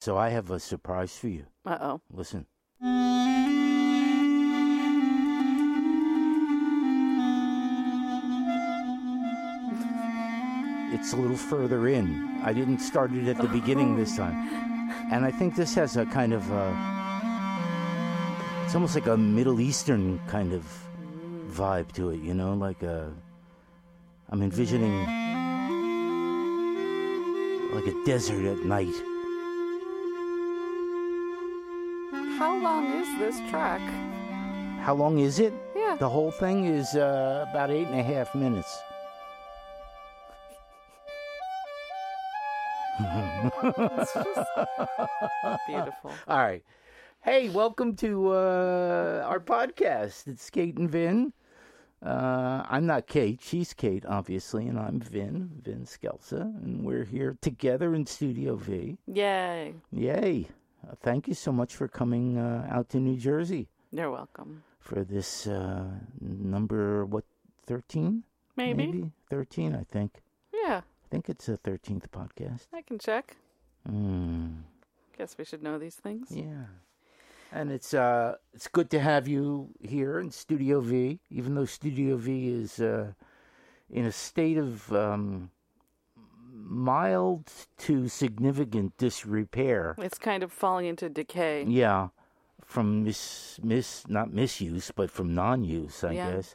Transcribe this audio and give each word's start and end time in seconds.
So 0.00 0.16
I 0.16 0.30
have 0.30 0.50
a 0.50 0.58
surprise 0.58 1.14
for 1.14 1.28
you. 1.28 1.44
Uh 1.66 1.76
oh. 1.78 2.00
Listen. 2.10 2.46
It's 10.92 11.12
a 11.12 11.16
little 11.16 11.36
further 11.36 11.88
in. 11.88 12.40
I 12.42 12.54
didn't 12.54 12.78
start 12.78 13.12
it 13.12 13.28
at 13.28 13.36
the 13.36 13.48
beginning 13.48 13.96
this 13.96 14.16
time. 14.16 14.48
And 15.12 15.26
I 15.26 15.30
think 15.30 15.54
this 15.54 15.74
has 15.74 15.98
a 15.98 16.06
kind 16.06 16.32
of 16.32 16.50
uh 16.50 16.72
it's 18.64 18.74
almost 18.74 18.94
like 18.94 19.06
a 19.06 19.18
Middle 19.18 19.60
Eastern 19.60 20.18
kind 20.28 20.54
of 20.54 20.64
vibe 21.50 21.92
to 21.92 22.08
it, 22.08 22.22
you 22.22 22.32
know, 22.32 22.54
like 22.54 22.82
a 22.82 23.12
I'm 24.30 24.40
envisioning 24.40 24.96
like 27.74 27.86
a 27.86 28.04
desert 28.06 28.46
at 28.46 28.64
night. 28.64 28.94
This 33.20 33.38
track? 33.50 33.82
How 34.80 34.94
long 34.94 35.18
is 35.18 35.40
it? 35.40 35.52
Yeah. 35.76 35.94
The 36.00 36.08
whole 36.08 36.30
thing 36.30 36.64
is 36.64 36.94
uh, 36.96 37.44
about 37.50 37.70
eight 37.70 37.86
and 37.86 38.00
a 38.00 38.02
half 38.02 38.34
minutes. 38.34 38.80
It's 42.98 44.14
just 44.14 44.50
beautiful. 45.68 46.12
All 46.28 46.38
right. 46.38 46.64
Hey, 47.20 47.50
welcome 47.50 47.94
to 47.96 48.30
uh, 48.32 49.26
our 49.28 49.38
podcast. 49.38 50.26
It's 50.26 50.48
Kate 50.48 50.78
and 50.78 50.90
Vin. 50.90 51.34
Uh, 52.02 52.64
I'm 52.70 52.86
not 52.86 53.06
Kate. 53.06 53.40
She's 53.42 53.74
Kate, 53.74 54.06
obviously, 54.06 54.66
and 54.66 54.78
I'm 54.78 54.98
Vin, 54.98 55.50
Vin 55.62 55.84
Scelsa, 55.84 56.40
and 56.64 56.82
we're 56.82 57.04
here 57.04 57.36
together 57.42 57.94
in 57.94 58.06
Studio 58.06 58.56
V. 58.56 58.96
Yay. 59.06 59.74
Yay! 59.92 60.48
Uh, 60.86 60.94
thank 61.02 61.28
you 61.28 61.34
so 61.34 61.52
much 61.52 61.74
for 61.76 61.88
coming 61.88 62.38
uh, 62.38 62.66
out 62.70 62.88
to 62.90 62.98
New 62.98 63.16
Jersey 63.16 63.68
You're 63.92 64.10
welcome. 64.10 64.62
for 64.78 65.04
this 65.04 65.46
uh, 65.46 65.84
number 66.20 67.04
what 67.04 67.24
thirteen? 67.66 68.24
Maybe. 68.56 69.12
thirteen. 69.28 69.74
I 69.74 69.84
think. 69.84 70.22
Yeah. 70.52 70.80
I 70.84 71.06
think 71.10 71.28
it's 71.28 71.46
the 71.46 71.56
thirteenth 71.56 72.10
podcast. 72.12 72.66
I 72.72 72.82
can 72.82 72.98
check. 72.98 73.36
Mm. 73.88 74.62
Guess 75.16 75.36
we 75.38 75.44
should 75.44 75.62
know 75.62 75.78
these 75.78 75.96
things. 75.96 76.28
Yeah. 76.30 76.66
And 77.52 77.72
it's 77.72 77.94
uh 77.94 78.36
it's 78.54 78.68
good 78.68 78.90
to 78.90 79.00
have 79.00 79.26
you 79.26 79.70
here 79.82 80.18
in 80.20 80.30
Studio 80.30 80.80
V, 80.80 81.18
even 81.30 81.54
though 81.54 81.64
Studio 81.64 82.16
V 82.16 82.48
is 82.48 82.80
uh 82.80 83.12
in 83.90 84.04
a 84.06 84.12
state 84.12 84.56
of 84.58 84.92
um 84.92 85.50
mild 86.70 87.50
to 87.78 88.08
significant 88.08 88.96
disrepair. 88.96 89.96
It's 89.98 90.18
kind 90.18 90.42
of 90.42 90.52
falling 90.52 90.86
into 90.86 91.08
decay. 91.08 91.64
Yeah. 91.64 92.08
From 92.64 93.02
mis 93.04 93.58
mis 93.62 94.04
not 94.08 94.32
misuse, 94.32 94.92
but 94.94 95.10
from 95.10 95.34
non 95.34 95.64
use, 95.64 96.04
I 96.04 96.12
Yeah. 96.12 96.30
guess. 96.30 96.54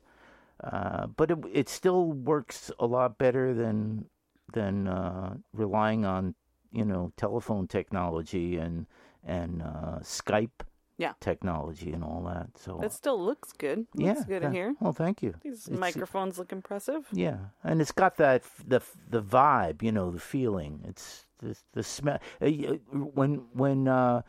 Uh 0.63 1.07
but 1.07 1.31
it 1.31 1.39
it 1.51 1.69
still 1.69 2.11
works 2.13 2.71
a 2.79 2.85
lot 2.85 3.17
better 3.17 3.53
than 3.53 4.05
than 4.53 4.87
uh 4.87 5.35
relying 5.53 6.05
on, 6.05 6.35
you 6.71 6.85
know, 6.85 7.11
telephone 7.17 7.67
technology 7.67 8.55
and 8.57 8.85
and 9.23 9.61
uh 9.61 9.99
Skype 9.99 10.63
Yeah. 10.97 11.13
technology 11.19 11.91
and 11.91 12.03
all 12.03 12.23
that. 12.27 12.57
So 12.57 12.81
It 12.81 12.91
still 12.93 13.19
looks 13.23 13.51
good. 13.51 13.85
yeah, 13.95 14.13
Looks 14.13 14.25
good 14.25 14.43
in 14.43 14.53
here. 14.53 14.75
Well, 14.79 14.93
thank 14.93 15.21
you. 15.21 15.33
These 15.41 15.67
It's- 15.67 15.79
microphones 15.79 16.37
look 16.39 16.51
impressive. 16.53 17.07
Yeah, 17.11 17.37
and 17.63 17.81
it's 17.81 17.91
got 17.91 18.15
that 18.17 18.43
the 18.67 18.81
the 19.09 19.21
vibe, 19.21 19.81
you 19.83 19.91
know, 19.91 20.09
the 20.11 20.19
feeling. 20.19 20.83
It's 20.87 21.25
the 21.39 21.57
the 21.73 21.83
smell. 21.83 22.19
uh, 22.41 22.47
When 22.91 23.47
when 23.53 23.87
uh, 23.87 24.21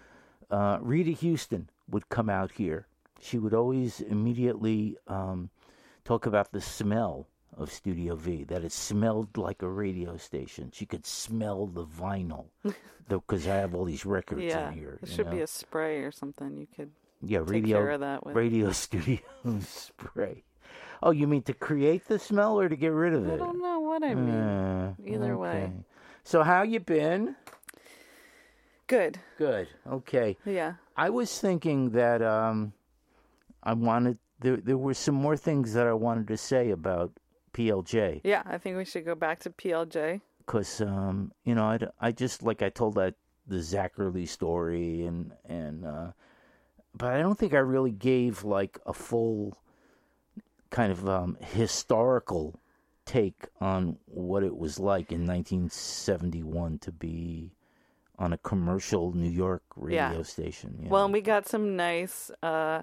uh, 0.50 0.78
Rita 0.80 1.12
Houston 1.12 1.70
would 1.88 2.08
come 2.08 2.28
out 2.28 2.52
here, 2.52 2.86
she 3.20 3.38
would 3.38 3.54
always 3.54 4.00
immediately 4.00 4.96
um, 5.06 5.50
talk 6.04 6.26
about 6.26 6.50
the 6.52 6.60
smell 6.60 7.26
of 7.56 7.72
Studio 7.72 8.14
V. 8.16 8.44
That 8.44 8.64
it 8.64 8.72
smelled 8.72 9.36
like 9.36 9.62
a 9.62 9.68
radio 9.68 10.16
station. 10.16 10.70
She 10.74 10.86
could 10.86 11.06
smell 11.06 11.66
the 11.66 11.84
vinyl 11.86 12.46
because 13.08 13.46
I 13.48 13.56
have 13.56 13.74
all 13.74 13.84
these 13.84 14.04
records 14.06 14.42
Yeah. 14.42 14.68
in 14.68 14.74
here. 14.74 14.98
It 15.02 15.08
should 15.08 15.30
be 15.30 15.40
a 15.40 15.46
spray 15.46 16.00
or 16.02 16.10
something 16.12 16.56
you 16.56 16.66
could 16.74 16.90
yeah 17.22 17.38
take 17.40 17.48
radio 17.50 17.78
care 17.78 17.90
of 17.92 18.00
that 18.00 18.26
with. 18.26 18.36
radio 18.36 18.70
studio 18.84 19.18
spray. 19.60 20.44
Oh, 21.02 21.10
you 21.10 21.26
mean 21.26 21.42
to 21.42 21.52
create 21.54 22.06
the 22.08 22.18
smell 22.18 22.58
or 22.58 22.68
to 22.68 22.76
get 22.76 22.88
rid 22.92 23.12
of 23.14 23.26
it? 23.28 23.34
I 23.34 23.36
don't 23.36 23.60
know 23.60 23.80
what 23.80 24.02
I 24.02 24.14
mean. 24.14 24.30
Uh, 24.34 24.94
Either 25.04 25.36
way. 25.36 25.70
So 26.24 26.42
how 26.42 26.62
you 26.62 26.80
been? 26.80 27.36
Good. 28.86 29.18
Good. 29.38 29.68
Okay. 29.90 30.36
Yeah. 30.44 30.74
I 30.96 31.10
was 31.10 31.38
thinking 31.38 31.90
that 31.90 32.22
um, 32.22 32.72
I 33.62 33.74
wanted 33.74 34.18
there. 34.40 34.56
There 34.56 34.78
were 34.78 34.94
some 34.94 35.14
more 35.14 35.36
things 35.36 35.74
that 35.74 35.86
I 35.86 35.92
wanted 35.92 36.28
to 36.28 36.36
say 36.36 36.70
about 36.70 37.12
PLJ 37.56 38.20
Yeah, 38.24 38.42
I 38.44 38.58
think 38.58 38.76
we 38.76 38.84
should 38.84 39.04
go 39.04 39.14
back 39.14 39.40
to 39.40 39.50
PLJ. 39.50 40.20
because 40.38 40.80
um, 40.80 41.32
you 41.44 41.54
know 41.54 41.64
I, 41.64 41.78
I 42.00 42.12
just 42.12 42.42
like 42.42 42.60
I 42.62 42.68
told 42.68 42.94
that 42.96 43.14
the 43.46 43.62
Zachary 43.62 44.26
story 44.26 45.04
and 45.06 45.32
and 45.48 45.84
uh, 45.86 46.10
but 46.94 47.12
I 47.14 47.18
don't 47.20 47.38
think 47.38 47.54
I 47.54 47.58
really 47.58 47.92
gave 47.92 48.44
like 48.44 48.78
a 48.86 48.92
full 48.92 49.56
kind 50.70 50.90
of 50.92 51.08
um, 51.08 51.36
historical 51.40 52.58
take 53.04 53.46
on 53.60 53.96
what 54.06 54.42
it 54.42 54.56
was 54.56 54.78
like 54.80 55.12
in 55.12 55.26
1971 55.26 56.78
to 56.80 56.90
be 56.92 57.52
on 58.18 58.32
a 58.32 58.38
commercial 58.38 59.12
New 59.12 59.30
York 59.30 59.62
radio 59.76 60.16
Yeah. 60.16 60.22
station. 60.22 60.76
you 60.82 60.88
Well, 60.88 61.02
know. 61.02 61.04
and 61.06 61.12
we 61.12 61.20
got 61.20 61.46
some 61.46 61.76
nice 61.76 62.30
uh, 62.42 62.82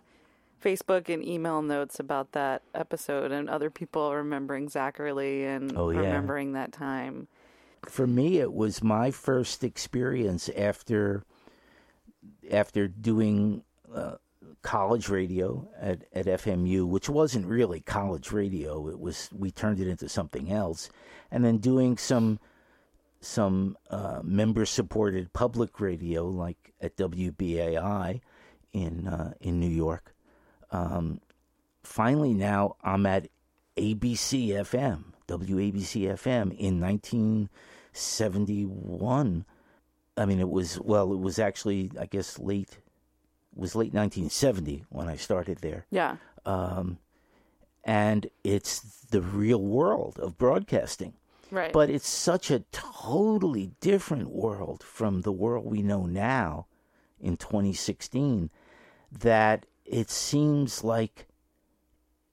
Facebook 0.64 1.10
and 1.14 1.24
email 1.26 1.62
notes 1.62 2.00
about 2.00 2.32
that 2.32 2.62
episode, 2.74 3.32
and 3.32 3.50
other 3.50 3.70
people 3.70 4.14
remembering 4.16 4.70
Zachary 4.70 5.46
and 5.46 5.74
Oh, 5.78 5.90
yeah. 5.90 6.00
remembering 6.00 6.54
that 6.54 6.72
time. 6.72 7.28
for 7.90 8.08
me 8.08 8.38
it 8.40 8.54
was 8.54 8.82
my 8.82 9.12
first 9.12 9.62
experience 9.64 10.48
after 10.56 11.24
after 12.52 12.88
doing 12.88 13.64
uh, 13.94 14.16
college 14.62 15.10
radio 15.10 15.68
at, 15.80 16.06
at 16.14 16.26
FMU 16.26 16.88
which 16.88 17.10
wasn't 17.10 17.46
really 17.46 17.82
college 17.82 18.32
radio 18.32 18.88
it 18.88 19.00
was 19.00 19.30
we 19.34 19.52
turned 19.52 19.80
it 19.82 19.88
into 19.90 20.08
something 20.08 20.50
else 20.50 20.90
and 21.30 21.44
then 21.44 21.58
doing 21.58 21.98
some 21.98 22.40
some 23.20 23.78
uh, 23.90 24.22
member 24.24 24.66
supported 24.66 25.34
public 25.34 25.80
radio 25.82 26.26
like 26.26 26.74
at 26.82 26.96
WBAI 26.96 28.22
in 28.72 29.08
uh, 29.08 29.34
in 29.42 29.60
New 29.60 29.68
York 29.70 30.13
um, 30.74 31.22
finally 31.84 32.34
now 32.34 32.76
I'm 32.84 33.06
at 33.06 33.30
ABC 33.78 34.50
FM, 34.50 35.14
WABC 35.28 36.12
FM 36.12 36.58
in 36.58 36.82
1971. 36.82 39.46
I 40.16 40.26
mean, 40.26 40.40
it 40.40 40.50
was, 40.50 40.80
well, 40.80 41.12
it 41.14 41.20
was 41.20 41.38
actually, 41.40 41.92
I 42.00 42.06
guess, 42.08 42.40
late, 42.40 42.72
it 42.72 42.84
was 43.56 43.76
late 43.76 43.94
1970 43.94 44.86
when 44.90 45.08
I 45.08 45.16
started 45.16 45.60
there. 45.60 45.86
Yeah. 45.90 46.18
Um, 46.46 46.98
and 47.84 48.28
it's 48.44 48.80
the 49.12 49.22
real 49.22 49.62
world 49.62 50.20
of 50.20 50.38
broadcasting. 50.38 51.14
Right. 51.52 51.72
But 51.72 51.92
it's 51.92 52.10
such 52.10 52.50
a 52.50 52.64
totally 52.72 53.72
different 53.80 54.30
world 54.30 54.84
from 54.84 55.22
the 55.22 55.32
world 55.32 55.66
we 55.66 55.84
know 55.84 56.06
now 56.06 56.66
in 57.20 57.38
2016 57.38 58.50
that 59.12 59.68
it 59.86 60.10
seems 60.10 60.84
like 60.84 61.28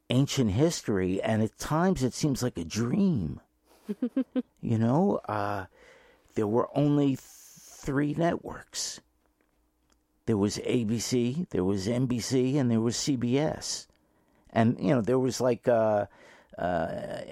ancient 0.09 0.51
history 0.51 1.23
and 1.23 1.43
at 1.43 1.59
times 1.59 2.03
it 2.03 2.15
seems 2.15 2.43
like 2.43 2.59
a 2.59 2.65
dream. 2.65 3.41
you 4.61 4.79
know, 4.79 5.21
uh, 5.29 5.67
there 6.35 6.47
were 6.47 6.69
only 6.77 7.17
three 7.21 8.15
networks. 8.15 9.01
There 10.27 10.37
was 10.37 10.59
ABC, 10.59 11.49
there 11.51 11.65
was 11.65 11.89
NBC, 11.89 12.57
and 12.57 12.71
there 12.71 12.81
was 12.81 12.97
CBS. 12.97 13.87
And 14.51 14.79
you 14.79 14.95
know, 14.95 15.01
there 15.01 15.19
was 15.19 15.41
like 15.41 15.67
uh, 15.67 16.07
uh, 16.57 16.87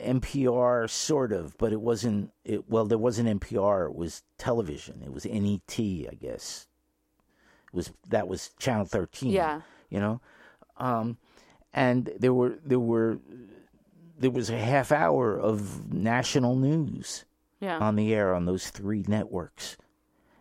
NPR, 0.05 0.89
sort 0.89 1.33
of, 1.33 1.57
but 1.59 1.73
it 1.73 1.81
wasn't. 1.81 2.33
It 2.45 2.69
well, 2.69 2.87
there 2.87 2.99
wasn't 2.99 3.41
NPR. 3.41 3.87
It 3.87 3.95
was 3.95 4.23
television. 4.37 5.03
It 5.05 5.13
was 5.13 5.25
NET, 5.27 5.79
I 5.79 6.17
guess. 6.21 6.67
It 7.69 7.77
was 7.77 7.93
that 8.09 8.27
was 8.27 8.51
Channel 8.59 8.87
Thirteen. 8.87 9.31
Yeah. 9.31 9.61
You 9.89 10.01
know, 10.01 10.21
um, 10.77 11.19
and 11.73 12.11
there 12.19 12.35
were 12.35 12.59
there 12.65 12.81
were 12.81 13.19
there 14.19 14.31
was 14.31 14.51
a 14.51 14.59
half 14.59 14.91
hour 14.91 15.39
of 15.39 15.93
national 15.93 16.57
news 16.57 17.25
yeah. 17.61 17.79
on 17.79 17.97
the 17.97 18.15
air 18.15 18.35
on 18.35 18.47
those 18.47 18.71
three 18.71 19.05
networks 19.07 19.77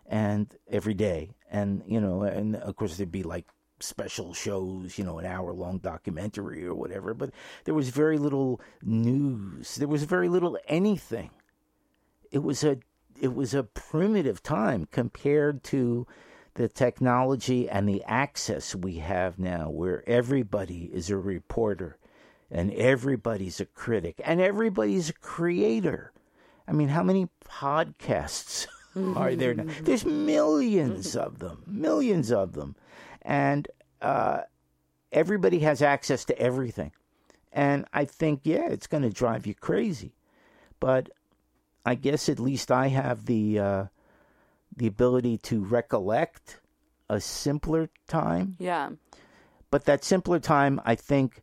and 0.08 0.56
every 0.70 0.94
day. 0.94 1.32
And 1.50 1.84
you 1.88 2.02
know 2.02 2.24
and 2.24 2.56
of 2.56 2.76
course 2.76 2.98
there'd 2.98 3.12
be 3.12 3.24
like 3.24 3.46
special 3.80 4.34
shows 4.34 4.98
you 4.98 5.04
know 5.04 5.20
an 5.20 5.26
hour 5.26 5.54
long 5.54 5.78
documentary 5.78 6.66
or 6.66 6.74
whatever 6.74 7.14
but 7.14 7.30
there 7.66 7.76
was 7.76 7.90
very 7.90 8.18
little 8.18 8.60
news. 8.84 9.76
There 9.76 9.88
was 9.88 10.04
very 10.04 10.28
little 10.28 10.58
anything. 10.68 11.30
It 12.32 12.40
was 12.40 12.64
a 12.64 12.80
it 13.20 13.34
was 13.34 13.54
a 13.54 13.64
primitive 13.64 14.44
time 14.44 14.88
compared 14.92 15.64
to 15.66 16.06
the 16.58 16.68
technology 16.68 17.70
and 17.70 17.88
the 17.88 18.04
access 18.06 18.74
we 18.74 18.96
have 18.96 19.38
now, 19.38 19.70
where 19.70 20.04
everybody 20.10 20.90
is 20.92 21.12
a 21.12 21.16
reporter 21.16 21.98
and 22.50 22.74
everybody's 22.74 23.60
a 23.60 23.66
critic 23.66 24.20
and 24.26 24.42
everybody's 24.42 25.12
a 25.12 25.14
creator. 25.14 26.12
I 26.68 26.72
mean, 26.72 26.88
how 26.88 27.04
many 27.04 27.30
podcasts 27.48 28.66
are 29.16 29.36
there 29.36 29.54
now? 29.54 29.72
There's 29.84 30.04
millions 30.04 31.16
of 31.16 31.38
them, 31.38 31.64
millions 31.68 32.32
of 32.32 32.54
them. 32.54 32.76
And 33.22 33.68
uh, 34.02 34.42
everybody 35.12 35.60
has 35.60 35.84
access 35.84 36.26
to 36.26 36.40
everything. 36.40 36.92
And 37.54 37.86
I 37.94 38.06
think, 38.06 38.42
yeah, 38.46 38.68
it's 38.68 38.88
going 38.88 39.04
to 39.04 39.12
drive 39.12 39.46
you 39.46 39.54
crazy. 39.54 40.16
But 40.80 41.12
I 41.86 41.94
guess 41.94 42.30
at 42.30 42.40
least 42.40 42.72
I 42.72 42.88
have 42.88 43.28
the 43.28 43.60
uh, 43.60 43.86
the 44.78 44.88
ability 44.88 45.38
to 45.40 45.64
recollect 45.64 46.62
a 47.10 47.20
simpler 47.20 47.90
time. 48.08 48.56
Yeah. 48.60 48.92
But 49.70 49.86
that 49.86 50.04
simpler 50.04 50.40
time, 50.40 50.80
I 50.86 50.96
think, 50.96 51.42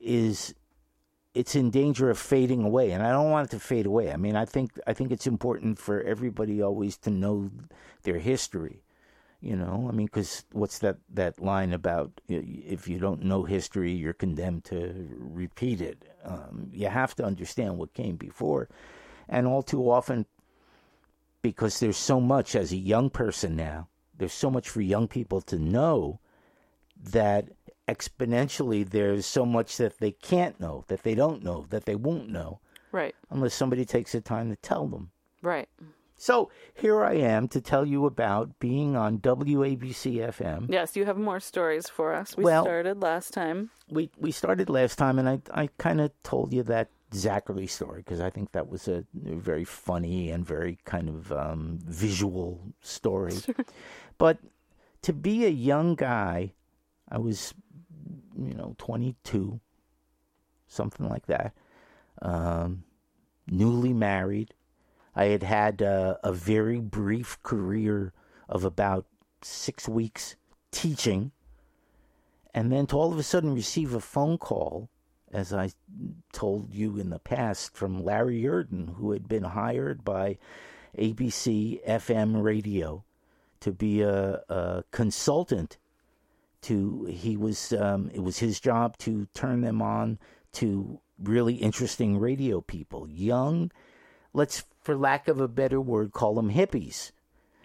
is 0.00 0.54
it's 1.34 1.54
in 1.54 1.70
danger 1.70 2.10
of 2.10 2.18
fading 2.18 2.62
away, 2.62 2.90
and 2.92 3.02
I 3.02 3.10
don't 3.10 3.30
want 3.30 3.48
it 3.48 3.50
to 3.52 3.60
fade 3.60 3.86
away. 3.86 4.12
I 4.12 4.16
mean, 4.16 4.36
I 4.36 4.44
think 4.44 4.78
I 4.86 4.92
think 4.92 5.10
it's 5.10 5.26
important 5.26 5.78
for 5.78 6.02
everybody 6.02 6.62
always 6.62 6.96
to 6.98 7.10
know 7.10 7.50
their 8.02 8.18
history. 8.18 8.82
You 9.40 9.56
know, 9.56 9.88
I 9.88 9.92
mean, 9.92 10.06
because 10.06 10.44
what's 10.52 10.78
that 10.80 10.98
that 11.14 11.40
line 11.40 11.72
about? 11.72 12.12
If 12.28 12.86
you 12.86 12.98
don't 12.98 13.24
know 13.24 13.42
history, 13.42 13.92
you're 13.92 14.12
condemned 14.12 14.64
to 14.66 15.08
repeat 15.18 15.80
it. 15.80 16.04
Um, 16.24 16.68
you 16.72 16.86
have 16.88 17.16
to 17.16 17.24
understand 17.24 17.78
what 17.78 17.94
came 17.94 18.16
before, 18.16 18.68
and 19.28 19.46
all 19.46 19.62
too 19.62 19.90
often, 19.90 20.26
because 21.42 21.80
there's 21.80 21.96
so 21.96 22.20
much 22.20 22.54
as 22.54 22.72
a 22.72 22.76
young 22.76 23.10
person 23.10 23.56
now, 23.56 23.88
there's 24.16 24.32
so 24.32 24.50
much 24.50 24.68
for 24.68 24.80
young 24.80 25.08
people 25.08 25.40
to 25.42 25.58
know 25.58 26.20
that 27.10 27.48
exponentially 27.88 28.88
there's 28.88 29.26
so 29.26 29.44
much 29.44 29.76
that 29.76 29.98
they 29.98 30.12
can't 30.12 30.60
know, 30.60 30.84
that 30.88 31.02
they 31.02 31.14
don't 31.14 31.42
know, 31.42 31.66
that 31.70 31.84
they 31.84 31.96
won't 31.96 32.28
know. 32.28 32.60
Right. 32.92 33.14
Unless 33.30 33.54
somebody 33.54 33.84
takes 33.84 34.12
the 34.12 34.20
time 34.20 34.50
to 34.50 34.56
tell 34.56 34.86
them. 34.86 35.10
Right. 35.42 35.68
So 36.22 36.50
here 36.74 37.02
I 37.02 37.14
am 37.14 37.48
to 37.48 37.60
tell 37.60 37.84
you 37.84 38.06
about 38.06 38.60
being 38.60 38.94
on 38.94 39.18
WABC 39.18 40.18
FM. 40.18 40.66
Yes, 40.70 40.94
you 40.94 41.04
have 41.04 41.16
more 41.16 41.40
stories 41.40 41.88
for 41.88 42.14
us. 42.14 42.36
We 42.36 42.44
well, 42.44 42.62
started 42.62 43.02
last 43.02 43.32
time. 43.32 43.70
We 43.90 44.08
we 44.16 44.30
started 44.30 44.70
last 44.70 44.98
time, 44.98 45.18
and 45.18 45.28
I 45.28 45.40
I 45.52 45.68
kind 45.78 46.00
of 46.00 46.12
told 46.22 46.52
you 46.52 46.62
that 46.64 46.90
Zachary 47.14 47.66
story 47.66 48.02
because 48.02 48.20
I 48.20 48.30
think 48.30 48.52
that 48.52 48.68
was 48.68 48.88
a 48.88 49.04
very 49.14 49.64
funny 49.64 50.30
and 50.30 50.46
very 50.46 50.78
kind 50.84 51.08
of 51.08 51.32
um, 51.32 51.78
visual 51.84 52.60
story. 52.80 53.36
but 54.18 54.38
to 55.02 55.12
be 55.12 55.44
a 55.44 55.50
young 55.50 55.94
guy, 55.94 56.52
I 57.08 57.18
was 57.18 57.54
you 58.38 58.54
know, 58.54 58.74
22, 58.78 59.60
something 60.66 61.08
like 61.08 61.26
that. 61.26 61.52
Um, 62.20 62.84
newly 63.46 63.92
married. 63.92 64.54
I 65.14 65.26
had 65.26 65.42
had 65.42 65.82
uh, 65.82 66.16
a 66.22 66.32
very 66.32 66.80
brief 66.80 67.42
career 67.42 68.12
of 68.48 68.64
about 68.64 69.06
six 69.42 69.88
weeks 69.88 70.36
teaching, 70.70 71.32
and 72.54 72.72
then 72.72 72.86
to 72.86 72.96
all 72.96 73.12
of 73.12 73.18
a 73.18 73.22
sudden 73.22 73.54
receive 73.54 73.94
a 73.94 74.00
phone 74.00 74.38
call, 74.38 74.88
as 75.32 75.52
I 75.52 75.70
told 76.32 76.74
you 76.74 76.98
in 76.98 77.10
the 77.10 77.18
past, 77.18 77.74
from 77.74 78.04
Larry 78.04 78.42
Yurdin, 78.42 78.96
who 78.96 79.12
had 79.12 79.28
been 79.28 79.44
hired 79.44 80.04
by 80.04 80.38
ABC 80.98 81.84
FM 81.86 82.42
radio 82.42 83.02
to 83.60 83.72
be 83.72 84.02
a, 84.02 84.42
a 84.48 84.84
consultant 84.90 85.78
to 86.62 87.06
he 87.06 87.36
was 87.36 87.72
um, 87.72 88.10
it 88.14 88.22
was 88.22 88.38
his 88.38 88.60
job 88.60 88.96
to 88.98 89.26
turn 89.34 89.62
them 89.62 89.82
on 89.82 90.18
to 90.52 91.00
really 91.18 91.54
interesting 91.54 92.18
radio 92.18 92.60
people, 92.60 93.08
young, 93.08 93.70
let's 94.32 94.64
for 94.80 94.96
lack 94.96 95.28
of 95.28 95.40
a 95.40 95.48
better 95.48 95.80
word 95.80 96.12
call 96.12 96.34
them 96.34 96.52
hippies, 96.52 97.12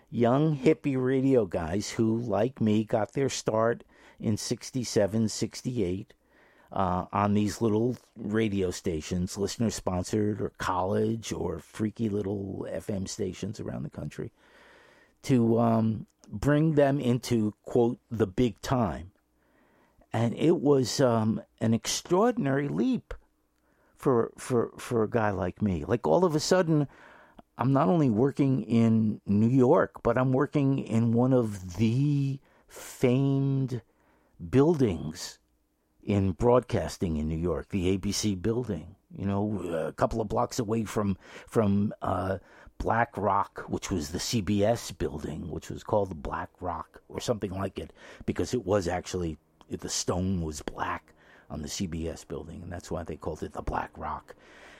young 0.09 0.57
hippie 0.57 1.03
radio 1.03 1.45
guys 1.45 1.91
who 1.91 2.17
like 2.17 2.61
me 2.61 2.83
got 2.83 3.13
their 3.13 3.29
start 3.29 3.83
in 4.19 4.37
67, 4.37 5.29
68 5.29 6.13
uh, 6.71 7.05
on 7.11 7.33
these 7.33 7.61
little 7.61 7.97
radio 8.15 8.71
stations, 8.71 9.37
listener 9.37 9.69
sponsored 9.69 10.41
or 10.41 10.51
college 10.57 11.31
or 11.31 11.59
freaky 11.59 12.09
little 12.09 12.67
FM 12.69 13.07
stations 13.07 13.59
around 13.59 13.83
the 13.83 13.89
country, 13.89 14.31
to 15.23 15.59
um, 15.59 16.05
bring 16.29 16.73
them 16.73 16.99
into 16.99 17.53
quote 17.63 17.99
the 18.11 18.27
big 18.27 18.61
time. 18.61 19.11
And 20.13 20.33
it 20.35 20.57
was 20.57 20.99
um, 20.99 21.41
an 21.61 21.73
extraordinary 21.73 22.67
leap 22.67 23.13
for 23.95 24.31
for 24.37 24.71
for 24.77 25.03
a 25.03 25.09
guy 25.09 25.31
like 25.31 25.61
me. 25.61 25.85
Like 25.85 26.07
all 26.07 26.25
of 26.25 26.35
a 26.35 26.39
sudden 26.39 26.87
i'm 27.57 27.73
not 27.73 27.87
only 27.87 28.09
working 28.09 28.63
in 28.63 29.19
new 29.25 29.49
york 29.49 30.01
but 30.03 30.17
i'm 30.17 30.31
working 30.31 30.79
in 30.79 31.11
one 31.11 31.33
of 31.33 31.77
the 31.77 32.39
famed 32.67 33.81
buildings 34.49 35.39
in 36.07 36.31
broadcasting 36.31 37.17
in 37.17 37.27
new 37.27 37.37
york 37.37 37.69
the 37.69 37.95
abc 37.95 38.41
building 38.41 38.95
you 39.15 39.25
know 39.25 39.87
a 39.87 39.93
couple 39.93 40.19
of 40.19 40.27
blocks 40.27 40.57
away 40.57 40.83
from 40.83 41.15
from 41.47 41.93
uh, 42.01 42.37
Black 42.79 43.17
Rock, 43.17 43.63
which 43.67 43.89
was 43.89 44.09
the 44.09 44.19
CBS 44.19 44.95
building, 44.95 45.49
which 45.49 45.69
was 45.69 45.83
called 45.83 46.11
the 46.11 46.15
Black 46.15 46.49
Rock 46.61 47.01
or 47.09 47.19
something 47.19 47.51
like 47.51 47.79
it, 47.79 47.91
because 48.25 48.53
it 48.53 48.65
was 48.65 48.87
actually 48.87 49.37
the 49.69 49.89
stone 49.89 50.41
was 50.41 50.61
black 50.61 51.13
on 51.49 51.61
the 51.61 51.67
CBS 51.67 52.27
building, 52.27 52.61
and 52.61 52.71
that's 52.71 52.91
why 52.91 53.03
they 53.03 53.15
called 53.15 53.43
it 53.43 53.53
the 53.53 53.61
Black 53.61 53.91
Rock. 53.97 54.35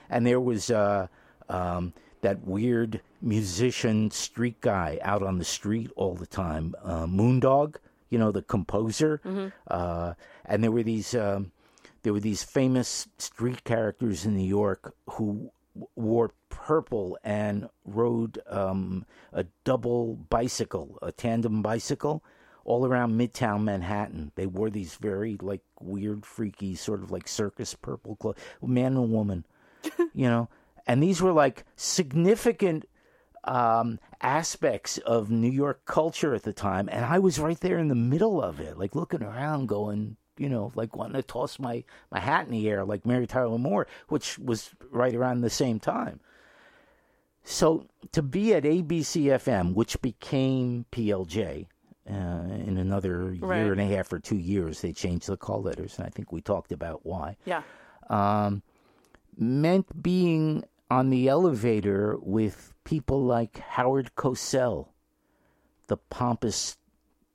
And 0.09 0.25
there 0.25 0.39
was 0.39 0.69
uh, 0.69 1.07
um, 1.49 1.93
that 2.21 2.45
weird 2.45 3.01
musician 3.21 4.11
street 4.11 4.61
guy 4.61 4.99
out 5.01 5.23
on 5.23 5.37
the 5.37 5.45
street 5.45 5.91
all 5.95 6.15
the 6.15 6.27
time, 6.27 6.75
uh, 6.83 7.05
Moondog, 7.05 7.75
you 8.09 8.17
know, 8.17 8.31
the 8.31 8.41
composer. 8.41 9.21
Mm-hmm. 9.25 9.47
Uh, 9.67 10.13
and 10.45 10.63
there 10.63 10.71
were 10.71 10.83
these. 10.83 11.15
Um, 11.15 11.51
there 12.03 12.13
were 12.13 12.19
these 12.21 12.43
famous 12.43 13.07
street 13.17 13.65
characters 13.65 14.25
in 14.25 14.37
New 14.37 14.47
York 14.47 14.95
who 15.09 15.51
wore 15.95 16.31
purple 16.49 17.17
and 17.23 17.69
rode 17.85 18.39
um, 18.49 19.05
a 19.33 19.45
double 19.63 20.15
bicycle, 20.15 20.97
a 21.01 21.11
tandem 21.11 21.61
bicycle, 21.61 22.23
all 22.65 22.85
around 22.85 23.19
Midtown 23.19 23.63
Manhattan. 23.63 24.31
They 24.35 24.45
wore 24.45 24.69
these 24.69 24.95
very 24.95 25.37
like 25.41 25.61
weird, 25.79 26.25
freaky, 26.25 26.75
sort 26.75 27.01
of 27.01 27.11
like 27.11 27.27
circus 27.27 27.73
purple 27.73 28.15
clothes, 28.15 28.37
man 28.61 28.95
and 28.97 29.11
woman, 29.11 29.45
you 30.13 30.27
know. 30.27 30.49
And 30.85 31.03
these 31.03 31.21
were 31.21 31.33
like 31.33 31.65
significant 31.75 32.85
um, 33.47 33.99
aspects 34.21 34.97
of 34.99 35.31
New 35.31 35.51
York 35.51 35.85
culture 35.85 36.33
at 36.33 36.43
the 36.43 36.53
time, 36.53 36.89
and 36.91 37.05
I 37.05 37.19
was 37.19 37.39
right 37.39 37.59
there 37.59 37.79
in 37.79 37.87
the 37.87 37.95
middle 37.95 38.41
of 38.41 38.59
it, 38.59 38.77
like 38.77 38.95
looking 38.95 39.23
around, 39.23 39.67
going, 39.67 40.17
you 40.37 40.49
know, 40.49 40.71
like 40.75 40.95
wanting 40.95 41.15
to 41.15 41.23
toss 41.23 41.57
my, 41.59 41.83
my 42.11 42.19
hat 42.19 42.45
in 42.45 42.51
the 42.51 42.69
air 42.69 42.85
like 42.85 43.05
Mary 43.05 43.25
Tyler 43.25 43.57
Moore, 43.57 43.87
which 44.09 44.37
was 44.37 44.71
right 44.91 45.15
around 45.15 45.41
the 45.41 45.49
same 45.49 45.79
time. 45.79 46.19
So 47.43 47.87
to 48.11 48.21
be 48.21 48.53
at 48.53 48.63
ABC 48.63 49.23
FM, 49.23 49.73
which 49.73 50.01
became 50.01 50.85
PLJ, 50.91 51.67
uh, 52.09 52.13
in 52.13 52.77
another 52.77 53.35
right. 53.39 53.63
year 53.63 53.71
and 53.73 53.81
a 53.81 53.85
half 53.85 54.11
or 54.13 54.19
two 54.19 54.37
years, 54.37 54.81
they 54.81 54.93
changed 54.93 55.27
the 55.27 55.35
call 55.35 55.61
letters, 55.61 55.97
and 55.97 56.07
I 56.07 56.09
think 56.09 56.31
we 56.31 56.39
talked 56.41 56.71
about 56.71 57.05
why. 57.05 57.35
Yeah. 57.45 57.63
Um, 58.09 58.63
meant 59.37 60.01
being 60.01 60.63
on 60.89 61.09
the 61.09 61.27
elevator 61.27 62.17
with 62.21 62.73
people 62.83 63.23
like 63.23 63.57
Howard 63.59 64.11
Cosell, 64.15 64.89
the 65.87 65.97
pompous 65.97 66.77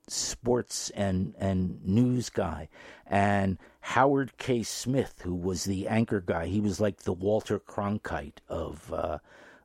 sports 0.09 0.91
and, 0.91 1.35
and 1.39 1.85
news 1.85 2.31
guy, 2.31 2.69
and 3.07 3.59
Howard 3.81 4.37
K. 4.39 4.63
Smith, 4.63 5.21
who 5.23 5.35
was 5.35 5.65
the 5.65 5.89
anchor 5.89 6.21
guy. 6.21 6.47
He 6.47 6.61
was 6.61 6.81
like 6.81 6.99
the 6.99 7.13
Walter 7.13 7.59
Cronkite 7.59 8.39
of 8.49 8.93
uh, 8.93 9.19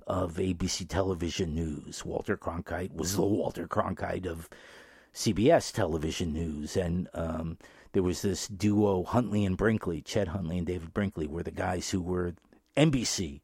of 0.05 0.35
ABC 0.35 0.87
television 0.87 1.53
news. 1.53 2.05
Walter 2.05 2.37
Cronkite 2.37 2.93
was 2.93 3.15
the 3.15 3.25
Walter 3.25 3.67
Cronkite 3.67 4.25
of 4.25 4.49
CBS 5.13 5.73
television 5.73 6.33
news, 6.33 6.77
and 6.77 7.09
um, 7.13 7.57
there 7.91 8.03
was 8.03 8.21
this 8.21 8.47
duo 8.47 9.03
Huntley 9.03 9.43
and 9.43 9.57
Brinkley, 9.57 10.01
Chet 10.01 10.29
Huntley 10.29 10.57
and 10.57 10.67
David 10.67 10.93
Brinkley, 10.93 11.27
were 11.27 11.43
the 11.43 11.51
guys 11.51 11.89
who 11.89 12.01
were 12.01 12.35
NBC 12.77 13.41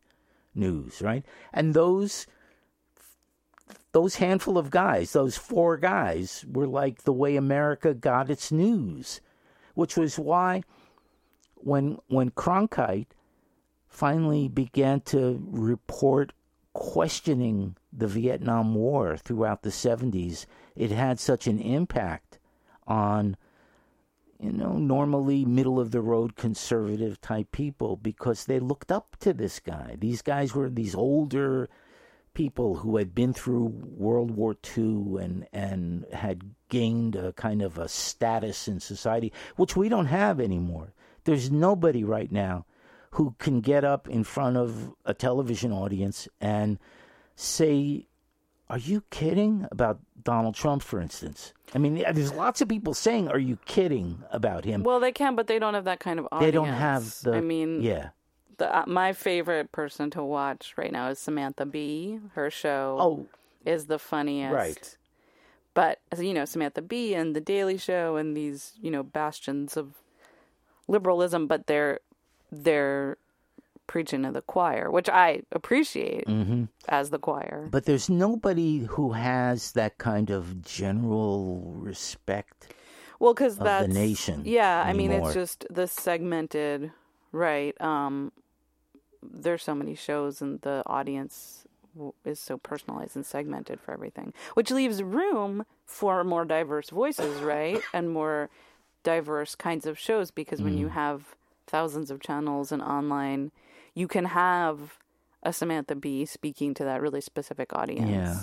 News, 0.55 1.01
right? 1.01 1.25
And 1.51 1.73
those 1.73 2.27
those 3.91 4.15
handful 4.15 4.57
of 4.57 4.71
guys, 4.71 5.13
those 5.13 5.37
four 5.37 5.77
guys, 5.77 6.45
were 6.51 6.67
like 6.67 7.03
the 7.03 7.13
way 7.13 7.35
America 7.35 7.93
got 7.93 8.29
its 8.29 8.51
news, 8.51 9.21
which 9.75 9.95
was 9.95 10.19
why 10.19 10.63
when 11.55 11.97
when 12.07 12.31
Cronkite 12.31 13.11
finally 13.87 14.47
began 14.47 15.01
to 15.01 15.39
report 15.49 16.33
questioning 16.73 17.77
the 17.91 18.07
Vietnam 18.07 18.73
War 18.73 19.15
throughout 19.15 19.61
the 19.61 19.69
70s, 19.69 20.47
it 20.75 20.89
had 20.89 21.19
such 21.19 21.45
an 21.45 21.59
impact 21.59 22.39
on 22.87 23.37
you 24.43 24.51
know, 24.51 24.73
normally 24.73 25.45
middle 25.45 25.79
of 25.79 25.91
the 25.91 26.01
road 26.01 26.35
conservative 26.35 27.21
type 27.21 27.53
people 27.53 27.95
because 27.95 28.43
they 28.43 28.59
looked 28.59 28.91
up 28.91 29.15
to 29.21 29.33
this 29.33 29.61
guy. 29.61 29.95
These 29.97 30.21
guys 30.21 30.53
were 30.53 30.69
these 30.69 30.93
older 30.93 31.69
people 32.33 32.75
who 32.75 32.97
had 32.97 33.15
been 33.15 33.31
through 33.31 33.71
World 33.73 34.31
War 34.31 34.57
II 34.77 35.21
and 35.21 35.47
and 35.53 36.05
had 36.11 36.55
gained 36.67 37.15
a 37.15 37.31
kind 37.33 37.61
of 37.61 37.77
a 37.77 37.87
status 37.87 38.67
in 38.67 38.81
society, 38.81 39.31
which 39.55 39.77
we 39.77 39.87
don't 39.87 40.07
have 40.07 40.41
anymore. 40.41 40.93
There's 41.23 41.49
nobody 41.49 42.03
right 42.03 42.31
now 42.31 42.65
who 43.11 43.35
can 43.39 43.61
get 43.61 43.85
up 43.85 44.09
in 44.09 44.25
front 44.25 44.57
of 44.57 44.93
a 45.05 45.13
television 45.13 45.71
audience 45.71 46.27
and 46.41 46.79
say, 47.35 48.07
"Are 48.73 48.79
you 48.79 49.03
kidding?" 49.09 49.67
about 49.71 49.99
Donald 50.23 50.55
Trump, 50.55 50.81
for 50.83 50.99
instance. 50.99 51.53
I 51.75 51.77
mean, 51.77 51.95
there's 52.15 52.33
lots 52.33 52.61
of 52.61 52.67
people 52.69 52.93
saying, 52.93 53.27
"Are 53.29 53.39
you 53.39 53.57
kidding?" 53.65 54.23
about 54.31 54.65
him. 54.65 54.83
Well, 54.83 54.99
they 54.99 55.11
can, 55.11 55.35
but 55.35 55.47
they 55.47 55.59
don't 55.59 55.73
have 55.75 55.85
that 55.85 55.99
kind 55.99 56.19
of 56.19 56.27
audience. 56.31 56.47
they 56.47 56.55
don't 56.59 56.67
have 56.89 57.03
the. 57.23 57.33
I 57.35 57.41
mean, 57.41 57.81
yeah. 57.81 58.09
the, 58.57 58.67
uh, 58.79 58.83
my 58.87 59.13
favorite 59.13 59.71
person 59.71 60.09
to 60.11 60.23
watch 60.23 60.73
right 60.77 60.91
now 60.91 61.09
is 61.09 61.19
Samantha 61.19 61.65
Bee. 61.65 62.19
Her 62.33 62.49
show 62.49 62.97
Oh, 62.99 63.27
is 63.65 63.85
the 63.87 63.99
funniest. 63.99 64.53
right. 64.53 64.97
But 65.75 65.99
as 66.11 66.21
you 66.21 66.33
know, 66.33 66.45
Samantha 66.45 66.81
Bee 66.81 67.15
and 67.15 67.35
The 67.35 67.41
Daily 67.41 67.77
Show 67.77 68.15
and 68.15 68.35
these 68.37 68.73
you 68.81 68.91
know 68.91 69.03
bastions 69.03 69.75
of 69.77 69.95
liberalism, 70.87 71.47
but 71.47 71.67
they're 71.67 71.99
they're 72.51 73.17
preaching 73.87 74.23
to 74.23 74.31
the 74.31 74.41
choir, 74.41 74.89
which 74.91 75.09
I 75.09 75.43
appreciate 75.51 76.27
hmm 76.27 76.65
as 76.87 77.09
the 77.09 77.19
choir. 77.19 77.69
But 77.71 77.85
there's 77.85 78.09
nobody 78.09 78.79
who 78.79 79.13
has 79.13 79.71
that 79.73 79.97
kind 79.97 80.29
of 80.29 80.61
general 80.63 81.73
respect. 81.75 82.73
well, 83.19 83.33
because 83.33 83.57
the 83.57 83.87
nation 83.87 84.43
Yeah, 84.45 84.83
I 84.85 84.93
mean, 84.93 85.11
it's 85.11 85.33
just 85.33 85.65
the 85.69 85.87
segmented, 85.87 86.91
right? 87.31 87.79
Um, 87.81 88.31
there's 89.21 89.63
so 89.63 89.73
many 89.75 89.95
shows, 89.95 90.41
and 90.41 90.59
the 90.61 90.83
audience 90.85 91.65
is 92.25 92.39
so 92.39 92.57
personalized 92.57 93.15
and 93.15 93.25
segmented 93.25 93.79
for 93.79 93.93
everything, 93.93 94.33
which 94.55 94.71
leaves 94.71 95.01
room 95.03 95.65
for 95.85 96.23
more 96.23 96.43
diverse 96.43 96.89
voices, 96.89 97.41
right? 97.41 97.81
and 97.93 98.09
more 98.11 98.49
diverse 99.03 99.55
kinds 99.55 99.85
of 99.85 99.99
shows 99.99 100.31
because 100.31 100.61
when 100.61 100.75
Mm. 100.75 100.79
you 100.79 100.87
have 100.89 101.35
thousands 101.67 102.09
of 102.11 102.19
channels 102.19 102.71
and 102.71 102.81
online, 102.81 103.51
you 103.93 104.07
can 104.07 104.25
have 104.25 104.97
a 105.43 105.53
Samantha 105.53 105.95
Bee 105.95 106.25
speaking 106.25 106.73
to 106.75 106.83
that 106.83 107.01
really 107.01 107.21
specific 107.21 107.73
audience. 107.73 108.09
Yeah. 108.09 108.41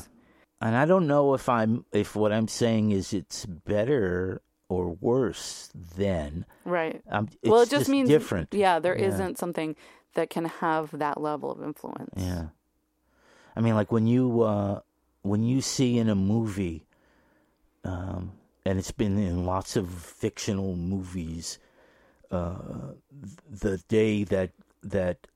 And 0.60 0.76
I 0.76 0.84
don't 0.84 1.06
know 1.06 1.34
if 1.34 1.48
I'm 1.48 1.84
if 1.92 2.14
what 2.14 2.32
I'm 2.32 2.48
saying 2.48 2.90
is 2.90 3.12
it's 3.12 3.46
better 3.46 4.42
or 4.68 4.90
worse 5.00 5.70
than. 5.96 6.44
Right. 6.64 7.02
Um, 7.10 7.28
it's 7.42 7.50
well, 7.50 7.62
it 7.62 7.70
just, 7.70 7.88
means 7.88 8.08
different. 8.08 8.52
Yeah, 8.52 8.78
there 8.78 8.96
Yeah. 8.96 9.16
not 9.16 9.38
something 9.38 9.74
that 10.14 10.30
can 10.30 10.44
have 10.44 10.90
that 10.98 11.20
level 11.20 11.50
of 11.50 11.62
influence. 11.62 12.14
Yeah. 12.16 12.48
I 13.56 13.60
mean, 13.60 13.74
like 13.74 13.90
when 13.90 14.06
you 14.06 14.42
uh, 14.42 14.80
when 15.22 15.42
you 15.42 15.60
see 15.60 15.98
in 15.98 16.08
a 16.08 16.14
movie, 16.14 16.86
um, 17.84 18.32
and 18.64 18.78
it's 18.78 18.92
been 18.92 19.18
in 19.18 19.44
lots 19.44 19.76
of 19.76 19.88
fictional 19.88 20.76
movies, 20.76 21.58
uh, 22.30 22.92
the 23.50 23.78
day 23.88 24.24
that 24.24 24.52
that 24.82 25.26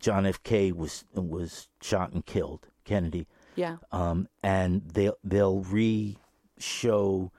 John 0.00 0.26
F. 0.26 0.42
K. 0.42 0.72
was 0.72 1.04
was 1.14 1.68
shot 1.80 2.12
and 2.12 2.24
killed, 2.24 2.66
Kennedy, 2.84 3.26
Yeah. 3.54 3.76
um, 3.92 4.28
and 4.42 4.82
they 4.88 5.10
they'll 5.22 5.60
re 5.60 6.16
show 6.58 7.30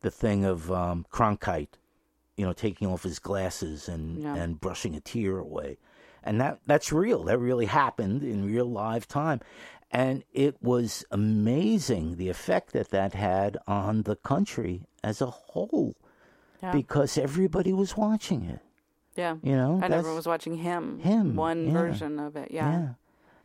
the 0.00 0.10
thing 0.10 0.44
of 0.44 0.70
um, 0.72 1.04
Cronkite, 1.12 1.74
you 2.36 2.46
know, 2.46 2.52
taking 2.52 2.88
off 2.88 3.02
his 3.02 3.18
glasses 3.18 3.88
and 3.88 4.22
Yeah. 4.22 4.34
and 4.36 4.60
brushing 4.60 4.94
a 4.94 5.00
tear 5.00 5.38
away, 5.38 5.78
and 6.22 6.40
that 6.40 6.60
that's 6.66 6.92
real. 6.92 7.24
That 7.24 7.38
really 7.38 7.66
happened 7.66 8.22
in 8.22 8.46
real 8.46 8.66
live 8.70 9.06
time, 9.08 9.40
and 9.90 10.24
it 10.32 10.62
was 10.62 11.04
amazing 11.10 12.16
the 12.16 12.28
effect 12.28 12.72
that 12.72 12.90
that 12.90 13.14
had 13.14 13.56
on 13.66 14.02
the 14.02 14.16
country 14.16 14.84
as 15.02 15.20
a 15.20 15.26
whole 15.26 15.94
Yeah. 16.62 16.72
because 16.72 17.18
everybody 17.18 17.72
was 17.72 17.96
watching 17.96 18.44
it. 18.44 18.60
Yeah. 19.18 19.34
You 19.42 19.56
know, 19.56 19.80
And 19.82 19.92
everyone 19.92 20.16
was 20.16 20.28
watching 20.28 20.56
him. 20.56 21.00
Him, 21.00 21.34
One 21.34 21.66
yeah. 21.66 21.72
version 21.72 22.20
of 22.20 22.36
it. 22.36 22.50
Yeah. 22.52 22.70
yeah. 22.70 22.88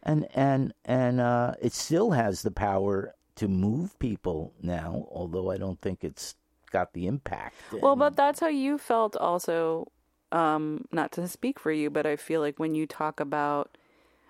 And 0.03 0.27
and 0.35 0.73
and 0.85 1.19
uh, 1.19 1.55
it 1.61 1.73
still 1.73 2.11
has 2.11 2.43
the 2.43 2.51
power 2.51 3.15
to 3.37 3.47
move 3.47 3.97
people 3.99 4.53
now, 4.61 5.07
although 5.11 5.49
I 5.49 5.57
don't 5.57 5.81
think 5.81 6.03
it's 6.03 6.35
got 6.71 6.93
the 6.93 7.07
impact. 7.07 7.55
Well, 7.81 7.95
but 7.95 8.15
that's 8.15 8.39
how 8.39 8.47
you 8.47 8.77
felt 8.77 9.15
also. 9.17 9.91
Um, 10.31 10.85
not 10.91 11.11
to 11.11 11.27
speak 11.27 11.59
for 11.59 11.71
you, 11.71 11.91
but 11.91 12.07
I 12.07 12.15
feel 12.15 12.41
like 12.41 12.57
when 12.57 12.73
you 12.73 12.87
talk 12.87 13.19
about, 13.19 13.77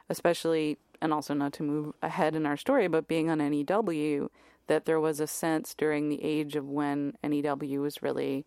especially, 0.10 0.78
and 1.02 1.14
also 1.14 1.34
not 1.34 1.54
to 1.54 1.64
move 1.64 1.94
ahead 2.02 2.36
in 2.36 2.46
our 2.46 2.58
story, 2.58 2.90
but 2.90 3.08
being 3.08 3.30
on 3.30 3.38
NEW, 3.38 4.30
that 4.68 4.84
there 4.84 5.00
was 5.00 5.22
a 5.22 5.28
sense 5.28 5.74
during 5.74 6.10
the 6.10 6.22
age 6.22 6.58
of 6.58 6.68
when 6.70 7.14
NEW 7.24 7.80
was 7.82 8.04
really 8.04 8.46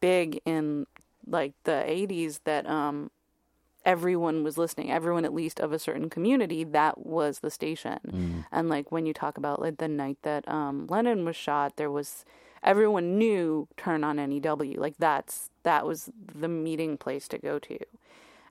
big 0.00 0.40
in 0.44 0.86
like 1.26 1.52
the 1.64 1.84
80s 1.86 2.40
that 2.44 2.68
um 2.68 3.10
everyone 3.84 4.42
was 4.42 4.56
listening 4.56 4.90
everyone 4.90 5.24
at 5.24 5.34
least 5.34 5.60
of 5.60 5.72
a 5.72 5.78
certain 5.78 6.08
community 6.08 6.64
that 6.64 7.06
was 7.06 7.40
the 7.40 7.50
station. 7.50 7.98
Mm. 8.06 8.44
and 8.50 8.68
like 8.68 8.90
when 8.90 9.04
you 9.06 9.12
talk 9.12 9.36
about 9.36 9.60
like 9.60 9.76
the 9.78 9.88
night 9.88 10.18
that 10.22 10.46
um 10.48 10.86
Lennon 10.88 11.24
was 11.24 11.36
shot 11.36 11.76
there 11.76 11.90
was 11.90 12.24
everyone 12.62 13.18
knew 13.18 13.68
turn 13.76 14.02
on 14.04 14.16
NEW 14.16 14.74
like 14.78 14.94
that's 14.98 15.50
that 15.64 15.86
was 15.86 16.10
the 16.34 16.48
meeting 16.48 16.96
place 16.96 17.28
to 17.28 17.38
go 17.38 17.58
to. 17.58 17.78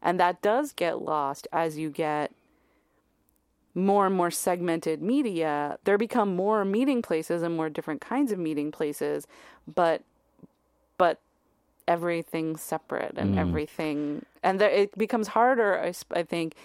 And 0.02 0.20
that 0.20 0.42
does 0.42 0.74
get 0.74 1.02
lost 1.02 1.48
as 1.54 1.78
you 1.78 1.90
get 1.90 2.32
more 3.76 4.06
and 4.06 4.16
more 4.16 4.30
segmented 4.30 5.02
media. 5.02 5.78
There 5.84 5.98
become 5.98 6.36
more 6.36 6.64
meeting 6.66 7.02
places 7.02 7.42
and 7.42 7.56
more 7.56 7.70
different 7.70 8.02
kinds 8.02 8.32
of 8.32 8.38
meeting 8.40 8.72
places 8.72 9.26
but 9.74 10.04
but 10.98 11.20
everything's 11.88 12.62
separate 12.62 13.18
and 13.18 13.34
Mm. 13.34 13.38
everything 13.38 14.26
and 14.44 14.60
there, 14.60 14.70
it 14.70 14.98
becomes 14.98 15.30
harder 15.30 15.80
I, 15.80 15.94
I 16.14 16.24
think 16.24 16.56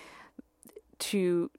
to 0.98 1.50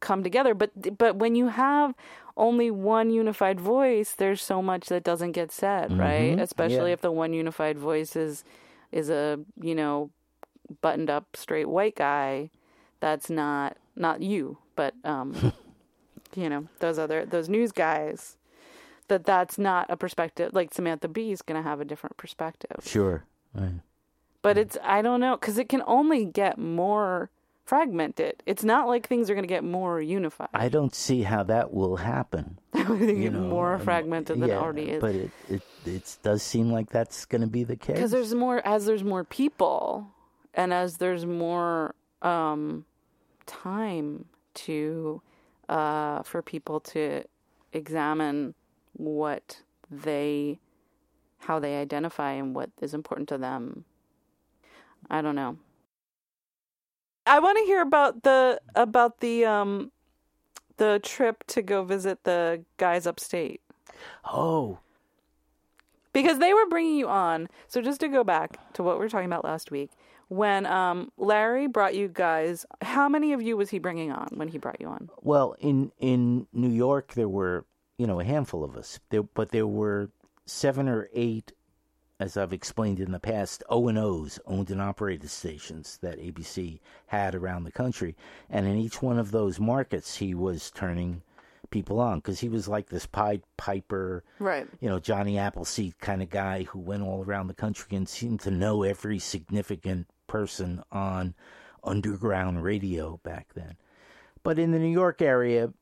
come 0.00 0.22
together 0.22 0.54
but 0.54 0.70
but 0.98 1.16
when 1.16 1.34
you 1.34 1.48
have 1.48 1.94
only 2.36 2.70
one 2.70 3.10
unified 3.10 3.58
voice 3.60 4.12
there's 4.12 4.42
so 4.42 4.62
much 4.62 4.86
that 4.88 5.02
doesn't 5.04 5.32
get 5.32 5.50
said 5.50 5.96
right 5.98 6.34
Mhm. 6.36 6.40
especially 6.40 6.90
Yeah. 6.90 6.94
if 6.94 7.00
the 7.00 7.10
one 7.12 7.32
unified 7.32 7.78
voice 7.78 8.16
is 8.16 8.44
is 8.92 9.08
a 9.10 9.40
you 9.60 9.74
know 9.74 10.10
buttoned 10.80 11.10
up 11.10 11.36
straight 11.36 11.68
white 11.68 11.96
guy 11.96 12.50
that's 13.00 13.30
not 13.30 13.76
not 13.96 14.22
you 14.22 14.58
but 14.76 14.94
um 15.04 15.52
you 16.36 16.48
know 16.48 16.66
those 16.80 16.98
other 16.98 17.24
those 17.24 17.48
news 17.48 17.72
guys 17.72 18.36
that 19.08 19.24
that's 19.24 19.58
not 19.58 19.90
a 19.90 19.96
perspective 19.96 20.52
like 20.54 20.72
Samantha 20.72 21.08
Bee 21.08 21.32
is 21.32 21.42
going 21.42 21.62
to 21.62 21.68
have 21.68 21.80
a 21.80 21.84
different 21.84 22.16
perspective 22.16 22.78
sure. 22.84 23.24
Right. 23.54 23.80
but 24.42 24.58
it's 24.58 24.76
I 24.82 25.02
don't 25.02 25.20
know 25.20 25.36
because 25.36 25.58
it 25.58 25.68
can 25.68 25.82
only 25.86 26.24
get 26.24 26.58
more 26.58 27.30
fragmented. 27.64 28.42
It's 28.44 28.62
not 28.62 28.86
like 28.88 29.08
things 29.08 29.30
are 29.30 29.34
going 29.34 29.44
to 29.44 29.48
get 29.48 29.64
more 29.64 29.98
unified. 30.00 30.48
I 30.52 30.68
don't 30.68 30.94
see 30.94 31.22
how 31.22 31.44
that 31.44 31.72
will 31.72 31.96
happen. 31.96 32.58
You 32.84 33.14
get 33.14 33.32
know, 33.32 33.40
more 33.40 33.78
fragmented 33.78 34.38
than 34.40 34.48
yeah, 34.48 34.56
it 34.56 34.58
already 34.58 34.90
is. 34.90 35.00
But 35.00 35.14
it, 35.14 35.30
it 35.48 35.62
it 35.86 36.16
does 36.22 36.42
seem 36.42 36.70
like 36.70 36.90
that's 36.90 37.24
going 37.24 37.40
to 37.40 37.46
be 37.46 37.64
the 37.64 37.76
case. 37.76 37.96
because 37.96 38.10
there's 38.10 38.34
more 38.34 38.60
as 38.66 38.84
there's 38.84 39.04
more 39.04 39.24
people 39.24 40.08
and 40.52 40.72
as 40.72 40.98
there's 40.98 41.24
more 41.24 41.94
um 42.20 42.84
time 43.46 44.26
to 44.54 45.22
uh 45.68 46.22
for 46.22 46.42
people 46.42 46.80
to 46.80 47.24
examine 47.72 48.54
what 48.94 49.62
they 49.90 50.58
how 51.38 51.58
they 51.58 51.76
identify 51.76 52.32
and 52.32 52.54
what 52.54 52.70
is 52.80 52.94
important 52.94 53.28
to 53.28 53.38
them 53.38 53.84
i 55.10 55.20
don't 55.20 55.34
know 55.34 55.56
i 57.26 57.38
want 57.38 57.58
to 57.58 57.64
hear 57.64 57.82
about 57.82 58.22
the 58.22 58.60
about 58.74 59.20
the 59.20 59.44
um 59.44 59.90
the 60.76 61.00
trip 61.02 61.44
to 61.46 61.62
go 61.62 61.84
visit 61.84 62.24
the 62.24 62.64
guys 62.78 63.06
upstate 63.06 63.60
oh, 64.32 64.78
because 66.12 66.38
they 66.38 66.54
were 66.54 66.66
bringing 66.66 66.96
you 66.96 67.08
on. 67.08 67.48
So 67.68 67.82
just 67.82 68.00
to 68.00 68.08
go 68.08 68.24
back 68.24 68.58
to 68.74 68.82
what 68.82 68.96
we 68.96 69.00
were 69.00 69.08
talking 69.10 69.26
about 69.26 69.44
last 69.44 69.70
week, 69.70 69.90
when 70.28 70.64
um, 70.64 71.12
Larry 71.18 71.66
brought 71.66 71.94
you 71.94 72.08
guys, 72.08 72.64
how 72.80 73.08
many 73.08 73.34
of 73.34 73.42
you 73.42 73.56
was 73.56 73.70
he 73.70 73.78
bringing 73.78 74.10
on 74.10 74.28
when 74.34 74.48
he 74.48 74.56
brought 74.56 74.80
you 74.80 74.88
on? 74.88 75.10
well, 75.20 75.54
in 75.58 75.92
in 75.98 76.46
New 76.52 76.70
York 76.70 77.12
there 77.14 77.28
were 77.28 77.66
you 77.98 78.06
know 78.06 78.20
a 78.20 78.24
handful 78.24 78.64
of 78.64 78.76
us, 78.76 78.98
there, 79.10 79.22
but 79.22 79.50
there 79.50 79.66
were 79.66 80.10
seven 80.46 80.88
or 80.88 81.08
eight 81.14 81.52
as 82.20 82.36
I've 82.36 82.52
explained 82.52 83.00
in 83.00 83.10
the 83.10 83.18
past, 83.18 83.64
O 83.68 83.88
and 83.88 83.98
O's 83.98 84.38
owned 84.46 84.70
and 84.70 84.80
operated 84.80 85.28
stations 85.30 85.98
that 86.00 86.18
ABC 86.18 86.78
had 87.08 87.34
around 87.34 87.64
the 87.64 87.72
country, 87.72 88.14
and 88.48 88.66
in 88.66 88.76
each 88.76 89.02
one 89.02 89.18
of 89.18 89.32
those 89.32 89.58
markets, 89.58 90.16
he 90.16 90.32
was 90.32 90.70
turning 90.70 91.22
people 91.70 91.98
on 91.98 92.18
because 92.18 92.38
he 92.38 92.48
was 92.48 92.68
like 92.68 92.88
this 92.88 93.04
Pied 93.04 93.42
Piper, 93.56 94.22
Right. 94.38 94.68
you 94.80 94.88
know, 94.88 95.00
Johnny 95.00 95.38
Appleseed 95.38 95.98
kind 95.98 96.22
of 96.22 96.30
guy 96.30 96.62
who 96.62 96.78
went 96.78 97.02
all 97.02 97.24
around 97.24 97.48
the 97.48 97.54
country 97.54 97.96
and 97.96 98.08
seemed 98.08 98.40
to 98.40 98.50
know 98.52 98.84
every 98.84 99.18
significant 99.18 100.06
person 100.28 100.84
on 100.92 101.34
underground 101.82 102.62
radio 102.62 103.18
back 103.24 103.48
then. 103.54 103.76
But 104.44 104.60
in 104.60 104.70
the 104.70 104.78
New 104.78 104.92
York 104.92 105.20
area, 105.20 105.72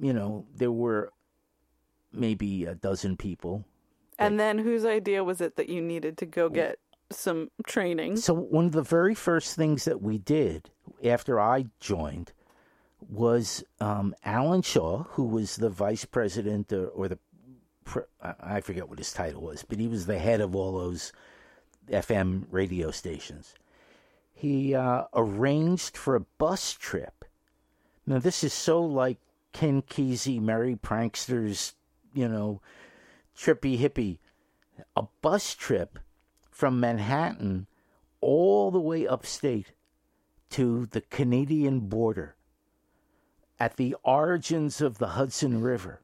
you 0.00 0.12
know, 0.12 0.46
there 0.54 0.70
were 0.72 1.12
maybe 2.12 2.64
a 2.64 2.74
dozen 2.74 3.16
people. 3.16 3.64
And 4.18 4.40
then 4.40 4.58
whose 4.58 4.84
idea 4.84 5.22
was 5.22 5.40
it 5.40 5.56
that 5.56 5.68
you 5.68 5.82
needed 5.82 6.16
to 6.18 6.26
go 6.26 6.48
get 6.48 6.78
some 7.10 7.50
training? 7.66 8.16
So 8.16 8.34
one 8.34 8.66
of 8.66 8.72
the 8.72 8.82
very 8.82 9.14
first 9.14 9.56
things 9.56 9.84
that 9.84 10.00
we 10.00 10.18
did 10.18 10.70
after 11.04 11.38
I 11.38 11.66
joined 11.80 12.32
was 13.08 13.62
um, 13.80 14.14
Alan 14.24 14.62
Shaw, 14.62 15.04
who 15.10 15.24
was 15.24 15.56
the 15.56 15.68
vice 15.68 16.04
president 16.04 16.72
or, 16.72 16.88
or 16.88 17.08
the 17.08 17.18
pre- 17.84 18.02
I 18.20 18.60
forget 18.60 18.88
what 18.88 18.98
his 18.98 19.12
title 19.12 19.42
was, 19.42 19.62
but 19.62 19.78
he 19.78 19.86
was 19.86 20.06
the 20.06 20.18
head 20.18 20.40
of 20.40 20.56
all 20.56 20.78
those 20.78 21.12
FM 21.88 22.46
radio 22.50 22.90
stations. 22.90 23.54
He 24.32 24.74
uh, 24.74 25.04
arranged 25.14 25.96
for 25.96 26.16
a 26.16 26.20
bus 26.38 26.72
trip. 26.72 27.24
Now 28.06 28.18
this 28.18 28.44
is 28.44 28.52
so 28.52 28.82
like 28.82 29.18
Ken 29.52 29.82
Kesey, 29.82 30.40
Merry 30.40 30.76
Pranksters, 30.76 31.74
you 32.16 32.28
know, 32.28 32.60
trippy 33.36 33.78
hippie. 33.78 34.18
A 34.96 35.04
bus 35.22 35.54
trip 35.54 35.98
from 36.50 36.80
Manhattan 36.80 37.66
all 38.20 38.70
the 38.70 38.80
way 38.80 39.06
upstate 39.06 39.72
to 40.50 40.86
the 40.86 41.02
Canadian 41.02 41.80
border 41.80 42.34
at 43.58 43.76
the 43.76 43.96
origins 44.02 44.80
of 44.80 44.98
the 44.98 45.08
Hudson 45.08 45.60
River, 45.60 46.02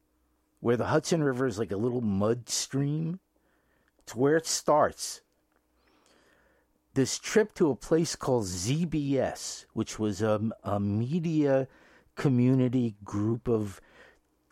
where 0.61 0.76
the 0.76 0.87
Hudson 0.87 1.23
River 1.23 1.47
is 1.47 1.59
like 1.59 1.73
a 1.73 1.76
little 1.76 2.00
mud 2.00 2.49
stream. 2.49 3.21
It's 4.00 4.14
where 4.14 4.37
it 4.37 4.47
starts. 4.47 5.23
This 6.95 7.19
trip 7.19 7.54
to 7.54 7.71
a 7.71 7.76
place 7.76 8.16
called 8.16 8.45
ZBS, 8.45 9.66
which 9.73 9.99
was 9.99 10.21
a, 10.21 10.40
a 10.62 10.78
media 10.78 11.69
community 12.16 12.97
group 13.04 13.49
of 13.49 13.81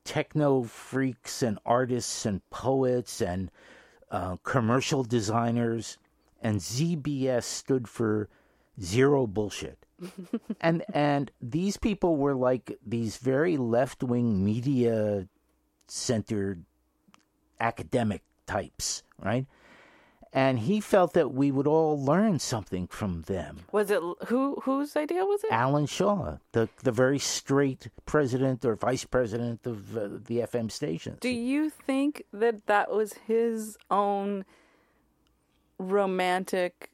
techno 0.05 0.63
freaks 0.63 1.43
and 1.43 1.59
artists 1.65 2.27
and 2.27 2.49
poets 2.51 3.21
and 3.21 3.51
uh, 4.11 4.37
commercial 4.43 5.05
designers, 5.05 5.99
and 6.43 6.61
ZBS 6.61 7.45
stood 7.45 7.89
for 7.89 8.29
zero 8.81 9.27
bullshit. 9.27 9.87
and 10.61 10.83
and 10.93 11.31
these 11.41 11.77
people 11.77 12.17
were 12.17 12.35
like 12.35 12.79
these 12.85 13.19
very 13.19 13.57
left 13.57 14.03
wing 14.03 14.45
media 14.45 15.29
centered 15.87 16.65
academic 17.61 18.23
types, 18.47 19.03
right? 19.23 19.47
And 20.33 20.61
he 20.61 20.81
felt 20.81 21.13
that 21.15 21.33
we 21.33 21.51
would 21.51 21.67
all 21.67 22.01
learn 22.01 22.39
something 22.39 22.87
from 22.87 23.23
them. 23.23 23.63
Was 23.73 23.91
it 23.91 24.01
who 24.29 24.61
whose 24.63 24.95
idea 24.97 25.25
was 25.25 25.43
it? 25.43 25.51
Alan 25.51 25.87
Shaw, 25.87 26.37
the 26.53 26.69
the 26.85 26.93
very 26.93 27.19
straight 27.19 27.89
president 28.07 28.65
or 28.65 28.77
vice 28.77 29.05
president 29.05 29.67
of 29.67 29.97
uh, 29.97 30.03
the 30.25 30.39
FM 30.39 30.71
stations. 30.71 31.19
Do 31.21 31.31
you 31.31 31.69
think 31.69 32.23
that 32.33 32.67
that 32.67 32.93
was 32.93 33.15
his 33.27 33.77
own 33.91 34.45
romantic 35.79 36.91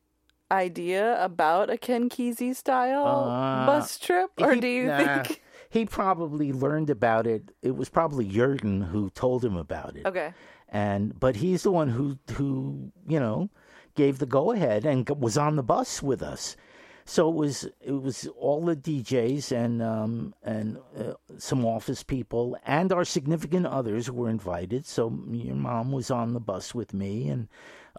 idea 0.50 1.22
about 1.22 1.70
a 1.70 1.76
Ken 1.76 2.08
Kesey 2.08 2.54
style 2.54 3.04
Uh, 3.06 3.66
bus 3.66 3.98
trip, 3.98 4.30
or 4.40 4.54
He- 4.54 4.60
do 4.60 4.68
you 4.68 4.86
nah, 4.86 4.98
think? 5.22 5.42
he 5.68 5.84
probably 5.84 6.52
learned 6.52 6.88
about 6.90 7.26
it? 7.26 7.50
It 7.62 7.76
was 7.76 7.88
probably 7.88 8.24
Yurdin 8.28 8.88
who 8.88 9.10
told 9.10 9.44
him 9.44 9.56
about 9.56 9.96
it. 9.96 10.06
Okay, 10.06 10.32
and 10.68 11.18
but 11.18 11.36
he's 11.36 11.62
the 11.62 11.70
one 11.70 11.88
who 11.88 12.18
who 12.32 12.92
you 13.06 13.20
know 13.20 13.48
gave 13.94 14.18
the 14.18 14.26
go 14.26 14.52
ahead 14.52 14.84
and 14.84 15.08
was 15.08 15.38
on 15.38 15.56
the 15.56 15.62
bus 15.62 16.02
with 16.02 16.22
us. 16.22 16.56
So 17.04 17.28
it 17.28 17.34
was 17.34 17.68
it 17.80 17.92
was 17.92 18.28
all 18.36 18.64
the 18.64 18.76
DJs 18.76 19.52
and 19.52 19.82
um, 19.82 20.34
and 20.42 20.78
uh, 20.98 21.14
some 21.38 21.64
office 21.64 22.02
people 22.02 22.56
and 22.66 22.92
our 22.92 23.04
significant 23.04 23.66
others 23.66 24.10
were 24.10 24.28
invited. 24.28 24.86
So 24.86 25.16
your 25.30 25.54
mom 25.54 25.92
was 25.92 26.10
on 26.10 26.34
the 26.34 26.40
bus 26.40 26.74
with 26.74 26.92
me 26.92 27.28
and 27.28 27.48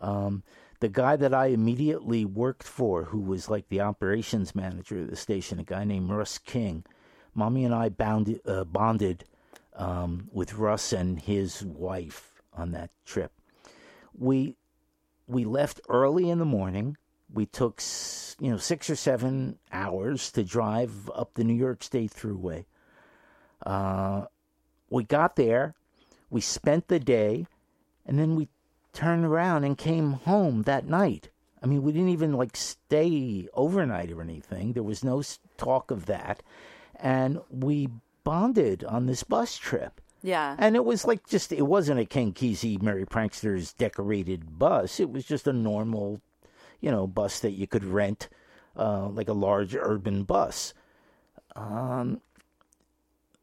um, 0.02 0.44
the 0.80 0.90
guy 0.90 1.16
that 1.16 1.34
I 1.34 1.48
immediately 1.48 2.26
worked 2.26 2.68
for, 2.68 3.06
who 3.06 3.20
was 3.20 3.50
like 3.50 3.70
the 3.70 3.82
operations 3.82 4.54
manager 4.54 5.00
of 5.00 5.10
the 5.10 5.16
station, 5.16 5.60
a 5.60 5.64
guy 5.64 5.84
named 5.84 6.12
Russ 6.12 6.38
King. 6.38 6.86
Mommy 7.34 7.66
and 7.66 7.74
I 7.74 7.90
uh, 8.46 8.64
bonded 8.64 9.24
um, 9.76 10.30
with 10.32 10.54
Russ 10.56 10.92
and 10.94 11.20
his 11.20 11.64
wife 11.64 12.37
on 12.58 12.72
that 12.72 12.90
trip. 13.06 13.32
We 14.18 14.56
we 15.28 15.46
left 15.46 15.82
early 15.90 16.30
in 16.30 16.40
the 16.40 16.46
morning. 16.46 16.98
We 17.34 17.46
took 17.46 17.82
you 18.40 18.52
know 18.52 18.58
six 18.58 18.90
or 18.90 18.96
seven 18.96 19.60
hours 19.72 20.32
to 20.32 20.44
drive 20.44 21.10
up 21.14 21.34
the 21.34 21.44
New 21.44 21.54
York 21.54 21.84
State 21.84 22.12
Thruway. 22.12 22.66
Uh, 23.66 24.26
we 24.90 25.04
got 25.04 25.36
there, 25.36 25.76
we 26.30 26.42
spent 26.42 26.88
the 26.88 27.00
day, 27.00 27.48
and 28.06 28.18
then 28.18 28.36
we 28.36 28.48
turned 28.94 29.26
around 29.26 29.64
and 29.64 29.78
came 29.78 30.14
home 30.14 30.64
that 30.64 30.88
night. 30.88 31.30
I 31.62 31.66
mean, 31.66 31.84
we 31.84 31.92
didn't 31.92 32.10
even 32.10 32.34
like 32.34 32.56
stay 32.56 33.48
overnight 33.54 34.12
or 34.12 34.22
anything. 34.22 34.74
There 34.74 34.84
was 34.84 35.04
no 35.04 35.22
talk 35.58 35.92
of 35.92 36.06
that, 36.06 36.44
and 36.96 37.40
we 37.50 37.90
bonded 38.24 38.84
on 38.84 39.06
this 39.06 39.24
bus 39.24 39.58
trip. 39.58 40.02
Yeah, 40.28 40.56
And 40.60 40.76
it 40.76 40.84
was 40.84 41.06
like 41.06 41.26
just, 41.26 41.54
it 41.54 41.66
wasn't 41.66 42.02
a 42.02 42.06
Ken 42.06 42.34
Kesey 42.34 42.82
Merry 42.82 43.06
Pranksters 43.06 43.74
decorated 43.78 44.60
bus. 44.60 45.00
It 45.00 45.10
was 45.10 45.24
just 45.24 45.48
a 45.48 45.54
normal, 45.54 46.20
you 46.82 46.92
know, 46.92 47.08
bus 47.08 47.40
that 47.40 47.52
you 47.52 47.66
could 47.66 47.86
rent, 47.86 48.28
uh, 48.76 49.08
like 49.08 49.30
a 49.30 49.34
large 49.34 49.74
urban 49.74 50.24
bus. 50.24 50.74
Um, 51.56 52.20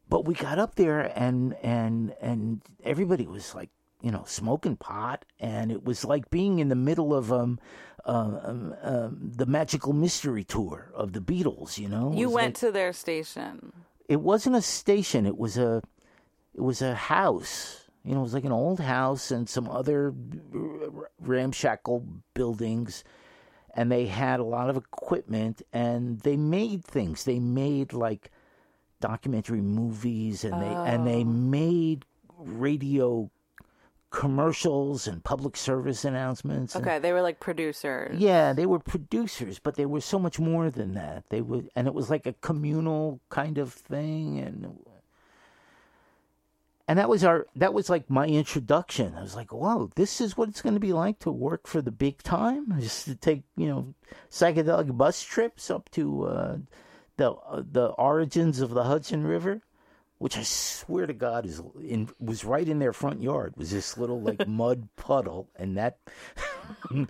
but 0.09 0.25
we 0.25 0.35
got 0.35 0.59
up 0.59 0.75
there 0.75 1.11
and, 1.17 1.55
and, 1.63 2.13
and 2.21 2.61
everybody 2.83 3.25
was 3.25 3.55
like, 3.55 3.71
you 4.03 4.11
know, 4.11 4.23
smoking 4.27 4.75
pot. 4.75 5.25
And 5.39 5.71
it 5.71 5.83
was 5.83 6.05
like 6.05 6.29
being 6.29 6.59
in 6.59 6.69
the 6.69 6.75
middle 6.75 7.15
of, 7.15 7.33
um, 7.33 7.59
uh, 8.05 8.39
um, 8.43 8.75
um, 8.83 9.17
the 9.35 9.47
magical 9.47 9.91
mystery 9.91 10.43
tour 10.43 10.91
of 10.93 11.13
the 11.13 11.19
Beatles, 11.19 11.79
you 11.79 11.89
know? 11.89 12.13
You 12.13 12.29
went 12.29 12.53
like- 12.53 12.59
to 12.59 12.71
their 12.71 12.93
station. 12.93 13.73
it 14.07 14.21
wasn't 14.21 14.55
a 14.55 14.61
station 14.61 15.25
it 15.25 15.35
was 15.39 15.57
a 15.57 15.81
it 16.55 16.61
was 16.61 16.81
a 16.81 16.95
house 16.95 17.85
you 18.03 18.13
know 18.13 18.19
it 18.19 18.23
was 18.23 18.33
like 18.33 18.45
an 18.45 18.51
old 18.51 18.79
house 18.79 19.31
and 19.31 19.49
some 19.49 19.67
other 19.69 20.13
ramshackle 21.19 22.05
buildings 22.33 23.03
and 23.73 23.91
they 23.91 24.05
had 24.05 24.39
a 24.39 24.43
lot 24.43 24.69
of 24.69 24.77
equipment 24.77 25.61
and 25.73 26.21
they 26.21 26.37
made 26.37 26.83
things 26.83 27.23
they 27.23 27.39
made 27.39 27.93
like 27.93 28.31
documentary 29.01 29.61
movies 29.61 30.43
and 30.43 30.53
they 30.61 30.67
and 30.67 31.05
they 31.05 31.21
oh. 31.21 31.25
made 31.25 32.05
radio 32.37 33.29
commercials 34.15 35.07
and 35.07 35.23
public 35.25 35.57
service 35.57 36.05
announcements 36.05 36.73
and- 36.73 36.85
Okay, 36.85 36.99
they 36.99 37.11
were 37.11 37.21
like 37.21 37.41
producers. 37.41 38.17
yeah, 38.17 38.53
they 38.53 38.65
were 38.65 38.79
producers, 38.79 39.59
but 39.59 39.75
they 39.75 39.85
were 39.85 39.99
so 39.99 40.17
much 40.17 40.39
more 40.39 40.69
than 40.69 40.93
that. 40.93 41.25
They 41.29 41.41
would, 41.41 41.69
and 41.75 41.85
it 41.85 41.93
was 41.93 42.09
like 42.09 42.25
a 42.25 42.31
communal 42.33 43.19
kind 43.29 43.57
of 43.57 43.73
thing, 43.73 44.39
and 44.39 44.79
and 46.87 46.99
that 46.99 47.09
was 47.09 47.23
our 47.23 47.47
that 47.55 47.73
was 47.73 47.89
like 47.89 48.09
my 48.09 48.27
introduction. 48.27 49.15
I 49.15 49.21
was 49.21 49.35
like, 49.35 49.51
whoa, 49.51 49.89
this 49.95 50.21
is 50.21 50.37
what 50.37 50.49
it's 50.49 50.61
going 50.61 50.75
to 50.75 50.79
be 50.79 50.93
like 50.93 51.19
to 51.19 51.31
work 51.31 51.67
for 51.67 51.81
the 51.81 51.91
big 51.91 52.21
time. 52.21 52.79
Just 52.79 53.05
to 53.05 53.15
take 53.15 53.43
you 53.57 53.67
know 53.67 53.93
psychedelic 54.29 54.95
bus 54.95 55.23
trips 55.23 55.71
up 55.71 55.89
to 55.91 56.25
uh, 56.25 56.57
the 57.17 57.31
uh, 57.31 57.63
the 57.69 57.87
origins 57.87 58.61
of 58.61 58.71
the 58.71 58.83
Hudson 58.83 59.25
River. 59.25 59.61
Which 60.17 60.37
I 60.37 60.43
swear 60.43 61.05
to 61.07 61.13
God 61.13 61.45
is 61.45 61.61
in 61.81 62.07
was 62.21 62.45
right 62.45 62.67
in 62.67 62.79
their 62.79 62.93
front 62.93 63.21
yard. 63.21 63.53
Was 63.57 63.71
this 63.71 63.97
little 63.97 64.21
like 64.21 64.47
mud 64.47 64.87
puddle, 64.95 65.49
and 65.57 65.75
that 65.75 65.97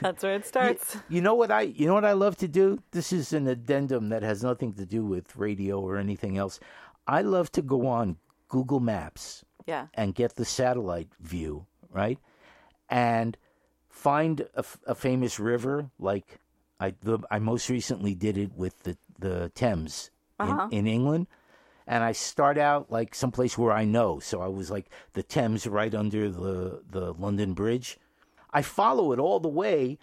That's 0.00 0.22
where 0.22 0.34
it 0.34 0.46
starts. 0.46 0.96
you 1.08 1.20
know 1.20 1.34
what 1.34 1.50
I 1.50 1.62
you 1.62 1.86
know 1.86 1.94
what 1.94 2.06
I 2.06 2.12
love 2.12 2.36
to 2.38 2.48
do? 2.48 2.82
This 2.92 3.12
is 3.12 3.34
an 3.34 3.46
addendum 3.46 4.08
that 4.08 4.22
has 4.22 4.42
nothing 4.42 4.72
to 4.74 4.86
do 4.86 5.04
with 5.04 5.36
radio 5.36 5.80
or 5.80 5.98
anything 5.98 6.38
else. 6.38 6.58
I 7.06 7.20
love 7.20 7.52
to 7.52 7.62
go 7.62 7.86
on 7.88 8.16
Google 8.48 8.80
Maps 8.80 9.44
Yeah. 9.66 9.86
and 9.94 10.14
get 10.14 10.36
the 10.36 10.44
satellite 10.44 11.08
view, 11.20 11.66
right? 11.90 12.18
And 12.88 13.36
find 13.88 14.40
a, 14.40 14.58
f- 14.58 14.78
a 14.86 14.94
famous 14.94 15.38
river 15.40 15.90
like 15.98 16.38
I 16.78 16.94
the, 17.02 17.18
I 17.30 17.38
most 17.38 17.68
recently 17.70 18.14
did 18.14 18.36
it 18.38 18.52
with 18.54 18.78
the 18.84 18.96
the 19.18 19.50
Thames 19.54 20.10
Uh-huh. 20.38 20.68
in, 20.70 20.80
in 20.80 20.86
England. 20.86 21.26
And 21.88 22.02
I 22.02 22.12
start 22.12 22.58
out 22.58 22.90
like 22.90 23.14
someplace 23.14 23.56
where 23.56 23.72
I 23.72 23.84
know. 23.84 24.18
So 24.18 24.40
I 24.42 24.48
was 24.48 24.70
like 24.70 24.90
the 25.14 25.22
Thames 25.22 25.66
right 25.66 25.94
under 25.94 26.28
the 26.30 26.82
the 26.90 27.12
London 27.14 27.54
Bridge. 27.54 27.98
I 28.52 28.62
follow 28.62 29.12
it 29.12 29.18
all 29.18 29.40
the 29.40 29.48
way 29.48 29.98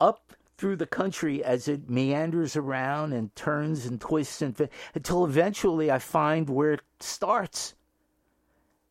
up 0.00 0.32
through 0.56 0.76
the 0.76 0.86
country 0.86 1.42
as 1.42 1.66
it 1.68 1.90
meanders 1.90 2.54
around 2.56 3.12
and 3.12 3.34
turns 3.34 3.84
and 3.86 4.00
twists 4.00 4.40
and 4.42 4.68
until 4.94 5.24
eventually 5.24 5.90
I 5.90 5.98
find 5.98 6.48
where 6.48 6.74
it 6.74 6.82
starts. 7.00 7.74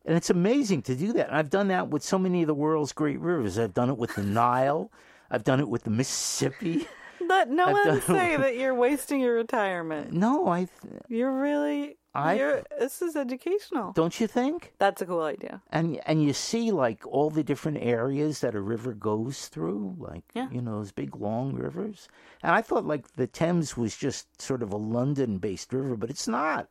And 0.04 0.16
it's 0.16 0.30
amazing 0.30 0.82
to 0.82 0.94
do 0.94 1.12
that. 1.14 1.28
And 1.28 1.36
I've 1.36 1.50
done 1.50 1.68
that 1.68 1.88
with 1.88 2.02
so 2.02 2.18
many 2.18 2.42
of 2.42 2.46
the 2.46 2.54
world's 2.54 2.92
great 2.92 3.18
rivers. 3.20 3.58
I've 3.58 3.74
done 3.74 3.88
it 3.90 3.96
with 3.96 4.14
the 4.14 4.22
Nile. 4.42 4.90
I've 5.30 5.44
done 5.44 5.60
it 5.60 5.68
with 5.68 5.84
the 5.84 5.90
Mississippi. 5.90 6.86
Let 7.26 7.48
no 7.48 7.64
I've 7.68 7.86
one 7.86 8.00
say 8.02 8.36
that 8.36 8.56
you're 8.58 8.74
wasting 8.74 9.20
your 9.20 9.34
retirement. 9.34 10.12
No, 10.12 10.46
I 10.46 10.68
You're 11.08 11.32
really. 11.32 11.96
I- 12.14 12.34
You're, 12.34 12.62
this 12.78 13.00
is 13.02 13.16
educational. 13.16 13.92
don't 13.92 14.20
you 14.20 14.26
think? 14.26 14.74
That's 14.78 15.00
a 15.00 15.06
cool 15.06 15.22
idea. 15.22 15.62
And 15.72 16.00
and 16.06 16.22
you 16.22 16.32
see 16.34 16.70
like 16.70 17.04
all 17.06 17.30
the 17.30 17.42
different 17.42 17.78
areas 17.80 18.40
that 18.40 18.54
a 18.54 18.60
river 18.60 18.92
goes 18.92 19.48
through, 19.48 19.96
like 19.98 20.22
Yeah. 20.34 20.48
you 20.52 20.60
know 20.60 20.72
those 20.78 20.92
big 20.92 21.16
long 21.16 21.54
rivers. 21.54 22.08
And 22.42 22.52
I 22.52 22.60
thought 22.60 22.84
like 22.84 23.14
the 23.14 23.26
Thames 23.26 23.74
was 23.76 23.96
just 23.96 24.40
sort 24.42 24.62
of 24.62 24.72
a 24.72 24.76
London-based 24.76 25.72
river, 25.72 25.96
but 25.96 26.10
it's 26.10 26.28
not. 26.28 26.68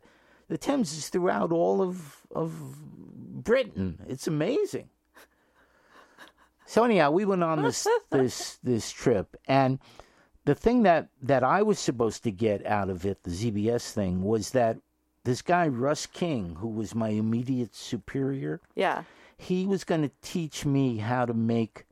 The 0.47 0.57
Thames 0.57 0.93
is 0.93 1.09
throughout 1.09 1.51
all 1.51 1.81
of 1.81 2.17
of 2.33 2.51
Britain. 3.43 3.99
It's 4.07 4.27
amazing. 4.27 4.89
So 6.65 6.83
anyhow, 6.83 7.11
we 7.11 7.25
went 7.25 7.43
on 7.43 7.61
this 7.61 7.87
this 8.11 8.57
this 8.63 8.91
trip, 8.91 9.35
and 9.47 9.79
the 10.45 10.55
thing 10.55 10.83
that 10.83 11.09
that 11.21 11.43
I 11.43 11.61
was 11.61 11.79
supposed 11.79 12.23
to 12.23 12.31
get 12.31 12.65
out 12.65 12.89
of 12.89 13.05
it, 13.05 13.23
the 13.23 13.31
ZBS 13.31 13.91
thing, 13.91 14.23
was 14.23 14.51
that 14.51 14.77
this 15.23 15.41
guy 15.41 15.67
Russ 15.67 16.05
King, 16.05 16.55
who 16.55 16.67
was 16.67 16.93
my 16.95 17.09
immediate 17.09 17.75
superior, 17.75 18.59
Yeah. 18.75 19.03
he 19.37 19.65
was 19.65 19.83
going 19.83 20.01
to 20.01 20.11
teach 20.21 20.65
me 20.65 20.97
how 20.97 21.25
to 21.25 21.33
make 21.33 21.85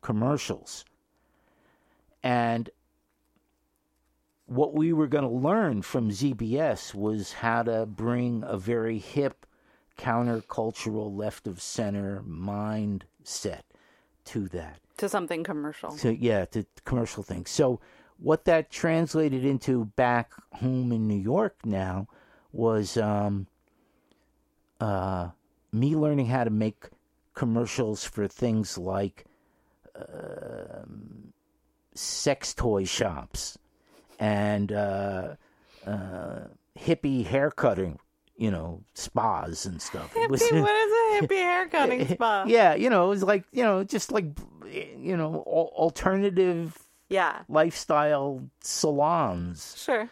commercials. 0.00 0.84
And 2.22 2.70
what 4.46 4.74
we 4.74 4.92
were 4.92 5.06
going 5.06 5.24
to 5.24 5.30
learn 5.30 5.82
from 5.82 6.10
ZBS 6.10 6.94
was 6.94 7.32
how 7.32 7.62
to 7.62 7.86
bring 7.86 8.42
a 8.46 8.56
very 8.58 8.98
hip, 8.98 9.46
countercultural, 9.98 11.16
left 11.16 11.46
of 11.46 11.62
center 11.62 12.22
mindset 12.28 13.62
to 14.26 14.48
that. 14.48 14.80
To 14.98 15.08
something 15.08 15.44
commercial. 15.44 15.96
To 15.98 16.14
yeah, 16.14 16.44
to 16.46 16.64
commercial 16.84 17.22
things. 17.22 17.50
So 17.50 17.80
what 18.18 18.44
that 18.44 18.70
translated 18.70 19.44
into 19.44 19.86
back 19.96 20.32
home 20.52 20.92
in 20.92 21.08
New 21.08 21.18
York 21.18 21.56
now 21.64 22.06
was 22.52 22.96
um, 22.96 23.46
uh, 24.80 25.30
me 25.72 25.96
learning 25.96 26.26
how 26.26 26.44
to 26.44 26.50
make 26.50 26.84
commercials 27.34 28.04
for 28.04 28.28
things 28.28 28.78
like 28.78 29.24
um, 29.96 31.32
sex 31.94 32.54
toy 32.54 32.84
shops 32.84 33.58
and 34.18 34.72
uh, 34.72 35.34
uh, 35.86 36.40
hippie 36.78 37.24
haircutting, 37.26 37.98
you 38.36 38.50
know, 38.50 38.82
spas 38.94 39.66
and 39.66 39.80
stuff. 39.80 40.16
It 40.16 40.30
was- 40.30 40.42
Hippie, 40.42 40.60
what 40.62 40.74
is 40.74 40.92
a 40.92 41.26
hippie 41.26 41.36
haircutting 41.42 42.08
spa? 42.14 42.44
yeah, 42.46 42.74
you 42.74 42.90
know, 42.90 43.06
it 43.06 43.08
was 43.08 43.22
like 43.22 43.44
you 43.52 43.62
know, 43.62 43.84
just 43.84 44.12
like 44.12 44.26
you 44.98 45.16
know, 45.16 45.36
alternative 45.46 46.76
Yeah. 47.08 47.42
lifestyle 47.48 48.40
salons. 48.60 49.74
Sure. 49.76 50.08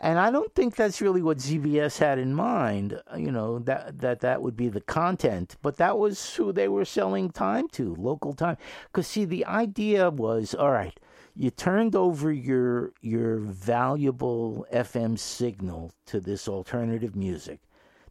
And 0.00 0.18
I 0.20 0.30
don't 0.30 0.54
think 0.54 0.76
that's 0.76 1.00
really 1.00 1.22
what 1.22 1.38
ZBS 1.38 1.98
had 1.98 2.20
in 2.20 2.32
mind. 2.32 3.00
uh, 3.12 3.16
You 3.16 3.32
know 3.32 3.58
that 3.60 3.98
that 3.98 4.20
that 4.20 4.42
would 4.42 4.56
be 4.56 4.68
the 4.68 4.80
content, 4.80 5.56
but 5.60 5.76
that 5.78 5.98
was 5.98 6.36
who 6.36 6.52
they 6.52 6.68
were 6.68 6.84
selling 6.84 7.30
time 7.30 7.66
to, 7.72 7.96
local 7.96 8.32
time. 8.32 8.56
Because 8.86 9.08
see, 9.08 9.24
the 9.24 9.44
idea 9.44 10.08
was, 10.10 10.54
all 10.54 10.70
right, 10.70 10.96
you 11.38 11.50
turned 11.50 11.94
over 11.94 12.32
your 12.32 12.92
your 13.00 13.38
valuable 13.38 14.66
FM 14.72 15.16
signal 15.16 15.92
to 16.06 16.18
this 16.18 16.48
alternative 16.48 17.14
music 17.14 17.60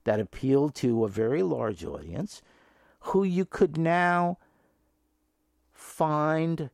that 0.05 0.21
appealed 0.21 0.73
to 0.75 1.03
a 1.03 1.09
very 1.09 1.43
large 1.43 1.83
audience, 1.83 2.41
who 3.01 3.25
you 3.25 3.43
could 3.43 3.77
now 3.77 4.37
find 5.73 6.69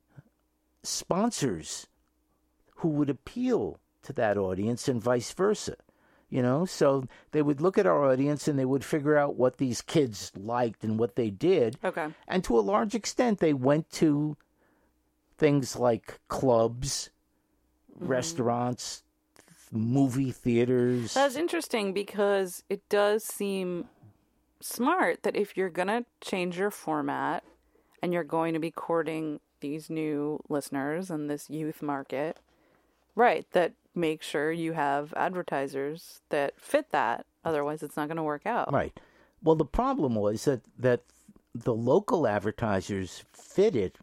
sponsors 0.84 1.88
who 2.76 2.90
would 2.90 3.10
appeal 3.10 3.80
to 4.04 4.14
that 4.14 4.38
audience 4.38 4.88
and 4.88 5.02
vice 5.02 5.34
versa. 5.34 5.76
You 6.30 6.44
know, 6.44 6.66
so 6.66 7.08
they 7.32 7.42
would 7.42 7.62
look 7.62 7.80
at 7.80 7.88
our 7.88 8.12
audience 8.12 8.48
and 8.48 8.60
they 8.60 8.66
would 8.66 8.86
figure 8.86 9.18
out 9.18 9.36
what 9.36 9.58
these 9.58 9.82
kids 9.82 10.32
liked 10.36 10.84
and 10.84 11.00
what 11.00 11.16
they 11.16 11.32
did. 11.32 11.78
Okay. 11.84 12.10
And 12.28 12.44
to 12.44 12.58
a 12.58 12.62
large 12.62 12.94
extent, 12.94 13.40
they 13.40 13.54
went 13.54 13.90
to 13.94 14.38
things 15.44 15.76
like 15.76 16.22
clubs, 16.30 17.10
mm-hmm. 17.94 18.08
restaurants, 18.08 19.04
movie 19.74 20.32
theaters. 20.32 21.16
That's 21.16 21.36
interesting 21.36 21.92
because 21.92 22.64
it 22.70 22.88
does 22.88 23.26
seem 23.26 23.90
smart 24.62 25.24
that 25.24 25.36
if 25.36 25.58
you're 25.58 25.70
going 25.70 25.90
to 25.90 26.06
change 26.22 26.58
your 26.58 26.72
format 26.72 27.44
and 28.02 28.14
you're 28.14 28.24
going 28.24 28.54
to 28.54 28.60
be 28.60 28.72
courting 28.72 29.42
these 29.60 29.90
new 29.90 30.40
listeners 30.48 31.12
and 31.12 31.30
this 31.30 31.50
youth 31.50 31.82
market, 31.82 32.40
right, 33.14 33.46
that 33.52 33.74
make 33.94 34.24
sure 34.24 34.50
you 34.50 34.72
have 34.72 35.14
advertisers 35.18 36.22
that 36.30 36.54
fit 36.58 36.92
that. 36.92 37.26
Otherwise, 37.44 37.84
it's 37.84 37.98
not 37.98 38.08
going 38.08 38.16
to 38.16 38.24
work 38.24 38.46
out. 38.46 38.72
Right. 38.72 38.98
Well, 39.42 39.58
the 39.58 39.66
problem 39.66 40.16
was 40.16 40.46
that 40.46 40.62
that 40.80 41.02
the 41.54 41.74
local 41.74 42.26
advertisers 42.26 43.26
fit 43.34 43.76
it 43.76 43.98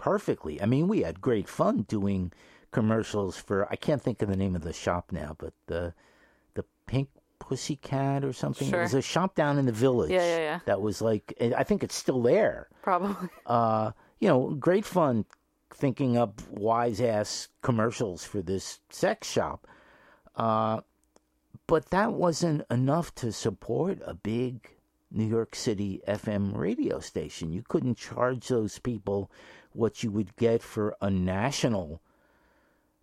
perfectly. 0.00 0.62
I 0.62 0.64
mean, 0.64 0.88
we 0.88 1.02
had 1.02 1.20
great 1.20 1.46
fun 1.46 1.82
doing 1.82 2.32
commercials 2.70 3.36
for 3.36 3.70
I 3.70 3.76
can't 3.76 4.00
think 4.00 4.22
of 4.22 4.28
the 4.28 4.36
name 4.36 4.56
of 4.56 4.62
the 4.62 4.72
shop 4.72 5.12
now, 5.12 5.36
but 5.38 5.52
the 5.66 5.92
the 6.54 6.64
Pink 6.86 7.10
Pussycat 7.38 8.24
or 8.24 8.32
something. 8.32 8.68
It 8.72 8.78
was 8.78 8.94
a 8.94 9.02
shop 9.02 9.34
down 9.34 9.58
in 9.58 9.66
the 9.66 9.72
village. 9.72 10.10
Yeah, 10.10 10.24
yeah, 10.24 10.38
yeah. 10.38 10.60
That 10.64 10.80
was 10.80 11.02
like 11.02 11.34
I 11.54 11.64
think 11.64 11.84
it's 11.84 11.94
still 11.94 12.22
there. 12.22 12.68
Probably. 12.82 13.28
Uh, 13.46 13.92
you 14.20 14.28
know, 14.28 14.50
great 14.50 14.86
fun 14.86 15.24
thinking 15.74 16.16
up 16.16 16.40
wise 16.50 17.00
ass 17.00 17.48
commercials 17.62 18.24
for 18.24 18.40
this 18.40 18.80
sex 18.88 19.30
shop. 19.30 19.66
Uh, 20.36 20.80
but 21.66 21.90
that 21.90 22.12
wasn't 22.12 22.62
enough 22.70 23.14
to 23.16 23.32
support 23.32 23.98
a 24.04 24.14
big 24.14 24.70
New 25.10 25.26
York 25.26 25.54
City 25.54 26.00
FM 26.06 26.56
radio 26.56 27.00
station. 27.00 27.52
You 27.52 27.62
couldn't 27.66 27.96
charge 27.98 28.48
those 28.48 28.78
people 28.78 29.30
what 29.72 30.02
you 30.02 30.10
would 30.10 30.34
get 30.36 30.62
for 30.62 30.96
a 31.00 31.10
national 31.10 32.00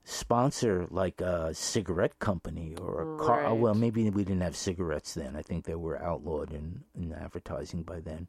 sponsor 0.04 0.86
like 0.90 1.20
a 1.22 1.54
cigarette 1.54 2.18
company 2.20 2.76
or 2.80 3.02
a 3.02 3.18
car. 3.18 3.46
oh, 3.46 3.50
Right. 3.52 3.60
Well, 3.60 3.74
maybe 3.74 4.10
we 4.10 4.24
didn't 4.24 4.42
have 4.42 4.56
cigarettes 4.56 5.14
then. 5.14 5.36
I 5.36 5.42
think 5.42 5.66
they 5.66 5.76
were 5.76 6.02
outlawed 6.02 6.54
in, 6.54 6.84
in 6.96 7.12
advertising 7.14 7.84
by 7.84 8.00
then. 8.00 8.28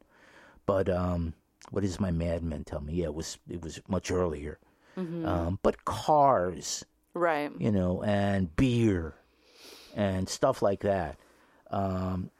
But 0.65 0.89
um, 0.89 1.33
what 1.71 1.81
does 1.81 1.99
my 1.99 2.11
madman 2.11 2.63
tell 2.65 2.81
me? 2.81 2.95
Yeah, 2.95 3.05
it 3.05 3.13
was 3.15 3.37
it 3.49 3.61
was 3.61 3.79
much 3.87 4.11
earlier. 4.11 4.59
Um, 4.97 5.59
but 5.63 5.85
cars, 5.85 6.83
Right. 7.13 7.49
you 7.57 7.71
know, 7.71 8.03
and 8.03 8.53
beer 8.57 9.13
and 9.95 10.27
stuff 10.27 10.61
like 10.61 10.81
that. 10.81 11.15
Um, 11.71 12.31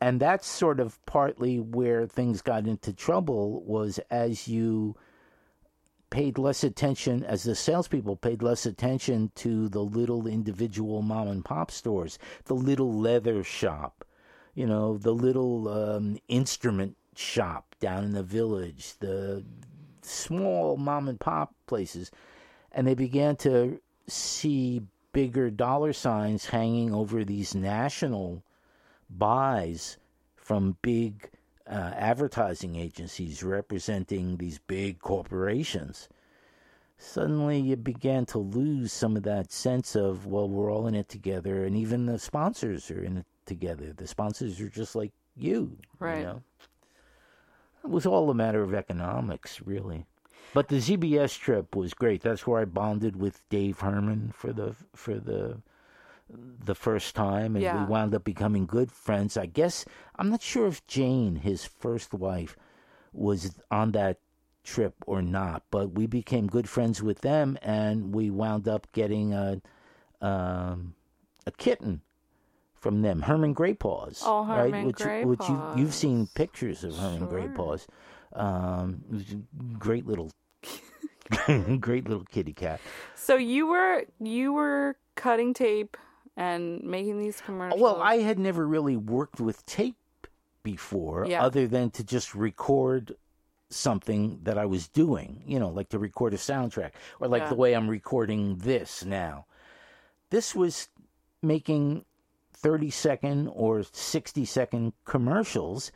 and 0.00 0.18
that's 0.18 0.46
sort 0.48 0.80
of 0.80 1.04
partly 1.04 1.60
where 1.60 2.06
things 2.06 2.40
got 2.40 2.66
into 2.66 2.94
trouble 2.94 3.60
was 3.64 3.98
as 4.10 4.48
you 4.48 4.96
paid 6.10 6.38
less 6.38 6.64
attention, 6.64 7.24
as 7.24 7.44
the 7.44 7.54
salespeople 7.54 8.16
paid 8.16 8.42
less 8.42 8.66
attention 8.66 9.30
to 9.36 9.68
the 9.68 9.82
little 9.82 10.26
individual 10.26 11.02
mom 11.02 11.28
and 11.28 11.44
pop 11.44 11.70
stores, 11.70 12.18
the 12.44 12.54
little 12.54 12.92
leather 12.92 13.42
shop, 13.42 14.04
you 14.54 14.66
know, 14.66 14.98
the 14.98 15.14
little 15.14 15.68
um, 15.68 16.18
instrument 16.28 16.96
shop 17.14 17.74
down 17.80 18.04
in 18.04 18.12
the 18.12 18.22
village, 18.22 18.94
the 18.98 19.44
small 20.02 20.76
mom 20.76 21.08
and 21.08 21.20
pop 21.20 21.54
places, 21.66 22.10
and 22.72 22.86
they 22.86 22.94
began 22.94 23.36
to 23.36 23.80
see 24.06 24.82
bigger 25.12 25.50
dollar 25.50 25.92
signs 25.92 26.46
hanging 26.46 26.92
over 26.94 27.24
these 27.24 27.54
national 27.54 28.42
buys 29.08 29.96
from 30.36 30.76
big 30.82 31.30
uh, 31.70 31.92
advertising 31.94 32.76
agencies 32.76 33.42
representing 33.42 34.36
these 34.36 34.58
big 34.58 34.98
corporations. 34.98 36.08
Suddenly, 36.98 37.60
you 37.60 37.76
began 37.76 38.26
to 38.26 38.38
lose 38.38 38.92
some 38.92 39.16
of 39.16 39.22
that 39.22 39.52
sense 39.52 39.96
of, 39.96 40.26
well, 40.26 40.48
we're 40.48 40.70
all 40.70 40.86
in 40.86 40.94
it 40.94 41.08
together, 41.08 41.64
and 41.64 41.76
even 41.76 42.04
the 42.04 42.18
sponsors 42.18 42.90
are 42.90 43.02
in 43.02 43.18
it 43.18 43.26
together. 43.46 43.92
The 43.92 44.06
sponsors 44.06 44.60
are 44.60 44.68
just 44.68 44.94
like 44.94 45.12
you. 45.36 45.78
Right. 45.98 46.18
You 46.18 46.24
know? 46.24 46.42
It 47.84 47.90
was 47.90 48.04
all 48.04 48.28
a 48.28 48.34
matter 48.34 48.62
of 48.62 48.74
economics, 48.74 49.62
really. 49.62 50.04
But 50.52 50.68
the 50.68 50.76
ZBS 50.76 51.38
trip 51.38 51.74
was 51.76 51.94
great. 51.94 52.20
That's 52.20 52.46
where 52.46 52.60
I 52.60 52.64
bonded 52.64 53.16
with 53.16 53.48
Dave 53.48 53.80
Herman 53.80 54.32
for 54.34 54.52
the 54.52 54.74
for 54.94 55.14
the 55.14 55.62
the 56.64 56.74
first 56.74 57.14
time, 57.14 57.56
and 57.56 57.62
Yeah. 57.62 57.78
we 57.78 57.84
wound 57.84 58.14
up 58.14 58.24
becoming 58.24 58.66
good 58.66 58.92
friends. 58.92 59.36
I 59.36 59.46
guess 59.46 59.84
I'm 60.16 60.30
not 60.30 60.42
sure 60.42 60.66
if 60.66 60.86
Jane, 60.86 61.36
his 61.36 61.64
first 61.64 62.12
wife, 62.14 62.56
was 63.12 63.58
on 63.70 63.92
that 63.92 64.18
trip 64.62 64.94
or 65.06 65.22
not, 65.22 65.64
but 65.70 65.92
we 65.92 66.06
became 66.06 66.46
good 66.46 66.68
friends 66.68 67.02
with 67.02 67.22
them, 67.22 67.58
and 67.62 68.14
we 68.14 68.30
wound 68.30 68.68
up 68.68 68.86
getting 68.92 69.32
a 69.32 69.60
um, 70.20 70.94
a 71.46 71.50
kitten 71.50 72.02
from 72.74 73.02
them, 73.02 73.22
Herman 73.22 73.54
Graypaws. 73.54 74.22
Oh, 74.24 74.44
Herman 74.44 74.72
right? 74.72 74.86
which, 74.86 75.00
which 75.40 75.48
you 75.48 75.62
you've 75.76 75.94
seen 75.94 76.28
pictures 76.34 76.84
of 76.84 76.96
Herman 76.96 77.28
Sure. 77.28 77.40
Graypaws. 77.40 77.86
Um, 78.32 79.02
it 79.10 79.14
was 79.14 79.32
a 79.32 79.78
great 79.78 80.06
little, 80.06 80.30
great 81.80 82.06
little 82.08 82.24
kitty 82.30 82.52
cat. 82.52 82.80
So 83.16 83.36
you 83.36 83.66
were 83.66 84.04
you 84.20 84.52
were 84.52 84.96
cutting 85.16 85.54
tape 85.54 85.96
and 86.36 86.82
making 86.82 87.18
these 87.18 87.40
uh, 87.40 87.44
commercials. 87.46 87.80
Well, 87.80 88.00
I 88.00 88.18
had 88.18 88.38
never 88.38 88.66
really 88.66 88.96
worked 88.96 89.40
with 89.40 89.64
tape 89.66 89.96
before, 90.62 91.26
Yeah. 91.26 91.42
other 91.44 91.66
than 91.66 91.90
to 91.92 92.04
just 92.04 92.34
record 92.34 93.16
something 93.70 94.40
that 94.42 94.58
I 94.58 94.66
was 94.66 94.88
doing, 94.88 95.42
you 95.46 95.58
know, 95.60 95.68
like 95.68 95.88
to 95.90 95.98
record 95.98 96.34
a 96.34 96.38
soundtrack, 96.38 96.90
or 97.20 97.28
like 97.28 97.42
Yeah. 97.42 97.48
the 97.50 97.54
way 97.54 97.74
I'm 97.74 97.88
recording 97.88 98.58
this 98.58 99.04
now. 99.04 99.46
This 100.30 100.54
was 100.54 100.88
making 101.42 102.04
30 102.52 102.90
second 102.90 103.48
or 103.48 103.82
60 103.82 104.44
second 104.44 104.92
commercials 105.04 105.92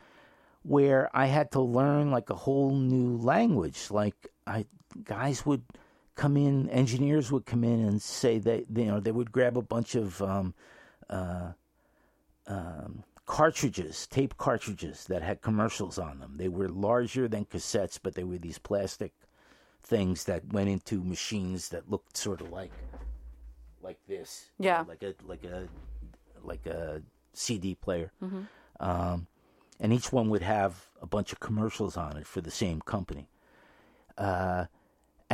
where 0.63 1.11
I 1.15 1.27
had 1.27 1.51
to 1.53 1.61
learn 1.61 2.11
like 2.11 2.31
a 2.31 2.35
whole 2.35 2.75
new 2.75 3.19
language. 3.19 3.91
Like 3.91 4.29
I 4.47 4.65
guys 5.03 5.45
would 5.45 5.63
come 6.15 6.37
in, 6.37 6.69
engineers 6.71 7.31
would 7.33 7.47
come 7.47 7.65
in 7.65 7.81
and 7.85 8.01
say 8.01 8.39
that 8.39 8.67
you 8.75 8.85
know 8.87 9.01
they 9.01 9.13
would 9.13 9.33
grab 9.33 9.57
a 9.57 9.63
bunch 9.63 9.95
of 9.95 10.21
um, 10.23 10.55
uh, 11.11 11.53
um, 12.47 13.05
cartridges, 13.27 14.07
tape 14.07 14.37
cartridges 14.37 15.05
that 15.07 15.23
had 15.23 15.41
commercials 15.43 15.99
on 15.99 16.19
them. 16.21 16.35
They 16.37 16.49
were 16.49 16.69
larger 16.69 17.29
than 17.29 17.45
cassettes, 17.47 17.99
but 18.03 18.15
they 18.15 18.25
were 18.25 18.39
these 18.39 18.59
plastic 18.59 19.13
things 19.83 20.25
that 20.25 20.53
went 20.53 20.69
into 20.69 21.03
machines 21.03 21.69
that 21.71 21.91
looked 21.91 22.17
sort 22.17 22.41
of 22.41 22.51
like 22.51 22.73
like 23.83 23.99
this. 24.07 24.51
you 24.59 24.67
Yeah. 24.67 24.83
know, 24.83 24.89
like 24.89 25.03
a 25.03 25.15
like 25.25 25.45
a 25.45 25.69
like 26.43 26.67
a 26.67 27.03
CD 27.33 27.75
player. 27.75 28.13
Um, 28.81 29.27
and 29.81 29.93
each 29.93 30.13
one 30.13 30.31
would 30.31 30.43
have 30.43 30.87
a 31.01 31.07
bunch 31.07 31.33
of 31.33 31.41
commercials 31.41 31.97
on 31.97 32.17
it 32.17 32.27
for 32.27 32.41
the 32.41 32.51
same 32.51 32.81
company. 32.81 33.29
Uh, 34.17 34.67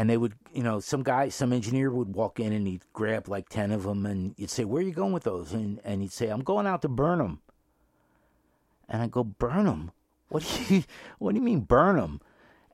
and 0.01 0.09
they 0.09 0.17
would, 0.17 0.33
you 0.55 0.63
know, 0.63 0.81
some 0.81 1.03
guy, 1.03 1.29
some 1.29 1.53
engineer 1.53 1.91
would 1.91 2.15
walk 2.15 2.41
in 2.41 2.55
and 2.55 2.67
he'd 2.67 2.85
grab 2.95 3.29
like 3.29 3.51
10 3.51 3.71
of 3.71 3.83
them 3.83 4.07
and 4.07 4.35
you'd 4.39 4.49
say, 4.49 4.65
Where 4.65 4.81
are 4.81 4.87
you 4.87 4.95
going 4.95 5.13
with 5.13 5.25
those? 5.25 5.53
And, 5.53 5.79
and 5.85 6.01
he'd 6.01 6.11
say, 6.11 6.29
I'm 6.29 6.41
going 6.41 6.67
out 6.67 6.81
to 6.81 6.89
burn 6.89 7.19
them. 7.19 7.41
And 8.89 9.03
I 9.03 9.09
go, 9.09 9.23
Burn 9.23 9.67
them? 9.67 9.93
What 10.31 10.43
do 10.43 10.75
you, 10.75 10.85
what 11.19 11.33
do 11.33 11.39
you 11.39 11.45
mean 11.45 11.61
burn 11.61 11.97
them? 11.97 12.23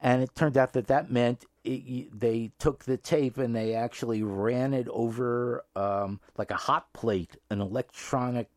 And 0.00 0.22
it 0.22 0.36
turned 0.36 0.56
out 0.56 0.72
that 0.74 0.86
that 0.86 1.10
meant 1.10 1.44
it, 1.64 2.16
they 2.16 2.52
took 2.60 2.84
the 2.84 2.96
tape 2.96 3.38
and 3.38 3.56
they 3.56 3.74
actually 3.74 4.22
ran 4.22 4.72
it 4.72 4.86
over 4.90 5.64
um, 5.74 6.20
like 6.38 6.52
a 6.52 6.56
hot 6.56 6.92
plate, 6.92 7.36
an 7.50 7.60
electronic 7.60 8.48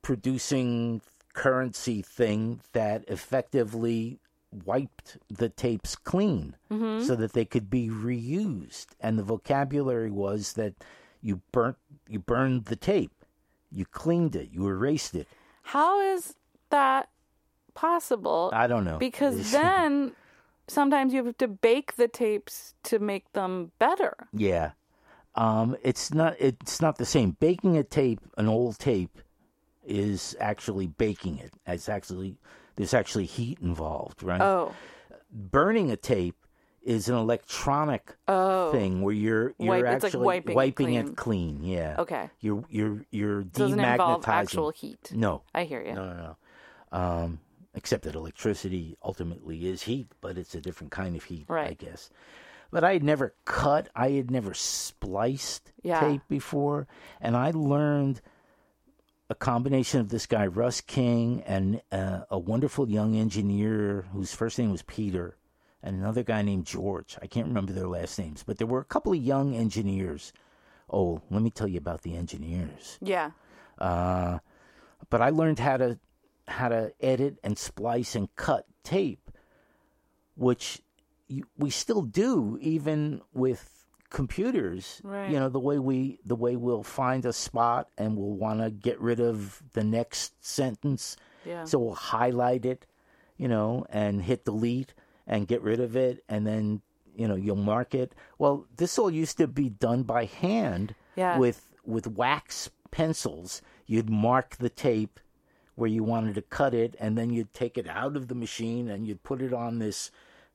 producing 0.00 1.02
currency 1.34 2.00
thing 2.00 2.62
that 2.72 3.04
effectively 3.06 4.20
wiped 4.64 5.18
the 5.28 5.48
tapes 5.48 5.96
clean 5.96 6.56
so 7.04 7.14
that 7.14 7.32
they 7.32 7.44
could 7.44 7.70
be 7.70 7.88
reused. 7.88 8.86
And 9.00 9.18
the 9.18 9.22
vocabulary 9.22 10.10
was 10.10 10.54
that 10.54 10.74
you 11.20 11.40
burnt 11.52 11.76
you 12.08 12.18
burned 12.18 12.66
the 12.66 12.76
tape, 12.76 13.24
you 13.72 13.86
cleaned 13.86 14.36
it, 14.36 14.50
you 14.52 14.66
erased 14.68 15.14
it. 15.14 15.26
How 15.62 16.00
is 16.00 16.34
that 16.70 17.08
possible? 17.74 18.50
I 18.52 18.66
don't 18.66 18.84
know 18.84 18.98
because 18.98 19.50
then 19.52 20.12
sometimes 20.68 21.12
you 21.12 21.24
have 21.24 21.38
to 21.38 21.48
bake 21.48 21.96
the 21.96 22.08
tapes 22.08 22.74
to 22.84 22.98
make 22.98 23.32
them 23.32 23.72
better. 23.78 24.14
Yeah. 24.32 24.72
Um, 25.34 25.76
it's 25.82 26.14
not 26.14 26.36
it's 26.38 26.80
not 26.80 26.98
the 26.98 27.06
same. 27.06 27.36
Baking 27.40 27.76
a 27.76 27.82
tape, 27.82 28.20
an 28.36 28.48
old 28.48 28.78
tape, 28.78 29.18
is 29.84 30.36
actually 30.38 30.86
baking 30.86 31.38
it. 31.38 31.52
It's 31.66 31.88
actually 31.88 32.36
there's 32.76 32.94
actually 32.94 33.26
heat 33.26 33.58
involved, 33.60 34.22
right? 34.22 34.40
Oh, 34.40 34.74
Burning 35.30 35.90
a 35.90 35.96
tape 35.96 36.36
is 36.82 37.08
an 37.08 37.16
electronic 37.16 38.14
oh, 38.28 38.70
thing 38.70 39.02
where 39.02 39.14
you're 39.14 39.54
you're 39.58 39.82
Wipe- 39.82 39.84
it's 39.96 40.04
like 40.04 40.14
actually 40.14 40.54
wiping 40.54 40.94
it 40.94 41.06
it 41.08 41.16
clean. 41.16 41.62
Yeah. 41.64 41.96
Okay. 41.98 42.30
You're 42.40 42.64
you're 42.68 43.04
you're 43.10 43.42
demagnetizing. 43.42 43.52
doesn't 43.52 43.80
involve 43.80 44.28
actual 44.28 44.70
heat. 44.70 45.10
No. 45.12 45.42
I 45.54 45.64
hear 45.64 45.82
you. 45.82 45.94
No, 45.94 46.04
no, 46.04 46.14
no. 46.92 46.98
Um, 46.98 47.40
except 47.74 48.04
that 48.04 48.14
electricity 48.14 48.96
ultimately 49.02 49.66
is 49.66 49.82
heat, 49.82 50.08
but 50.20 50.38
it's 50.38 50.54
a 50.54 50.60
different 50.60 50.92
kind 50.92 51.16
of 51.16 51.24
heat, 51.24 51.46
I 51.50 51.74
guess. 51.74 52.10
But 52.70 52.84
I 52.84 52.92
had 52.92 53.02
never 53.02 53.34
cut, 53.44 53.88
I 53.94 54.10
had 54.10 54.30
never 54.30 54.52
spliced 54.54 55.72
Yeah. 55.82 56.00
tape 56.00 56.22
before, 56.28 56.86
and 57.20 57.36
I 57.36 57.50
learned 57.52 58.20
a 59.30 59.34
combination 59.34 60.00
of 60.00 60.08
this 60.10 60.26
guy 60.26 60.46
Russ 60.46 60.80
King 60.80 61.42
and 61.46 61.80
uh, 61.90 62.20
a 62.30 62.38
wonderful 62.38 62.90
young 62.90 63.16
engineer 63.16 64.06
whose 64.12 64.34
first 64.34 64.58
name 64.58 64.70
was 64.70 64.82
Peter, 64.82 65.36
and 65.82 65.96
another 65.96 66.22
guy 66.22 66.42
named 66.42 66.66
George. 66.66 67.16
I 67.22 67.26
can't 67.26 67.46
remember 67.46 67.72
their 67.72 67.88
last 67.88 68.18
names, 68.18 68.42
but 68.42 68.58
there 68.58 68.66
were 68.66 68.80
a 68.80 68.84
couple 68.84 69.12
of 69.12 69.18
young 69.18 69.54
engineers. 69.54 70.32
Oh, 70.90 71.22
let 71.30 71.42
me 71.42 71.50
tell 71.50 71.68
you 71.68 71.78
about 71.78 72.02
the 72.02 72.16
engineers. 72.16 72.98
Yeah. 73.00 73.30
Uh, 73.78 74.38
but 75.10 75.22
I 75.22 75.30
learned 75.30 75.58
how 75.58 75.78
to 75.78 75.98
how 76.46 76.68
to 76.68 76.92
edit 77.00 77.38
and 77.42 77.56
splice 77.56 78.14
and 78.14 78.34
cut 78.36 78.66
tape, 78.82 79.30
which 80.36 80.82
you, 81.26 81.44
we 81.56 81.70
still 81.70 82.02
do 82.02 82.58
even 82.60 83.22
with 83.32 83.83
computers. 84.14 85.00
Right. 85.04 85.28
You 85.30 85.38
know 85.40 85.48
the 85.50 85.60
way 85.60 85.78
we 85.78 86.20
the 86.24 86.36
way 86.36 86.54
we'll 86.56 86.84
find 86.84 87.26
a 87.26 87.32
spot 87.32 87.88
and 87.98 88.16
we'll 88.16 88.36
want 88.46 88.60
to 88.60 88.70
get 88.70 88.98
rid 89.00 89.20
of 89.20 89.62
the 89.74 89.84
next 89.84 90.32
sentence, 90.44 91.16
Yeah. 91.44 91.64
so 91.64 91.78
we'll 91.80 91.94
highlight 91.94 92.64
it, 92.64 92.86
you 93.36 93.48
know, 93.48 93.84
and 93.90 94.22
hit 94.22 94.44
delete 94.44 94.94
and 95.26 95.48
get 95.48 95.60
rid 95.62 95.80
of 95.80 95.96
it, 95.96 96.22
and 96.28 96.46
then 96.46 96.80
you 97.16 97.26
know 97.28 97.34
you'll 97.34 97.56
mark 97.74 97.94
it. 97.94 98.14
Well, 98.38 98.66
this 98.76 98.98
all 98.98 99.10
used 99.10 99.36
to 99.38 99.46
be 99.48 99.68
done 99.68 100.04
by 100.04 100.24
hand 100.26 100.94
Yeah. 101.16 101.36
with 101.38 101.60
with 101.84 102.06
wax 102.06 102.70
pencils. 102.90 103.60
You'd 103.86 104.08
mark 104.08 104.56
the 104.56 104.70
tape 104.70 105.18
where 105.74 105.90
you 105.90 106.04
wanted 106.04 106.36
to 106.36 106.42
cut 106.42 106.72
it, 106.72 106.94
and 107.00 107.18
then 107.18 107.30
you'd 107.30 107.52
take 107.52 107.76
it 107.76 107.88
out 107.88 108.16
of 108.16 108.28
the 108.28 108.34
machine 108.36 108.88
and 108.88 109.08
you'd 109.08 109.24
put 109.24 109.42
it 109.42 109.52
on 109.52 109.80
this 109.80 110.10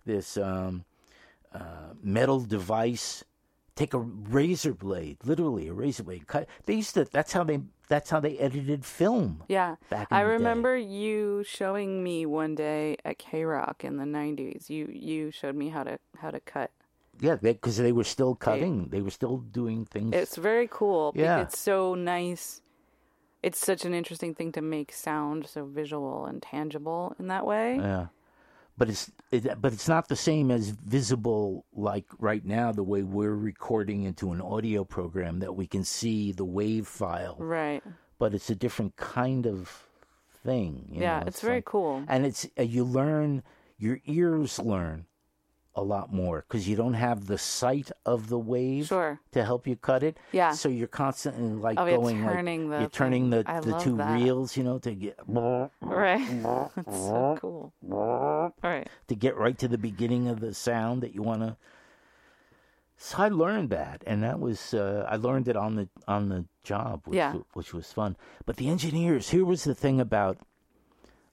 this 0.06 0.38
um, 0.38 0.86
uh, 1.54 1.94
metal 2.02 2.40
device. 2.40 3.24
Take 3.80 3.94
a 3.94 4.00
razor 4.00 4.74
blade, 4.74 5.20
literally 5.24 5.70
a 5.70 5.74
razor 5.74 6.04
blade. 6.04 6.28
Cut. 6.28 6.50
They 6.66 6.74
used 6.74 6.96
to. 6.96 7.06
That's 7.06 7.32
how 7.32 7.46
they. 7.46 7.62
That's 7.88 8.10
how 8.10 8.20
they 8.20 8.38
edited 8.38 8.84
film. 8.84 9.44
Yeah. 9.48 9.78
back 9.90 10.12
in 10.12 10.18
I 10.18 10.24
the 10.24 10.28
day. 10.28 10.34
remember 10.34 10.76
you 10.76 11.46
showing 11.48 12.04
me 12.04 12.26
one 12.26 12.56
day 12.56 12.98
at 13.06 13.20
K 13.20 13.46
Rock 13.46 13.86
in 13.86 13.96
the 13.96 14.04
90s. 14.04 14.70
You 14.70 14.90
you 14.92 15.32
showed 15.32 15.56
me 15.56 15.70
how 15.70 15.84
to 15.84 15.98
how 16.18 16.30
to 16.30 16.42
cut. 16.42 16.72
Yeah, 17.22 17.36
because 17.36 17.78
they, 17.78 17.94
were 17.94 18.04
still 18.04 18.36
cutting. 18.36 18.90
They 18.90 19.02
were 19.02 19.12
still 19.12 19.38
doing 19.38 19.86
things. 19.86 20.14
It's 20.14 20.36
very 20.36 20.68
cool. 20.70 21.14
Yeah. 21.16 21.40
It's 21.42 21.58
so 21.58 21.96
nice. 21.96 22.62
It's 23.42 23.60
such 23.60 23.86
an 23.86 23.94
interesting 23.94 24.36
thing 24.36 24.52
to 24.54 24.62
make 24.62 24.92
sound 24.92 25.48
so 25.48 25.64
visual 25.64 26.26
and 26.26 26.42
tangible 26.42 27.16
in 27.18 27.28
that 27.28 27.46
way. 27.46 27.78
Yeah, 27.78 28.08
but 28.80 28.90
it's 28.90 29.12
it, 29.32 29.62
but 29.62 29.74
it's 29.74 29.88
not 29.88 30.08
the 30.08 30.16
same 30.16 30.50
as 30.50 30.70
visible 30.70 31.66
like 31.74 32.06
right 32.18 32.44
now 32.44 32.72
the 32.72 32.82
way 32.84 33.04
we're 33.04 33.36
recording 33.36 34.04
into 34.04 34.32
an 34.32 34.42
audio 34.42 34.84
program 34.84 35.40
that 35.40 35.54
we 35.56 35.68
can 35.68 35.84
see 35.84 36.32
the 36.32 36.46
wave 36.46 36.88
file. 36.88 37.36
Right. 37.38 37.84
But 38.18 38.34
it's 38.34 38.50
a 38.50 38.56
different 38.56 38.96
kind 38.96 39.46
of 39.46 39.86
thing. 40.44 40.88
you 40.92 41.02
Yeah, 41.02 41.20
know, 41.20 41.28
it's 41.28 41.42
very 41.42 41.58
like- 41.58 41.66
cool. 41.66 42.04
and 42.08 42.26
it's 42.26 42.48
uh, 42.58 42.64
you 42.64 42.84
learn 42.84 43.44
your 43.78 44.00
ears 44.06 44.58
learn 44.60 45.06
a 45.80 45.84
lot 45.96 46.12
more 46.14 46.44
because 46.48 46.68
you 46.68 46.76
don't 46.76 46.94
have 46.96 47.28
the 47.28 47.38
sight 47.38 47.92
of 48.06 48.28
the 48.30 48.38
wave 48.38 48.88
Sure. 48.88 49.20
to 49.32 49.44
help 49.46 49.66
you 49.68 49.76
cut 49.76 50.04
it. 50.04 50.18
Yeah. 50.32 50.52
So 50.52 50.68
you're 50.70 50.88
constantly 50.88 51.50
like 51.54 51.80
Oh, 51.80 51.86
you're 51.86 51.98
going 51.98 52.22
turning 52.24 52.70
like 52.70 52.78
the 52.78 52.82
you're 52.82 52.90
turning 52.90 53.30
the 53.30 53.44
I 53.48 53.60
the 53.62 53.78
two 53.80 53.98
that. 53.98 54.20
reels, 54.20 54.56
you 54.58 54.64
know, 54.64 54.78
to 54.80 54.94
get 54.94 55.18
Right. 55.28 56.28
That's 56.76 56.98
so 56.98 57.38
cool. 57.40 57.74
Right. 58.62 58.88
to 59.08 59.16
get 59.16 59.36
right 59.38 59.58
to 59.58 59.68
the 59.68 59.78
beginning 59.78 60.28
of 60.28 60.40
the 60.42 60.54
sound 60.54 61.02
that 61.04 61.16
you 61.16 61.24
want 61.24 61.42
to. 61.42 61.58
So 63.02 63.20
I 63.24 63.30
learned 63.30 63.70
that, 63.70 64.04
and 64.06 64.22
that 64.24 64.42
was 64.42 64.74
uh, 64.74 65.06
I 65.08 65.16
learned 65.16 65.48
it 65.48 65.56
on 65.56 65.76
the 65.76 65.88
on 66.06 66.28
the 66.28 66.44
job, 66.64 67.04
which, 67.06 67.16
Yeah. 67.16 67.36
which 67.54 67.74
was 67.74 67.94
fun. 67.94 68.18
But 68.46 68.58
the 68.58 68.68
engineers, 68.68 69.30
here 69.30 69.46
was 69.46 69.64
the 69.64 69.74
thing 69.74 70.02
about 70.02 70.38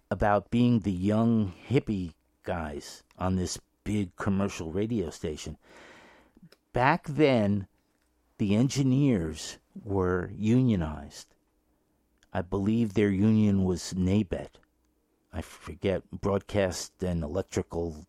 about 0.09 0.50
being 0.50 0.80
the 0.80 0.92
young 0.92 1.52
hippie 1.68 2.12
guys 2.44 3.02
on 3.18 3.35
this 3.35 3.59
big 3.87 4.16
commercial 4.16 4.72
radio 4.72 5.11
station. 5.11 5.57
Back 6.72 7.07
then, 7.07 7.68
the 8.38 8.57
engineers 8.57 9.59
were 9.85 10.31
unionized. 10.37 11.29
I 12.33 12.42
believe 12.42 12.92
their 12.92 13.11
union 13.11 13.64
was 13.64 13.94
NABET. 13.94 14.59
I 15.33 15.40
forget 15.40 16.03
broadcast 16.11 17.03
and 17.03 17.22
electrical 17.22 18.07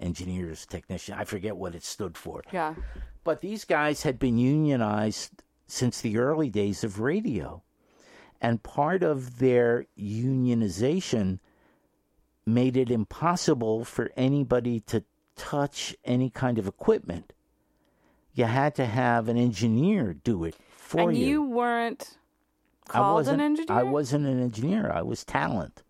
engineers, 0.00 0.66
technician. 0.66 1.14
I 1.14 1.24
forget 1.24 1.56
what 1.56 1.74
it 1.74 1.84
stood 1.84 2.18
for. 2.18 2.42
Yeah. 2.52 2.74
But 3.22 3.40
these 3.40 3.64
guys 3.64 4.02
had 4.02 4.18
been 4.18 4.38
unionized 4.38 5.44
since 5.68 6.00
the 6.00 6.18
early 6.18 6.50
days 6.50 6.82
of 6.82 6.98
radio. 6.98 7.62
And 8.40 8.62
part 8.62 9.02
of 9.02 9.38
their 9.38 9.86
unionization 9.98 11.38
made 12.46 12.76
it 12.76 12.90
impossible 12.90 13.84
for 13.84 14.10
anybody 14.16 14.80
to 14.80 15.04
touch 15.36 15.96
any 16.04 16.30
kind 16.30 16.58
of 16.58 16.66
equipment. 16.66 17.32
You 18.34 18.44
had 18.44 18.74
to 18.76 18.86
have 18.86 19.28
an 19.28 19.36
engineer 19.36 20.14
do 20.14 20.44
it 20.44 20.56
for 20.76 21.00
you. 21.00 21.08
and 21.08 21.18
you. 21.18 21.42
weren't 21.42 22.18
called 22.88 23.28
an 23.28 23.40
engineer? 23.40 23.78
I 23.78 23.82
wasn't 23.82 24.26
an 24.26 24.42
engineer. 24.42 24.90
I 24.90 25.02
was 25.02 25.24
talent. 25.24 25.82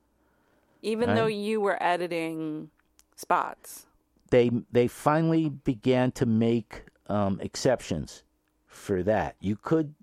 Even 0.82 1.08
right? 1.08 1.14
though 1.16 1.26
you 1.26 1.60
were 1.60 1.82
editing 1.82 2.70
spots. 3.16 3.86
They 4.30 4.50
they 4.70 4.88
finally 4.88 5.48
began 5.48 6.12
to 6.12 6.26
make 6.26 6.82
um, 7.08 7.40
exceptions 7.40 8.22
for 8.66 9.02
that. 9.02 9.36
You 9.40 9.56
could 9.56 9.94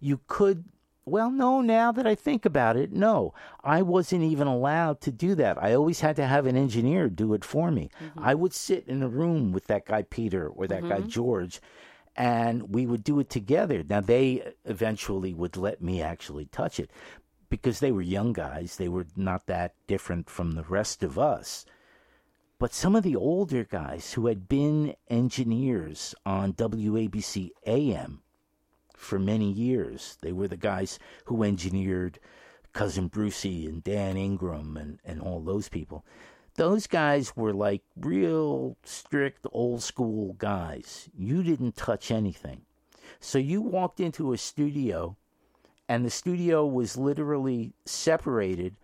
you 0.00 0.20
could 0.26 0.64
well, 1.06 1.30
no, 1.30 1.60
now 1.60 1.92
that 1.92 2.06
I 2.06 2.14
think 2.14 2.46
about 2.46 2.76
it, 2.76 2.92
no. 2.92 3.34
I 3.62 3.82
wasn't 3.82 4.22
even 4.22 4.46
allowed 4.46 5.02
to 5.02 5.10
do 5.10 5.34
that. 5.34 5.62
I 5.62 5.74
always 5.74 6.00
had 6.00 6.16
to 6.16 6.26
have 6.26 6.46
an 6.46 6.56
engineer 6.56 7.10
do 7.10 7.34
it 7.34 7.44
for 7.44 7.70
me. 7.70 7.90
Mm-hmm. 8.02 8.20
I 8.20 8.34
would 8.34 8.54
sit 8.54 8.88
in 8.88 9.02
a 9.02 9.08
room 9.08 9.52
with 9.52 9.66
that 9.66 9.84
guy 9.84 10.02
Peter 10.02 10.48
or 10.48 10.66
that 10.66 10.82
mm-hmm. 10.82 10.88
guy 10.88 11.00
George, 11.00 11.60
and 12.16 12.74
we 12.74 12.86
would 12.86 13.04
do 13.04 13.20
it 13.20 13.28
together. 13.28 13.84
Now, 13.86 14.00
they 14.00 14.52
eventually 14.64 15.34
would 15.34 15.58
let 15.58 15.82
me 15.82 16.00
actually 16.00 16.46
touch 16.46 16.80
it 16.80 16.90
because 17.50 17.80
they 17.80 17.92
were 17.92 18.02
young 18.02 18.32
guys. 18.32 18.76
They 18.76 18.88
were 18.88 19.06
not 19.14 19.46
that 19.46 19.74
different 19.86 20.30
from 20.30 20.52
the 20.52 20.64
rest 20.64 21.02
of 21.02 21.18
us. 21.18 21.66
But 22.58 22.72
some 22.72 22.96
of 22.96 23.02
the 23.02 23.16
older 23.16 23.64
guys 23.64 24.14
who 24.14 24.26
had 24.26 24.48
been 24.48 24.94
engineers 25.10 26.14
on 26.24 26.54
WABC 26.54 27.50
AM 27.66 28.22
for 28.96 29.18
many 29.18 29.50
years. 29.50 30.16
They 30.20 30.32
were 30.32 30.48
the 30.48 30.56
guys 30.56 30.98
who 31.26 31.42
engineered 31.42 32.18
Cousin 32.72 33.08
Brucey 33.08 33.66
and 33.66 33.82
Dan 33.82 34.16
Ingram 34.16 34.76
and, 34.76 34.98
and 35.04 35.20
all 35.20 35.40
those 35.40 35.68
people. 35.68 36.04
Those 36.56 36.86
guys 36.86 37.36
were 37.36 37.52
like 37.52 37.82
real 37.96 38.76
strict 38.84 39.46
old 39.52 39.82
school 39.82 40.34
guys. 40.34 41.08
You 41.16 41.42
didn't 41.42 41.76
touch 41.76 42.10
anything. 42.10 42.62
So 43.20 43.38
you 43.38 43.60
walked 43.60 44.00
into 44.00 44.32
a 44.32 44.38
studio 44.38 45.16
and 45.88 46.04
the 46.04 46.10
studio 46.10 46.66
was 46.66 46.96
literally 46.96 47.72
separated. 47.84 48.76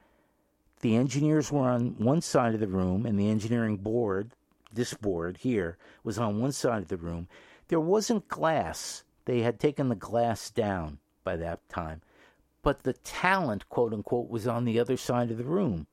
The 0.80 0.96
engineers 0.96 1.52
were 1.52 1.68
on 1.68 1.96
one 1.98 2.20
side 2.20 2.54
of 2.54 2.60
the 2.60 2.66
room 2.66 3.06
and 3.06 3.18
the 3.18 3.28
engineering 3.28 3.76
board, 3.76 4.32
this 4.72 4.94
board 4.94 5.38
here, 5.38 5.78
was 6.04 6.18
on 6.18 6.40
one 6.40 6.52
side 6.52 6.82
of 6.82 6.88
the 6.88 6.96
room. 6.96 7.28
There 7.68 7.80
wasn't 7.80 8.28
glass 8.28 9.04
they 9.30 9.42
had 9.42 9.60
taken 9.60 9.88
the 9.88 9.94
glass 9.94 10.50
down 10.50 10.98
by 11.22 11.36
that 11.36 11.60
time. 11.68 12.02
But 12.62 12.82
the 12.82 12.94
talent, 12.94 13.68
quote 13.68 13.92
unquote, 13.92 14.28
was 14.28 14.48
on 14.48 14.64
the 14.64 14.80
other 14.80 14.96
side 14.96 15.30
of 15.30 15.38
the 15.38 15.44
room. 15.44 15.86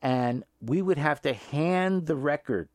And 0.00 0.44
we 0.60 0.80
would 0.80 0.96
have 0.96 1.20
to 1.22 1.32
hand 1.32 2.06
the 2.06 2.14
record 2.14 2.68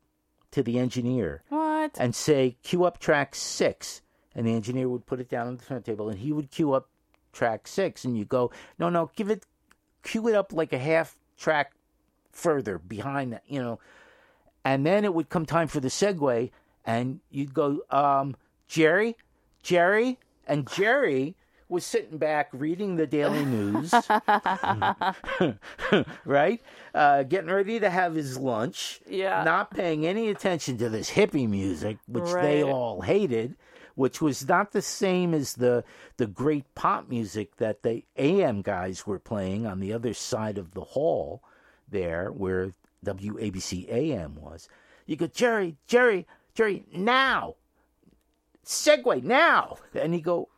to 0.51 0.61
the 0.61 0.77
engineer. 0.77 1.41
What? 1.47 1.95
And 1.97 2.13
say, 2.13 2.57
cue 2.63 2.83
up 2.83 2.99
track 2.99 3.33
six. 3.33 4.01
And 4.35 4.45
the 4.45 4.53
engineer 4.53 4.89
would 4.89 5.05
put 5.05 5.21
it 5.21 5.29
down 5.29 5.47
on 5.47 5.55
the 5.55 5.63
turntable 5.63 6.09
and 6.09 6.19
he 6.19 6.33
would 6.33 6.51
cue 6.51 6.73
up 6.73 6.89
track 7.31 7.65
six. 7.65 8.03
And 8.03 8.17
you 8.17 8.25
go, 8.25 8.51
no, 8.77 8.89
no, 8.89 9.09
give 9.15 9.29
it, 9.29 9.45
cue 10.03 10.27
it 10.27 10.35
up 10.35 10.51
like 10.51 10.73
a 10.73 10.77
half 10.77 11.15
track 11.37 11.71
further 12.33 12.77
behind 12.77 13.31
that, 13.31 13.43
you 13.47 13.61
know. 13.61 13.79
And 14.65 14.85
then 14.85 15.05
it 15.05 15.13
would 15.13 15.29
come 15.29 15.45
time 15.45 15.69
for 15.69 15.79
the 15.79 15.87
segue 15.87 16.51
and 16.83 17.21
you'd 17.29 17.53
go, 17.53 17.79
um, 17.89 18.35
Jerry, 18.67 19.15
Jerry 19.67 20.17
and 20.47 20.65
Jerry 20.71 21.35
was 21.67 21.83
sitting 21.83 22.17
back 22.17 22.47
reading 22.53 22.95
the 22.95 23.05
Daily 23.05 23.43
News, 23.43 23.93
right? 26.25 26.61
Uh, 26.95 27.23
getting 27.23 27.49
ready 27.49 27.77
to 27.81 27.89
have 27.89 28.15
his 28.15 28.37
lunch. 28.37 29.01
Yeah. 29.05 29.43
Not 29.43 29.71
paying 29.71 30.07
any 30.07 30.29
attention 30.29 30.77
to 30.77 30.87
this 30.87 31.11
hippie 31.11 31.49
music, 31.49 31.97
which 32.07 32.31
right. 32.31 32.43
they 32.43 32.63
all 32.63 33.01
hated, 33.01 33.57
which 33.95 34.21
was 34.21 34.47
not 34.47 34.71
the 34.71 34.81
same 34.81 35.33
as 35.33 35.55
the 35.55 35.83
the 36.15 36.27
great 36.27 36.73
pop 36.73 37.09
music 37.09 37.57
that 37.57 37.83
the 37.83 38.05
AM 38.15 38.61
guys 38.61 39.05
were 39.05 39.19
playing 39.19 39.67
on 39.67 39.81
the 39.81 39.91
other 39.91 40.13
side 40.13 40.57
of 40.57 40.75
the 40.75 40.85
hall 40.85 41.43
there, 41.89 42.29
where 42.29 42.73
WABC 43.05 43.91
AM 43.91 44.35
was. 44.35 44.69
You 45.05 45.17
go, 45.17 45.27
Jerry, 45.27 45.75
Jerry, 45.87 46.25
Jerry, 46.53 46.85
now 46.93 47.55
segue 48.67 49.23
now. 49.23 49.77
And 49.95 50.13
he 50.13 50.21
go, 50.21 50.49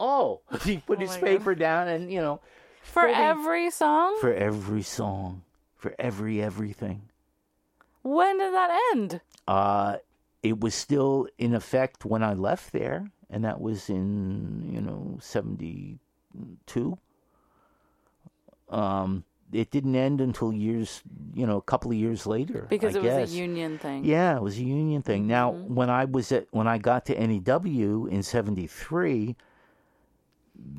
oh. 0.00 0.40
He 0.64 0.78
put 0.78 0.98
oh 0.98 1.00
his 1.02 1.16
paper 1.16 1.54
God. 1.54 1.60
down 1.60 1.88
and, 1.88 2.12
you 2.12 2.20
know. 2.20 2.40
For 2.82 3.06
every 3.06 3.70
song? 3.70 4.16
For 4.20 4.32
every 4.32 4.82
song. 4.82 5.42
For 5.76 5.94
every 5.98 6.42
everything. 6.42 7.08
When 8.02 8.38
did 8.38 8.54
that 8.54 8.80
end? 8.92 9.20
Uh, 9.46 9.96
it 10.42 10.60
was 10.60 10.74
still 10.74 11.28
in 11.38 11.54
effect 11.54 12.04
when 12.04 12.22
I 12.22 12.34
left 12.34 12.72
there, 12.72 13.10
and 13.28 13.44
that 13.44 13.60
was 13.60 13.90
in, 13.90 14.70
you 14.72 14.80
know, 14.80 15.18
72. 15.20 16.98
Um, 18.68 19.24
it 19.52 19.70
didn't 19.70 19.94
end 19.94 20.20
until 20.20 20.52
years, 20.52 21.02
you 21.34 21.46
know, 21.46 21.56
a 21.56 21.62
couple 21.62 21.90
of 21.90 21.96
years 21.96 22.26
later. 22.26 22.66
Because 22.68 22.96
I 22.96 23.00
it 23.00 23.02
guess. 23.02 23.20
was 23.20 23.34
a 23.34 23.36
union 23.36 23.78
thing. 23.78 24.04
Yeah, 24.04 24.36
it 24.36 24.42
was 24.42 24.58
a 24.58 24.64
union 24.64 25.02
thing. 25.02 25.26
Now, 25.26 25.52
Mm-hmm. 25.52 25.74
when 25.74 25.90
I 25.90 26.04
was 26.04 26.32
at 26.32 26.46
when 26.50 26.66
I 26.66 26.78
got 26.78 27.06
to 27.06 27.14
NEW 27.26 28.06
in 28.10 28.22
'73, 28.22 29.36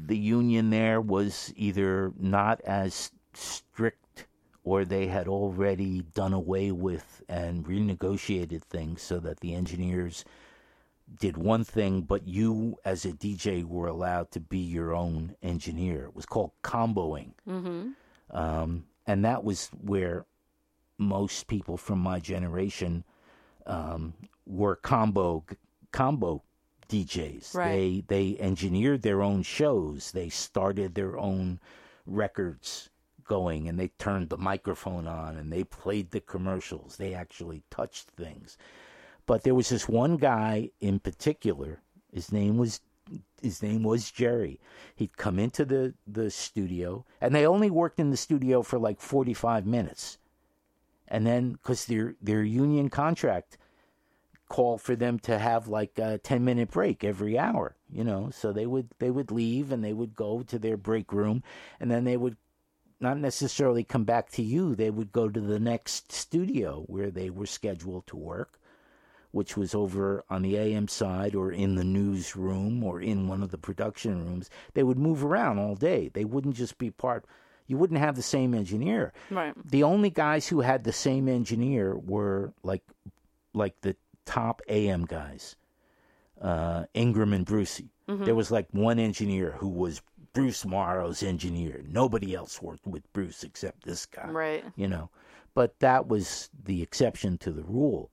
the 0.07 0.17
union 0.17 0.69
there 0.69 0.99
was 0.99 1.53
either 1.55 2.11
not 2.19 2.61
as 2.61 3.11
strict 3.33 4.25
or 4.63 4.83
they 4.83 5.07
had 5.07 5.27
already 5.27 6.01
done 6.13 6.33
away 6.33 6.71
with 6.71 7.21
and 7.29 7.65
renegotiated 7.65 8.61
things 8.63 9.01
so 9.01 9.19
that 9.19 9.39
the 9.39 9.53
engineers 9.53 10.25
did 11.21 11.37
one 11.37 11.63
thing, 11.63 12.01
but 12.01 12.27
you 12.27 12.75
as 12.83 13.05
a 13.05 13.13
DJ 13.13 13.63
were 13.63 13.87
allowed 13.87 14.29
to 14.31 14.41
be 14.41 14.57
your 14.57 14.93
own 14.93 15.35
engineer. 15.41 16.03
It 16.05 16.15
was 16.15 16.25
called 16.25 16.51
comboing. 16.63 17.31
Mm-hmm. 17.47 17.91
Um, 18.31 18.85
and 19.05 19.23
that 19.25 19.43
was 19.43 19.69
where 19.81 20.25
most 20.97 21.47
people 21.47 21.77
from 21.77 21.99
my 21.99 22.19
generation 22.19 23.03
um, 23.65 24.13
were 24.45 24.75
combo 24.75 25.45
combo 25.91 26.43
DJs. 26.89 27.55
Right. 27.55 28.03
They 28.07 28.35
they 28.35 28.39
engineered 28.39 29.01
their 29.01 29.21
own 29.21 29.43
shows. 29.43 30.11
They 30.11 30.29
started 30.29 30.95
their 30.95 31.17
own 31.17 31.59
records 32.05 32.89
going, 33.27 33.67
and 33.67 33.79
they 33.79 33.89
turned 33.99 34.29
the 34.29 34.37
microphone 34.37 35.05
on 35.07 35.35
and 35.37 35.51
they 35.51 35.63
played 35.63 36.11
the 36.11 36.21
commercials. 36.21 36.95
They 36.97 37.13
actually 37.13 37.63
touched 37.69 38.09
things. 38.11 38.57
But 39.25 39.43
there 39.43 39.55
was 39.55 39.69
this 39.69 39.89
one 39.89 40.15
guy 40.17 40.71
in 40.79 40.99
particular. 40.99 41.81
His 42.13 42.31
name 42.31 42.57
was 42.57 42.79
his 43.41 43.61
name 43.61 43.83
was 43.83 44.11
Jerry. 44.11 44.59
He'd 44.95 45.17
come 45.17 45.39
into 45.39 45.65
the, 45.65 45.93
the 46.05 46.31
studio, 46.31 47.05
and 47.21 47.33
they 47.33 47.45
only 47.45 47.69
worked 47.69 47.99
in 47.99 48.09
the 48.09 48.17
studio 48.17 48.61
for 48.61 48.79
like 48.79 48.99
45 48.99 49.65
minutes. 49.65 50.17
And 51.07 51.25
then, 51.25 51.53
because 51.53 51.85
their, 51.85 52.15
their 52.21 52.43
union 52.43 52.89
contract 52.89 53.57
called 54.49 54.81
for 54.81 54.95
them 54.95 55.19
to 55.19 55.37
have 55.37 55.67
like 55.67 55.99
a 55.99 56.17
10 56.17 56.43
minute 56.43 56.71
break 56.71 57.03
every 57.03 57.37
hour, 57.37 57.75
you 57.91 58.03
know, 58.03 58.29
so 58.31 58.51
they 58.51 58.65
would, 58.65 58.89
they 58.99 59.11
would 59.11 59.31
leave 59.31 59.71
and 59.71 59.83
they 59.83 59.93
would 59.93 60.15
go 60.15 60.41
to 60.41 60.59
their 60.59 60.77
break 60.77 61.13
room, 61.13 61.43
and 61.79 61.89
then 61.91 62.03
they 62.03 62.17
would 62.17 62.37
not 62.99 63.17
necessarily 63.17 63.83
come 63.83 64.03
back 64.03 64.29
to 64.31 64.41
you. 64.41 64.73
They 64.73 64.89
would 64.89 65.11
go 65.11 65.29
to 65.29 65.39
the 65.39 65.59
next 65.59 66.11
studio 66.11 66.83
where 66.87 67.11
they 67.11 67.29
were 67.29 67.45
scheduled 67.45 68.07
to 68.07 68.17
work 68.17 68.59
which 69.37 69.55
was 69.55 69.75
over 69.75 70.25
on 70.31 70.41
the 70.41 70.57
AM 70.57 70.87
side 70.87 71.35
or 71.35 71.51
in 71.51 71.75
the 71.75 71.83
newsroom 71.83 72.83
or 72.83 72.99
in 72.99 73.27
one 73.27 73.43
of 73.43 73.51
the 73.51 73.57
production 73.57 74.25
rooms, 74.25 74.49
they 74.73 74.81
would 74.81 74.97
move 74.97 75.23
around 75.23 75.59
all 75.59 75.75
day. 75.75 76.09
They 76.11 76.25
wouldn't 76.25 76.55
just 76.55 76.79
be 76.79 76.89
part. 76.89 77.23
You 77.67 77.77
wouldn't 77.77 77.99
have 77.99 78.15
the 78.15 78.23
same 78.23 78.55
engineer. 78.55 79.13
Right. 79.29 79.53
The 79.63 79.83
only 79.83 80.09
guys 80.09 80.47
who 80.47 80.61
had 80.61 80.83
the 80.83 80.91
same 80.91 81.29
engineer 81.29 81.95
were 81.95 82.51
like, 82.63 82.81
like 83.53 83.79
the 83.81 83.95
top 84.25 84.63
AM 84.69 85.05
guys, 85.05 85.55
uh, 86.41 86.85
Ingram 86.95 87.31
and 87.31 87.45
Brucey. 87.45 87.91
Mm-hmm. 88.09 88.25
There 88.25 88.33
was 88.33 88.49
like 88.49 88.67
one 88.71 88.97
engineer 88.97 89.51
who 89.51 89.69
was 89.69 90.01
Bruce 90.33 90.65
Morrow's 90.65 91.21
engineer. 91.21 91.83
Nobody 91.87 92.33
else 92.33 92.59
worked 92.59 92.87
with 92.87 93.03
Bruce 93.13 93.43
except 93.43 93.85
this 93.85 94.07
guy. 94.07 94.29
Right. 94.29 94.63
You 94.75 94.87
know, 94.87 95.11
but 95.53 95.77
that 95.77 96.07
was 96.07 96.49
the 96.65 96.81
exception 96.81 97.37
to 97.37 97.51
the 97.51 97.63
rule 97.63 98.09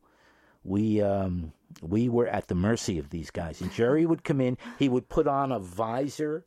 we 0.65 1.03
um, 1.03 1.53
we 1.83 2.09
were 2.09 2.27
at 2.27 2.49
the 2.49 2.55
mercy 2.55 2.99
of 2.99 3.11
these 3.11 3.31
guys. 3.31 3.61
And 3.61 3.73
Jerry 3.73 4.07
would 4.07 4.25
come 4.25 4.41
in, 4.41 4.59
he 4.79 4.89
would 4.89 5.09
put 5.09 5.27
on 5.27 5.53
a 5.53 5.59
visor, 5.59 6.47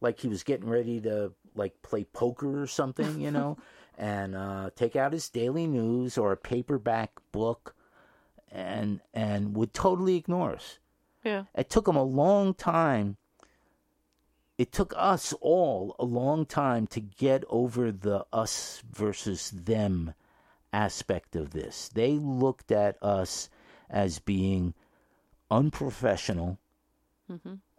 like 0.00 0.20
he 0.20 0.28
was 0.28 0.42
getting 0.42 0.68
ready 0.68 1.00
to 1.02 1.32
like 1.54 1.80
play 1.82 2.04
poker 2.04 2.60
or 2.60 2.66
something, 2.66 3.20
you 3.20 3.30
know, 3.30 3.56
and 3.98 4.34
uh, 4.34 4.70
take 4.74 4.96
out 4.96 5.12
his 5.12 5.28
daily 5.28 5.66
news 5.66 6.18
or 6.18 6.32
a 6.32 6.36
paperback 6.36 7.12
book 7.30 7.74
and 8.50 9.00
and 9.14 9.56
would 9.56 9.72
totally 9.72 10.16
ignore 10.16 10.52
us. 10.52 10.78
Yeah. 11.24 11.44
It 11.54 11.70
took 11.70 11.86
him 11.86 11.96
a 11.96 12.02
long 12.02 12.54
time. 12.54 13.16
It 14.58 14.72
took 14.72 14.92
us 14.96 15.32
all 15.40 15.96
a 15.98 16.04
long 16.04 16.46
time 16.46 16.86
to 16.88 17.00
get 17.00 17.44
over 17.48 17.90
the 17.90 18.26
us 18.32 18.82
versus 18.92 19.50
them 19.50 20.14
aspect 20.72 21.36
of 21.36 21.50
this. 21.50 21.88
They 21.92 22.12
looked 22.12 22.72
at 22.72 22.96
us 23.02 23.48
as 23.90 24.18
being 24.18 24.74
unprofessional, 25.50 26.58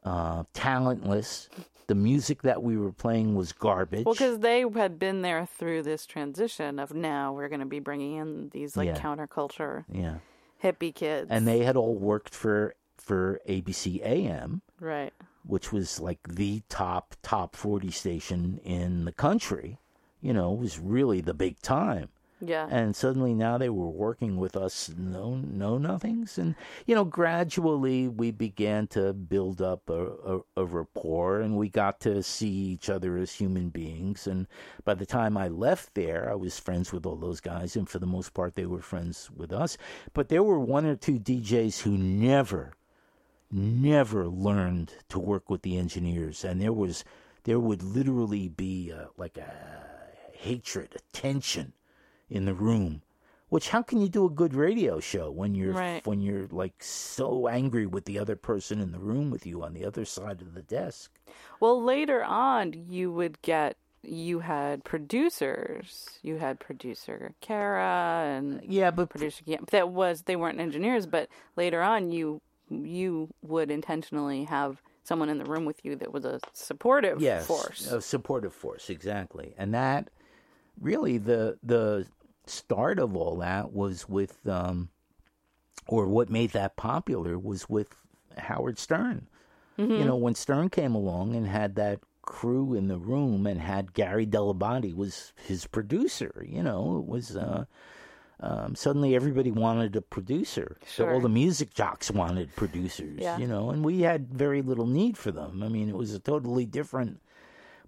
uh, 0.03 0.43
talentless. 0.53 1.49
The 1.87 1.95
music 1.95 2.43
that 2.43 2.63
we 2.63 2.77
were 2.77 2.91
playing 2.93 3.35
was 3.35 3.51
garbage. 3.51 4.05
Well, 4.05 4.13
because 4.15 4.39
they 4.39 4.61
had 4.75 4.97
been 4.99 5.21
there 5.21 5.45
through 5.45 5.83
this 5.83 6.05
transition 6.05 6.79
of 6.79 6.93
now 6.93 7.33
we're 7.33 7.49
going 7.49 7.59
to 7.59 7.65
be 7.65 7.79
bringing 7.79 8.15
in 8.17 8.49
these 8.49 8.77
like 8.77 8.87
Yeah. 8.87 8.97
counterculture 8.97 9.83
yeah, 9.91 10.15
hippie 10.63 10.95
kids. 10.95 11.27
and 11.29 11.45
they 11.47 11.59
had 11.59 11.75
all 11.75 11.95
worked 11.95 12.33
for 12.33 12.75
for 12.97 13.41
ABC 13.49 14.01
AM. 14.01 14.61
right. 14.79 15.11
which 15.45 15.73
was 15.73 15.99
like 15.99 16.19
the 16.29 16.63
top 16.69 17.15
top 17.21 17.53
40 17.55 17.91
station 17.91 18.59
in 18.63 19.03
the 19.03 19.11
country 19.11 19.77
you 20.21 20.31
know 20.31 20.53
it 20.53 20.59
was 20.59 20.79
really 20.79 21.19
the 21.19 21.33
big 21.33 21.59
time 21.61 22.07
Yeah. 22.45 22.67
and 22.69 22.95
suddenly 22.95 23.33
now 23.33 23.57
they 23.57 23.69
were 23.69 23.89
working 23.89 24.37
with 24.37 24.55
us 24.55 24.91
no 24.97 25.35
no 25.35 25.77
nothings. 25.77 26.37
And 26.37 26.55
you 26.85 26.95
know 26.95 27.05
gradually 27.05 28.07
we 28.07 28.31
began 28.31 28.87
to 28.87 29.13
build 29.13 29.61
up 29.61 29.89
a, 29.89 30.07
a, 30.35 30.39
a 30.57 30.65
rapport 30.65 31.41
and 31.41 31.57
we 31.57 31.69
got 31.69 31.99
to 32.01 32.21
see 32.23 32.49
each 32.49 32.89
other 32.89 33.17
as 33.17 33.33
human 33.33 33.69
beings. 33.69 34.27
And 34.27 34.47
by 34.83 34.93
the 34.93 35.05
time 35.05 35.37
i 35.37 35.47
left 35.47 35.93
there 35.95 36.29
i 36.29 36.35
was 36.35 36.59
friends 36.59 36.91
with 36.91 37.05
all 37.05 37.15
those 37.15 37.39
guys 37.41 37.75
and 37.75 37.87
for 37.89 37.99
the 37.99 38.05
most 38.05 38.33
part 38.33 38.55
they 38.55 38.65
were 38.65 38.81
friends 38.81 39.29
with 39.35 39.51
us. 39.51 39.77
But 40.13 40.29
there 40.29 40.43
were 40.43 40.59
one 40.59 40.85
or 40.85 40.95
two 40.95 41.19
djs 41.19 41.81
who 41.81 41.97
never 41.97 42.73
never 43.51 44.27
learned 44.27 44.93
to 45.09 45.19
work 45.19 45.49
with 45.49 45.61
the 45.61 45.77
engineers. 45.77 46.43
And 46.43 46.59
there 46.61 46.73
was 46.73 47.03
there 47.43 47.59
would 47.59 47.83
literally 47.83 48.47
be 48.49 48.91
uh, 48.91 49.07
like 49.17 49.37
a 49.37 49.53
hatred 50.31 50.89
a 50.95 50.99
tension 51.15 51.73
in 52.33 52.45
the 52.45 52.53
room 52.53 53.01
which 53.49 53.69
how 53.69 53.83
can 53.83 54.01
you 54.01 54.09
do 54.09 54.25
a 54.25 54.29
good 54.31 54.53
radio 54.55 54.99
show 54.99 55.29
when 55.29 55.53
you're 55.53 55.73
Right. 55.73 56.05
when 56.07 56.19
you're 56.21 56.47
like 56.51 56.81
so 56.83 57.47
angry 57.47 57.85
with 57.85 58.05
the 58.05 58.17
other 58.17 58.35
person 58.35 58.79
in 58.81 58.91
the 58.91 58.99
room 58.99 59.29
with 59.29 59.45
you 59.45 59.61
on 59.63 59.73
the 59.73 59.85
other 59.85 60.05
side 60.05 60.41
of 60.41 60.53
the 60.55 60.63
desk 60.63 61.11
Well, 61.59 61.81
later 61.83 62.23
on, 62.23 62.73
you 62.89 63.11
would 63.11 63.41
get 63.43 63.77
you 64.05 64.39
had 64.39 64.83
producers. 64.83 66.19
You 66.23 66.37
had 66.37 66.59
producer 66.59 67.33
Kara 67.41 68.25
and 68.27 68.59
uh, 68.59 68.61
yeah 68.67 68.91
but 68.91 69.09
producer 69.09 69.43
Cam- 69.45 69.65
that 69.71 69.89
was 69.89 70.23
they 70.23 70.35
weren't 70.35 70.59
engineers, 70.59 71.05
but 71.05 71.29
later 71.55 71.81
on, 71.81 72.11
you 72.11 72.41
you 72.69 73.29
would 73.43 73.69
intentionally 73.69 74.45
have 74.45 74.81
someone 75.03 75.29
in 75.29 75.37
the 75.37 75.45
room 75.45 75.65
with 75.65 75.85
you 75.85 75.95
that 75.97 76.11
was 76.11 76.25
a 76.25 76.39
supportive 76.53 77.21
yes, 77.21 77.45
force. 77.45 77.91
a 77.91 78.01
supportive 78.01 78.53
force, 78.53 78.89
exactly. 78.89 79.53
And 79.57 79.73
that 79.73 80.09
really 80.81 81.17
the 81.19 81.57
the 81.61 82.07
start 82.45 82.99
of 82.99 83.15
all 83.15 83.37
that 83.37 83.71
was 83.73 84.07
with, 84.09 84.45
um, 84.47 84.89
or 85.87 86.07
what 86.07 86.29
made 86.29 86.51
that 86.51 86.75
popular 86.75 87.37
was 87.39 87.69
with 87.69 87.95
Howard 88.37 88.77
Stern. 88.79 89.27
You 89.75 90.05
know, 90.05 90.15
when 90.15 90.35
Stern 90.35 90.69
came 90.69 90.93
along 90.93 91.35
and 91.35 91.47
had 91.47 91.73
that 91.75 91.99
crew 92.21 92.75
in 92.75 92.89
the 92.89 92.99
room 92.99 93.47
and 93.47 93.59
had 93.59 93.93
Gary 93.93 94.25
Dell'Abate 94.27 94.95
was 94.95 95.33
his 95.47 95.65
producer. 95.65 96.45
You 96.47 96.61
know, 96.61 96.99
it 96.99 97.05
was. 97.07 97.35
Uh, 97.35 97.65
um, 98.39 98.75
suddenly 98.75 99.15
everybody 99.15 99.51
wanted 99.51 99.95
a 99.95 100.01
producer. 100.01 100.77
So 100.85 101.07
all 101.09 101.21
the 101.21 101.29
music 101.29 101.73
jocks 101.73 102.11
wanted 102.11 102.53
producers, 102.55 103.19
Yeah. 103.19 103.37
you 103.37 103.47
know, 103.47 103.69
and 103.71 103.85
we 103.85 104.01
had 104.01 104.33
very 104.33 104.61
little 104.61 104.85
need 104.85 105.17
for 105.17 105.31
them. 105.31 105.63
I 105.63 105.69
mean, 105.69 105.87
it 105.87 105.95
was 105.95 106.13
a 106.13 106.19
totally 106.19 106.65
different 106.65 107.21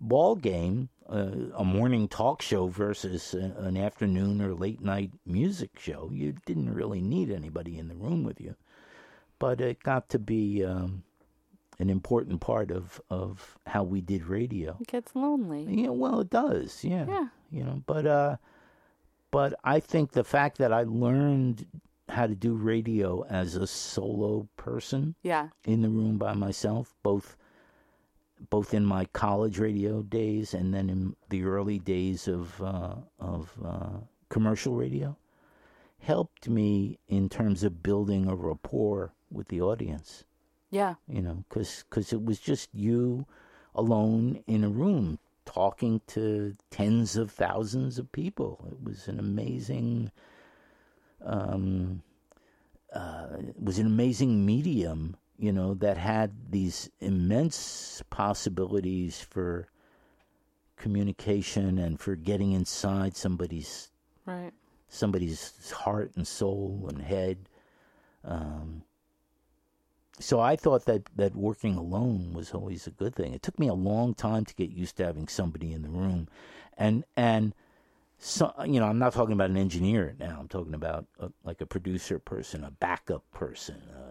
ball 0.01 0.35
game, 0.35 0.89
uh, 1.09 1.31
a 1.57 1.63
morning 1.63 2.07
talk 2.07 2.41
show 2.41 2.67
versus 2.67 3.33
an 3.33 3.77
afternoon 3.77 4.41
or 4.41 4.53
late 4.53 4.81
night 4.81 5.11
music 5.25 5.71
show. 5.79 6.09
You 6.11 6.33
didn't 6.45 6.73
really 6.73 7.01
need 7.01 7.29
anybody 7.31 7.77
in 7.77 7.87
the 7.87 7.95
room 7.95 8.23
with 8.23 8.39
you, 8.41 8.55
but 9.39 9.61
it 9.61 9.83
got 9.83 10.09
to 10.09 10.19
be 10.19 10.63
um, 10.65 11.03
an 11.79 11.89
important 11.89 12.41
part 12.41 12.71
of 12.71 12.99
of 13.09 13.57
how 13.67 13.83
we 13.83 14.01
did 14.01 14.25
radio. 14.25 14.77
it 14.79 14.87
gets 14.87 15.15
lonely. 15.15 15.65
Yeah, 15.69 15.89
well, 15.89 16.21
it 16.21 16.29
does. 16.29 16.83
Yeah. 16.83 17.05
Yeah. 17.07 17.27
You 17.51 17.63
know, 17.63 17.83
but 17.85 18.05
uh 18.07 18.37
but 19.31 19.53
I 19.63 19.79
think 19.79 20.11
the 20.11 20.23
fact 20.23 20.57
that 20.59 20.71
I 20.71 20.83
learned 20.83 21.65
how 22.07 22.27
to 22.27 22.35
do 22.35 22.53
radio 22.53 23.23
as 23.25 23.55
a 23.55 23.67
solo 23.67 24.47
person 24.57 25.15
Yeah. 25.23 25.49
in 25.65 25.81
the 25.81 25.89
room 25.89 26.17
by 26.17 26.33
myself, 26.33 26.93
both 27.03 27.35
both 28.49 28.73
in 28.73 28.85
my 28.85 29.05
college 29.05 29.59
radio 29.59 30.01
days 30.03 30.53
and 30.53 30.73
then 30.73 30.89
in 30.89 31.15
the 31.29 31.43
early 31.43 31.79
days 31.79 32.27
of 32.27 32.61
uh, 32.61 32.95
of 33.19 33.51
uh, 33.63 33.97
commercial 34.29 34.75
radio, 34.75 35.17
helped 35.99 36.49
me 36.49 36.99
in 37.07 37.29
terms 37.29 37.63
of 37.63 37.81
building 37.81 38.27
a 38.27 38.35
rapport 38.35 39.13
with 39.31 39.47
the 39.47 39.61
audience 39.61 40.23
Yeah. 40.69 40.95
you 41.07 41.21
know, 41.21 41.43
because 41.49 41.83
cause 41.89 42.13
it 42.13 42.23
was 42.23 42.39
just 42.39 42.69
you 42.73 43.25
alone 43.73 44.43
in 44.47 44.63
a 44.63 44.69
room 44.69 45.19
talking 45.45 46.01
to 46.07 46.55
tens 46.71 47.15
of 47.17 47.31
thousands 47.31 47.97
of 47.99 48.11
people. 48.11 48.65
It 48.71 48.83
was 48.83 49.07
an 49.07 49.19
amazing, 49.19 50.11
um, 51.23 52.01
uh, 52.93 53.27
it 53.39 53.61
was 53.61 53.77
an 53.79 53.85
amazing 53.85 54.45
medium, 54.45 55.17
you 55.37 55.51
know, 55.51 55.73
that 55.75 55.97
had 55.97 56.31
these 56.51 56.89
immense 56.99 58.01
possibilities 58.09 59.21
for 59.21 59.67
communication 60.77 61.77
and 61.77 61.99
for 61.99 62.15
getting 62.15 62.51
inside 62.51 63.15
somebody's 63.15 63.91
Right. 64.25 64.53
somebody's 64.87 65.71
heart 65.71 66.11
and 66.15 66.27
soul 66.27 66.87
and 66.89 67.01
head. 67.01 67.49
Um, 68.23 68.83
so 70.19 70.39
I 70.39 70.55
thought 70.55 70.85
that, 70.85 71.09
that 71.15 71.35
working 71.35 71.75
alone 71.75 72.33
was 72.33 72.51
always 72.53 72.87
a 72.87 72.91
good 72.91 73.15
thing. 73.15 73.33
It 73.33 73.41
took 73.41 73.59
me 73.59 73.67
a 73.67 73.73
long 73.73 74.13
time 74.13 74.45
to 74.45 74.55
get 74.55 74.71
used 74.71 74.97
to 74.97 75.05
having 75.05 75.27
somebody 75.27 75.73
in 75.73 75.81
the 75.81 75.89
room, 75.89 76.27
and 76.77 77.03
and 77.17 77.53
so 78.17 78.53
you 78.65 78.79
know 78.79 78.87
I'm 78.87 78.97
not 78.97 79.13
talking 79.13 79.33
about 79.33 79.49
an 79.49 79.57
engineer 79.57 80.15
now. 80.17 80.37
I'm 80.39 80.47
talking 80.47 80.73
about 80.73 81.05
a, 81.19 81.29
like 81.43 81.59
a 81.61 81.65
producer 81.65 82.17
person, 82.17 82.63
a 82.63 82.71
backup 82.71 83.29
person, 83.33 83.81
uh, 83.93 84.04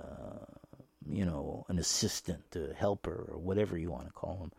you 1.09 1.24
know, 1.24 1.64
an 1.68 1.78
assistant, 1.78 2.57
a 2.57 2.74
helper, 2.74 3.28
or 3.32 3.38
whatever 3.38 3.76
you 3.78 3.90
want 3.90 4.07
to 4.07 4.12
call 4.12 4.36
them. 4.40 4.52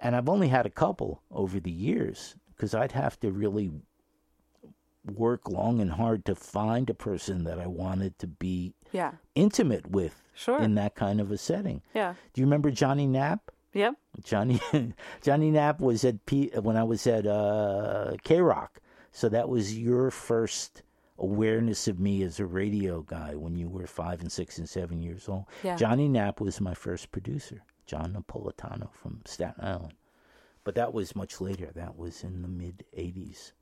And 0.00 0.14
I've 0.16 0.28
only 0.28 0.48
had 0.48 0.66
a 0.66 0.70
couple 0.70 1.22
over 1.30 1.58
the 1.60 1.70
years 1.70 2.36
because 2.54 2.74
I'd 2.74 2.92
have 2.92 3.18
to 3.20 3.30
really 3.30 3.70
work 5.14 5.48
long 5.48 5.80
and 5.80 5.92
hard 5.92 6.24
to 6.26 6.34
find 6.34 6.90
a 6.90 6.94
person 6.94 7.44
that 7.44 7.58
I 7.58 7.66
wanted 7.66 8.18
to 8.18 8.26
be 8.26 8.74
Yeah. 8.92 9.12
intimate 9.34 9.88
with 9.90 10.22
Sure. 10.34 10.60
in 10.60 10.74
that 10.74 10.94
kind 10.94 11.20
of 11.20 11.30
a 11.32 11.38
setting. 11.38 11.82
Yeah. 11.94 12.14
Do 12.32 12.40
you 12.40 12.46
remember 12.46 12.70
Johnny 12.70 13.06
Knapp? 13.06 13.50
Yep. 13.72 13.94
Johnny 14.22 14.60
Johnny 15.22 15.50
Knapp 15.50 15.80
was 15.80 16.04
at 16.04 16.24
P, 16.26 16.48
when 16.60 16.76
I 16.76 16.84
was 16.84 17.06
at 17.06 17.26
uh, 17.26 18.16
K 18.24 18.40
Rock, 18.40 18.80
so 19.12 19.28
that 19.28 19.48
was 19.48 19.78
your 19.78 20.10
first 20.10 20.82
awareness 21.18 21.88
of 21.88 21.98
me 21.98 22.22
as 22.22 22.38
a 22.38 22.46
radio 22.46 23.02
guy 23.02 23.34
when 23.34 23.56
you 23.56 23.68
were 23.68 23.86
five 23.86 24.20
and 24.20 24.30
six 24.30 24.58
and 24.58 24.68
seven 24.68 25.02
years 25.02 25.28
old. 25.28 25.44
Yeah. 25.62 25.76
Johnny 25.76 26.08
Knapp 26.08 26.40
was 26.40 26.60
my 26.60 26.74
first 26.74 27.10
producer, 27.10 27.62
John 27.86 28.12
Napolitano 28.12 28.92
from 28.92 29.22
Staten 29.24 29.64
Island, 29.64 29.94
but 30.64 30.74
that 30.76 30.92
was 30.92 31.16
much 31.16 31.40
later. 31.40 31.70
That 31.74 31.96
was 31.96 32.22
in 32.22 32.42
the 32.42 32.48
mid 32.48 32.84
'80s. 32.96 33.52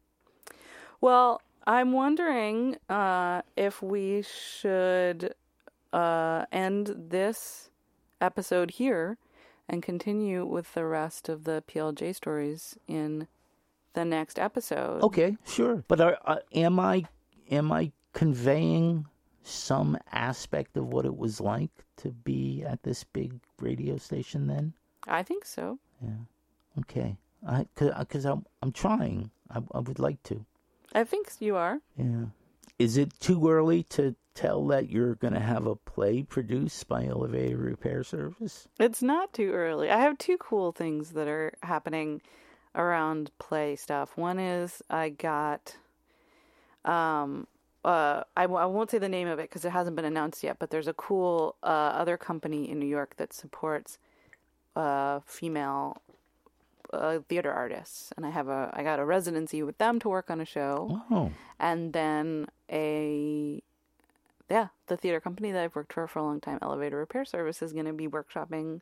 Well, 1.00 1.40
I'm 1.66 1.92
wondering 1.92 2.76
uh, 2.88 3.42
if 3.56 3.82
we 3.82 4.22
should 4.22 5.34
uh, 5.92 6.44
end 6.52 6.94
this 6.96 7.70
episode 8.20 8.72
here 8.72 9.18
and 9.68 9.82
continue 9.82 10.44
with 10.44 10.74
the 10.74 10.84
rest 10.84 11.28
of 11.28 11.44
the 11.44 11.62
PLJ 11.68 12.14
stories 12.14 12.78
in 12.86 13.26
the 13.94 14.04
next 14.04 14.38
episode. 14.38 15.02
Okay, 15.02 15.36
sure. 15.44 15.82
But 15.88 16.00
are, 16.00 16.18
uh, 16.24 16.36
am 16.54 16.78
I 16.78 17.06
am 17.50 17.72
I 17.72 17.92
conveying 18.12 19.06
some 19.42 19.96
aspect 20.12 20.76
of 20.76 20.86
what 20.86 21.04
it 21.04 21.16
was 21.16 21.40
like 21.40 21.70
to 21.98 22.10
be 22.10 22.64
at 22.64 22.82
this 22.82 23.04
big 23.04 23.34
radio 23.60 23.96
station 23.96 24.46
then? 24.46 24.72
I 25.06 25.22
think 25.22 25.44
so. 25.44 25.78
Yeah. 26.02 26.80
Okay, 26.80 27.16
I 27.46 27.66
because 27.74 28.26
uh, 28.26 28.32
I'm 28.32 28.46
I'm 28.62 28.72
trying. 28.72 29.30
I, 29.50 29.60
I 29.72 29.78
would 29.78 29.98
like 29.98 30.22
to. 30.24 30.44
I 30.94 31.04
think 31.04 31.28
you 31.38 31.56
are. 31.56 31.80
Yeah. 31.96 32.26
Is 32.78 32.96
it 32.96 33.18
too 33.20 33.48
early 33.48 33.84
to 33.84 34.14
tell 34.34 34.66
that 34.66 34.90
you're 34.90 35.14
going 35.14 35.32
to 35.32 35.40
have 35.40 35.66
a 35.66 35.76
play 35.76 36.22
produced 36.22 36.86
by 36.88 37.06
Elevator 37.06 37.56
Repair 37.56 38.04
Service? 38.04 38.68
It's 38.78 39.02
not 39.02 39.32
too 39.32 39.52
early. 39.52 39.90
I 39.90 39.98
have 40.00 40.18
two 40.18 40.36
cool 40.36 40.72
things 40.72 41.12
that 41.12 41.26
are 41.26 41.54
happening 41.62 42.20
around 42.74 43.30
play 43.38 43.76
stuff. 43.76 44.16
One 44.18 44.38
is 44.38 44.82
I 44.90 45.08
got 45.08 45.76
um 46.86 47.46
uh, 47.84 48.24
I, 48.36 48.42
w- 48.42 48.60
I 48.60 48.64
won't 48.66 48.90
say 48.90 48.98
the 48.98 49.08
name 49.08 49.28
of 49.28 49.38
it 49.38 49.42
because 49.48 49.64
it 49.64 49.70
hasn't 49.70 49.94
been 49.94 50.04
announced 50.04 50.42
yet. 50.42 50.58
But 50.58 50.70
there's 50.70 50.88
a 50.88 50.92
cool 50.94 51.54
uh, 51.62 51.66
other 51.94 52.16
company 52.16 52.68
in 52.68 52.80
New 52.80 52.86
York 52.88 53.14
that 53.16 53.32
supports 53.32 53.98
uh, 54.74 55.20
female 55.24 56.02
uh, 56.92 57.20
theater 57.28 57.52
artists, 57.52 58.12
and 58.16 58.26
I 58.26 58.30
have 58.30 58.48
a 58.48 58.70
I 58.74 58.82
got 58.82 58.98
a 58.98 59.04
residency 59.04 59.62
with 59.62 59.78
them 59.78 60.00
to 60.00 60.08
work 60.08 60.30
on 60.30 60.40
a 60.40 60.44
show, 60.44 61.00
Oh, 61.12 61.30
and 61.60 61.92
then 61.92 62.48
a 62.72 63.62
yeah, 64.50 64.68
the 64.88 64.96
theater 64.96 65.20
company 65.20 65.52
that 65.52 65.62
I've 65.62 65.76
worked 65.76 65.92
for 65.92 66.06
for 66.08 66.18
a 66.18 66.24
long 66.24 66.40
time, 66.40 66.58
Elevator 66.62 66.96
Repair 66.98 67.24
Service, 67.24 67.62
is 67.62 67.72
going 67.72 67.86
to 67.86 67.92
be 67.92 68.08
workshopping 68.08 68.80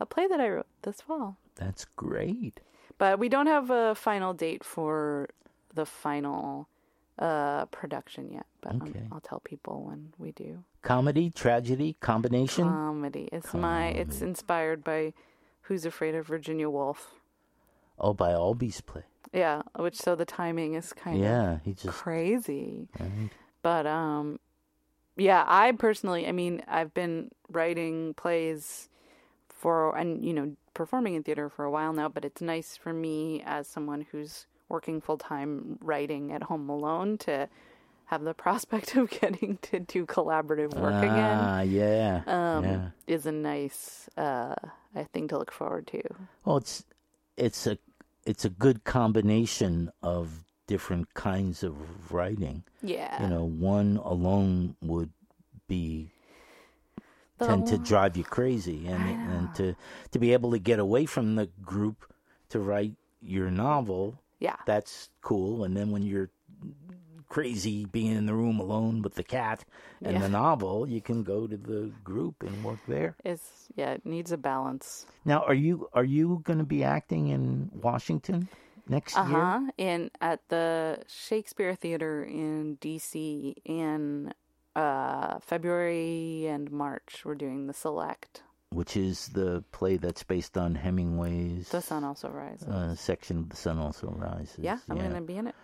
a 0.00 0.06
play 0.06 0.26
that 0.26 0.40
I 0.40 0.48
wrote 0.48 0.66
this 0.82 1.00
fall. 1.00 1.36
that's 1.54 1.84
great. 1.96 2.58
But 2.98 3.18
we 3.20 3.28
don't 3.28 3.46
have 3.46 3.70
a 3.70 3.94
final 3.94 4.34
date 4.34 4.64
for 4.64 5.28
the 5.74 5.86
final 5.86 6.66
uh, 7.20 7.66
production 7.66 8.30
yet. 8.32 8.46
But 8.62 8.72
um, 8.72 8.82
Okay. 8.82 9.02
I'll 9.12 9.20
tell 9.20 9.40
people 9.40 9.84
when 9.84 10.12
we 10.18 10.32
do. 10.32 10.64
Comedy, 10.82 11.30
tragedy, 11.30 11.96
combination. 12.00 12.64
Comedy. 12.64 13.28
It's 13.32 13.52
my. 13.54 13.88
It's 13.88 14.20
inspired 14.22 14.82
by 14.82 15.12
Who's 15.62 15.84
Afraid 15.84 16.14
of 16.14 16.26
Virginia 16.26 16.68
Woolf. 16.70 17.14
oh, 17.98 18.14
by 18.14 18.30
Albee's 18.32 18.80
play. 18.80 19.02
Yeah, 19.32 19.62
which 19.76 19.96
so 19.96 20.16
the 20.16 20.24
timing 20.24 20.74
is 20.74 20.92
kind 20.92 21.16
of 21.18 21.22
Yeah, 21.22 21.58
he 21.64 21.74
just. 21.74 21.88
crazy. 21.96 22.88
Right. 22.98 23.30
But 23.62 23.86
um 23.86 24.40
yeah, 25.16 25.44
I 25.46 25.70
personally, 25.72 26.26
I 26.26 26.32
mean, 26.32 26.62
I've 26.66 26.94
been 26.94 27.30
writing 27.48 28.14
plays 28.14 28.88
for 29.48 29.94
and 29.96 30.24
you 30.24 30.32
know, 30.32 30.56
performing 30.74 31.14
in 31.14 31.22
theater 31.22 31.48
for 31.50 31.64
a 31.64 31.70
while 31.70 31.92
now, 31.92 32.08
but 32.08 32.24
it's 32.24 32.40
nice 32.40 32.76
for 32.76 32.92
me 32.92 33.42
as 33.44 33.68
someone 33.68 34.06
who's 34.10 34.46
working 34.70 35.00
full-time 35.00 35.78
writing 35.82 36.32
at 36.32 36.44
home 36.44 36.68
alone 36.70 37.18
to 37.18 37.48
have 38.06 38.22
the 38.22 38.34
prospect 38.46 38.96
of 38.96 39.10
getting 39.10 39.58
to 39.62 39.80
do 39.80 40.06
collaborative 40.06 40.72
work 40.74 41.02
again 41.02 41.38
Ah, 41.40 41.60
yeah. 41.60 42.22
um 42.26 42.64
yeah. 42.64 42.88
is 43.06 43.26
a 43.26 43.32
nice 43.32 44.08
uh 44.16 44.54
a 44.94 45.04
thing 45.12 45.28
to 45.28 45.38
look 45.38 45.52
forward 45.52 45.86
to. 45.88 46.02
Well, 46.44 46.56
it's 46.56 46.84
it's 47.36 47.66
a 47.66 47.78
it's 48.26 48.44
a 48.44 48.50
good 48.50 48.82
combination 48.84 49.90
of 50.02 50.44
different 50.66 51.14
kinds 51.14 51.62
of 51.62 52.12
writing. 52.12 52.64
Yeah. 52.82 53.22
You 53.22 53.28
know, 53.28 53.44
one 53.44 53.96
alone 53.98 54.74
would 54.82 55.10
be 55.68 56.10
The 57.38 57.46
tend 57.46 57.66
to 57.68 57.78
drive 57.78 58.16
you 58.16 58.24
crazy, 58.24 58.86
and 58.88 59.02
and 59.32 59.54
to 59.54 59.76
to 60.10 60.18
be 60.18 60.32
able 60.32 60.50
to 60.50 60.58
get 60.58 60.78
away 60.80 61.06
from 61.06 61.36
the 61.36 61.46
group 61.62 62.12
to 62.50 62.58
write 62.58 62.94
your 63.22 63.50
novel, 63.50 64.18
yeah. 64.40 64.56
that's 64.66 65.10
cool. 65.22 65.64
And 65.64 65.76
then 65.76 65.90
when 65.90 66.02
you're 66.02 66.30
crazy 67.28 67.84
being 67.86 68.16
in 68.16 68.26
the 68.26 68.34
room 68.34 68.58
alone 68.58 69.02
with 69.02 69.14
the 69.14 69.22
cat 69.22 69.64
and 70.02 70.14
Yeah. 70.14 70.22
the 70.22 70.28
novel, 70.28 70.86
you 70.88 71.00
can 71.00 71.22
go 71.22 71.46
to 71.46 71.56
the 71.56 71.92
group 72.02 72.42
and 72.42 72.64
work 72.64 72.80
there. 72.88 73.14
It's 73.24 73.68
yeah, 73.76 73.92
it 73.92 74.04
needs 74.04 74.32
a 74.32 74.36
balance. 74.36 75.06
Now, 75.24 75.44
are 75.44 75.54
you 75.54 75.88
are 75.92 76.04
you 76.04 76.40
going 76.44 76.58
to 76.58 76.64
be 76.64 76.82
acting 76.82 77.28
in 77.28 77.70
Washington 77.72 78.48
next 78.88 79.14
year? 79.14 79.24
Uh-huh. 79.24 79.60
In 79.78 80.10
at 80.20 80.40
the 80.48 80.98
Shakespeare 81.06 81.74
Theater 81.76 82.24
in 82.24 82.74
D.C. 82.80 83.54
in 83.64 84.34
uh, 84.74 85.38
February 85.40 86.46
and 86.46 86.70
March. 86.70 87.22
We're 87.24 87.34
doing 87.36 87.66
the 87.68 87.74
Select. 87.74 88.42
Which 88.72 88.96
is 88.96 89.28
the 89.28 89.64
play 89.72 89.96
that's 89.96 90.22
based 90.22 90.56
on 90.56 90.76
Hemingway's 90.76 91.68
The 91.70 91.80
Sun 91.82 92.04
Also 92.04 92.28
Rises. 92.28 92.68
uh, 92.68 92.94
section 92.94 93.38
of 93.38 93.48
The 93.50 93.56
Sun 93.56 93.78
Also 93.78 94.08
Rises. 94.16 94.58
yeah, 94.60 94.78
I'm 94.88 94.96
gonna 94.96 95.20
be 95.20 95.36
in 95.36 95.48
it. 95.48 95.54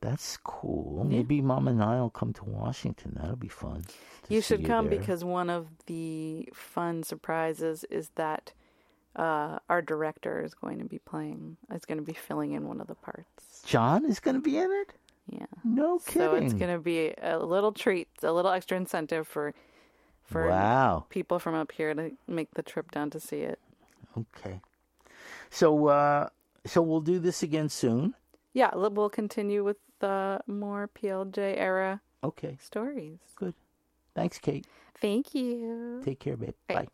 That's 0.00 0.38
cool. 0.38 1.02
Yeah. 1.04 1.18
Maybe 1.18 1.42
Mom 1.42 1.68
and 1.68 1.82
I'll 1.82 2.08
come 2.08 2.32
to 2.32 2.44
Washington. 2.46 3.18
That'll 3.20 3.36
be 3.36 3.48
fun. 3.48 3.84
You 4.30 4.40
should 4.40 4.64
come 4.64 4.88
there. 4.88 4.98
because 4.98 5.22
one 5.22 5.50
of 5.50 5.66
the 5.84 6.48
fun 6.54 7.02
surprises 7.02 7.84
is 7.90 8.08
that 8.14 8.54
uh, 9.16 9.58
our 9.68 9.82
director 9.82 10.42
is 10.42 10.54
going 10.54 10.78
to 10.78 10.86
be 10.86 10.98
playing. 11.00 11.58
Is 11.74 11.84
going 11.84 11.98
to 11.98 12.04
be 12.04 12.14
filling 12.14 12.52
in 12.52 12.66
one 12.66 12.80
of 12.80 12.86
the 12.86 12.94
parts. 12.94 13.62
John 13.66 14.06
is 14.06 14.20
going 14.20 14.36
to 14.36 14.40
be 14.40 14.56
in 14.56 14.70
it. 14.70 14.94
Yeah. 15.28 15.46
No 15.62 15.98
kidding. 15.98 16.22
So 16.22 16.34
it's 16.36 16.54
going 16.54 16.72
to 16.74 16.80
be 16.80 17.12
a 17.20 17.38
little 17.38 17.72
treat, 17.72 18.08
a 18.22 18.32
little 18.32 18.50
extra 18.50 18.78
incentive 18.78 19.28
for 19.28 19.52
for 20.30 20.48
wow. 20.48 21.06
people 21.08 21.38
from 21.38 21.54
up 21.54 21.72
here 21.72 21.92
to 21.94 22.12
make 22.28 22.54
the 22.54 22.62
trip 22.62 22.90
down 22.90 23.10
to 23.10 23.20
see 23.20 23.40
it. 23.40 23.58
Okay. 24.16 24.60
So 25.50 25.88
uh, 25.88 26.28
so 26.64 26.82
we'll 26.82 27.00
do 27.00 27.18
this 27.18 27.42
again 27.42 27.68
soon. 27.68 28.14
Yeah, 28.52 28.70
we'll 28.74 29.10
continue 29.10 29.64
with 29.64 29.78
uh, 30.00 30.38
more 30.46 30.88
PLJ 30.88 31.38
era 31.38 32.00
Okay. 32.22 32.56
stories. 32.60 33.18
Good. 33.36 33.54
Thanks, 34.14 34.38
Kate. 34.38 34.66
Thank 35.00 35.34
you. 35.34 36.02
Take 36.04 36.18
care, 36.20 36.36
babe. 36.36 36.54
Bye. 36.68 36.88